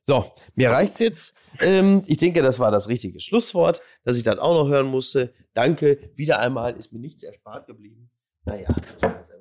So, 0.03 0.34
mir 0.55 0.72
reicht's 0.72 0.99
jetzt. 0.99 1.36
Ähm, 1.59 2.01
ich 2.07 2.17
denke, 2.17 2.41
das 2.41 2.59
war 2.59 2.72
das 2.72 2.89
richtige 2.89 3.19
Schlusswort, 3.19 3.80
dass 4.03 4.17
ich 4.17 4.24
dann 4.24 4.39
auch 4.39 4.63
noch 4.63 4.69
hören 4.69 4.88
musste. 4.88 5.34
Danke. 5.53 6.11
Wieder 6.15 6.39
einmal 6.39 6.76
ist 6.76 6.91
mir 6.91 6.99
nichts 6.99 7.22
erspart 7.22 7.67
geblieben. 7.67 8.09
Naja, 8.45 8.67
ich. 8.67 9.01
So, 9.01 9.41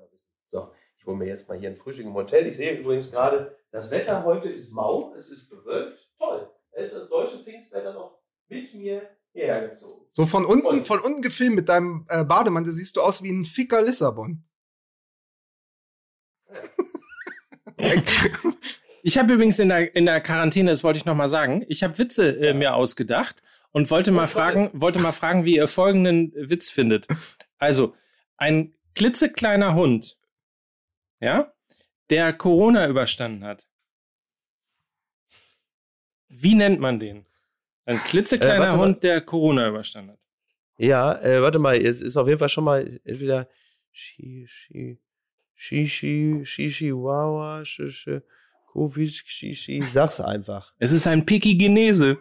ich 1.01 1.07
hole 1.07 1.17
mir 1.17 1.27
jetzt 1.27 1.49
mal 1.49 1.59
hier 1.59 1.71
ein 1.71 1.77
Frühstück 1.77 2.05
im 2.05 2.13
Hotel. 2.13 2.47
Ich 2.47 2.57
sehe 2.57 2.79
übrigens 2.79 3.11
gerade, 3.11 3.57
das 3.71 3.91
Wetter 3.91 4.23
heute 4.25 4.51
ist 4.51 4.71
mau, 4.71 5.15
es 5.17 5.31
ist 5.31 5.49
bewölkt. 5.49 6.11
Toll. 6.19 6.51
Es 6.73 6.89
ist 6.89 6.99
das 6.99 7.09
deutsche 7.09 7.43
Pfingstwetter 7.43 7.95
noch 7.95 8.19
mit 8.49 8.75
mir 8.75 9.09
hierher 9.33 9.67
gezogen. 9.67 10.05
So 10.11 10.27
von 10.27 10.45
unten, 10.45 10.67
Und 10.67 10.87
von 10.87 11.01
unten 11.01 11.23
gefilmt 11.23 11.57
mit 11.57 11.71
deinem 11.71 12.05
äh, 12.09 12.23
Bademantel 12.25 12.73
siehst 12.73 12.97
du 12.97 13.01
aus 13.01 13.23
wie 13.23 13.31
ein 13.31 13.47
Ficker 13.47 13.81
Lissabon. 13.81 14.45
Ich 19.03 19.17
habe 19.17 19.33
übrigens 19.33 19.59
in 19.59 19.71
der, 19.71 19.97
in 19.97 20.05
der 20.05 20.21
Quarantäne, 20.21 20.69
das 20.69 20.85
wollte 20.85 20.99
ich 20.99 21.07
noch 21.07 21.15
mal 21.15 21.27
sagen, 21.27 21.65
ich 21.69 21.83
habe 21.83 21.97
Witze 21.97 22.37
äh, 22.37 22.53
mir 22.53 22.75
ausgedacht 22.75 23.43
und 23.73 23.91
wollte 23.91 24.13
mal 24.13 24.27
fragen, 24.27 24.69
wollte 24.75 24.99
mal 24.99 25.13
fragen, 25.13 25.47
wie 25.47 25.57
ihr 25.57 25.69
folgenden 25.69 26.35
Witz 26.37 26.69
findet. 26.69 27.09
Also, 27.57 27.95
ein 28.37 28.75
klitzekleiner 28.95 29.75
Hund, 29.75 30.19
ja, 31.21 31.53
der 32.09 32.33
Corona 32.33 32.89
überstanden 32.89 33.45
hat. 33.45 33.67
Wie 36.29 36.55
nennt 36.55 36.81
man 36.81 36.99
den? 36.99 37.27
Ein 37.85 37.99
klitzekleiner 37.99 38.75
äh, 38.75 38.77
Hund, 38.77 39.03
der 39.03 39.21
Corona 39.21 39.69
überstanden 39.69 40.13
hat. 40.13 40.19
Ja, 40.79 41.21
äh, 41.21 41.43
warte 41.43 41.59
mal, 41.59 41.81
jetzt 41.81 42.03
ist 42.03 42.17
auf 42.17 42.27
jeden 42.27 42.39
Fall 42.39 42.49
schon 42.49 42.65
mal 42.65 43.01
entweder 43.05 43.49
Shishi, 43.91 44.99
Shishi, 45.55 46.41
Shishi, 46.45 46.93
Wawa, 46.95 47.65
Shishi, 47.65 48.21
Covid, 48.73 49.13
Shishi, 49.13 49.83
sag's 49.83 50.21
einfach. 50.21 50.73
Es 50.79 50.93
ist 50.93 51.07
ein 51.07 51.27
Pikigenese. 51.27 52.19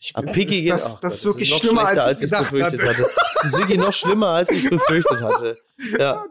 Ich 0.00 0.12
bin, 0.12 0.26
Piki 0.26 0.60
ist 0.60 0.68
das, 0.68 1.00
das, 1.00 1.14
ist 1.14 1.24
wirklich 1.24 1.50
ist 1.50 1.58
schlimmer, 1.58 1.88
als, 1.88 1.98
als 1.98 2.22
ich 2.22 2.30
befürchtet 2.30 2.80
hatte. 2.80 2.88
hatte. 2.88 3.02
Das 3.02 3.44
ist 3.44 3.58
wirklich 3.58 3.78
noch 3.78 3.92
schlimmer, 3.92 4.28
als 4.28 4.52
ich 4.52 4.70
befürchtet 4.70 5.20
hatte. 5.22 5.56
Ja, 5.98 6.24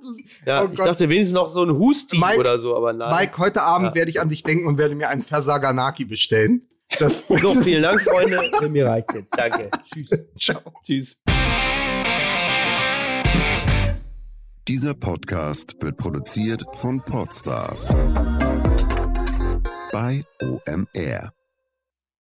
ja 0.45 0.63
oh 0.63 0.69
ich 0.71 0.77
dachte 0.77 1.09
wenigstens 1.09 1.33
noch 1.33 1.49
so 1.49 1.63
ein 1.63 1.77
Husti 1.77 2.17
oder 2.39 2.59
so, 2.59 2.77
aber 2.77 2.93
nein. 2.93 3.13
Mike, 3.13 3.37
heute 3.39 3.63
Abend 3.63 3.89
ja. 3.89 3.95
werde 3.95 4.11
ich 4.11 4.21
an 4.21 4.29
dich 4.29 4.43
denken 4.43 4.67
und 4.67 4.77
werde 4.77 4.95
mir 4.95 5.09
einen 5.09 5.21
Versaganaki 5.21 6.05
bestellen. 6.05 6.61
Das 6.97 7.25
so, 7.41 7.61
vielen 7.61 7.83
Dank, 7.83 8.01
Freunde. 8.01 8.39
Mir 8.69 8.87
reicht 8.87 9.13
jetzt. 9.13 9.37
Danke. 9.37 9.69
Tschüss. 9.93 10.09
Ciao. 10.39 10.61
Tschüss. 10.85 11.21
Dieser 14.65 14.93
Podcast 14.93 15.75
wird 15.81 15.97
produziert 15.97 16.63
von 16.73 17.01
Podstars 17.01 17.89
bei 19.91 20.23
OMR. 20.41 21.36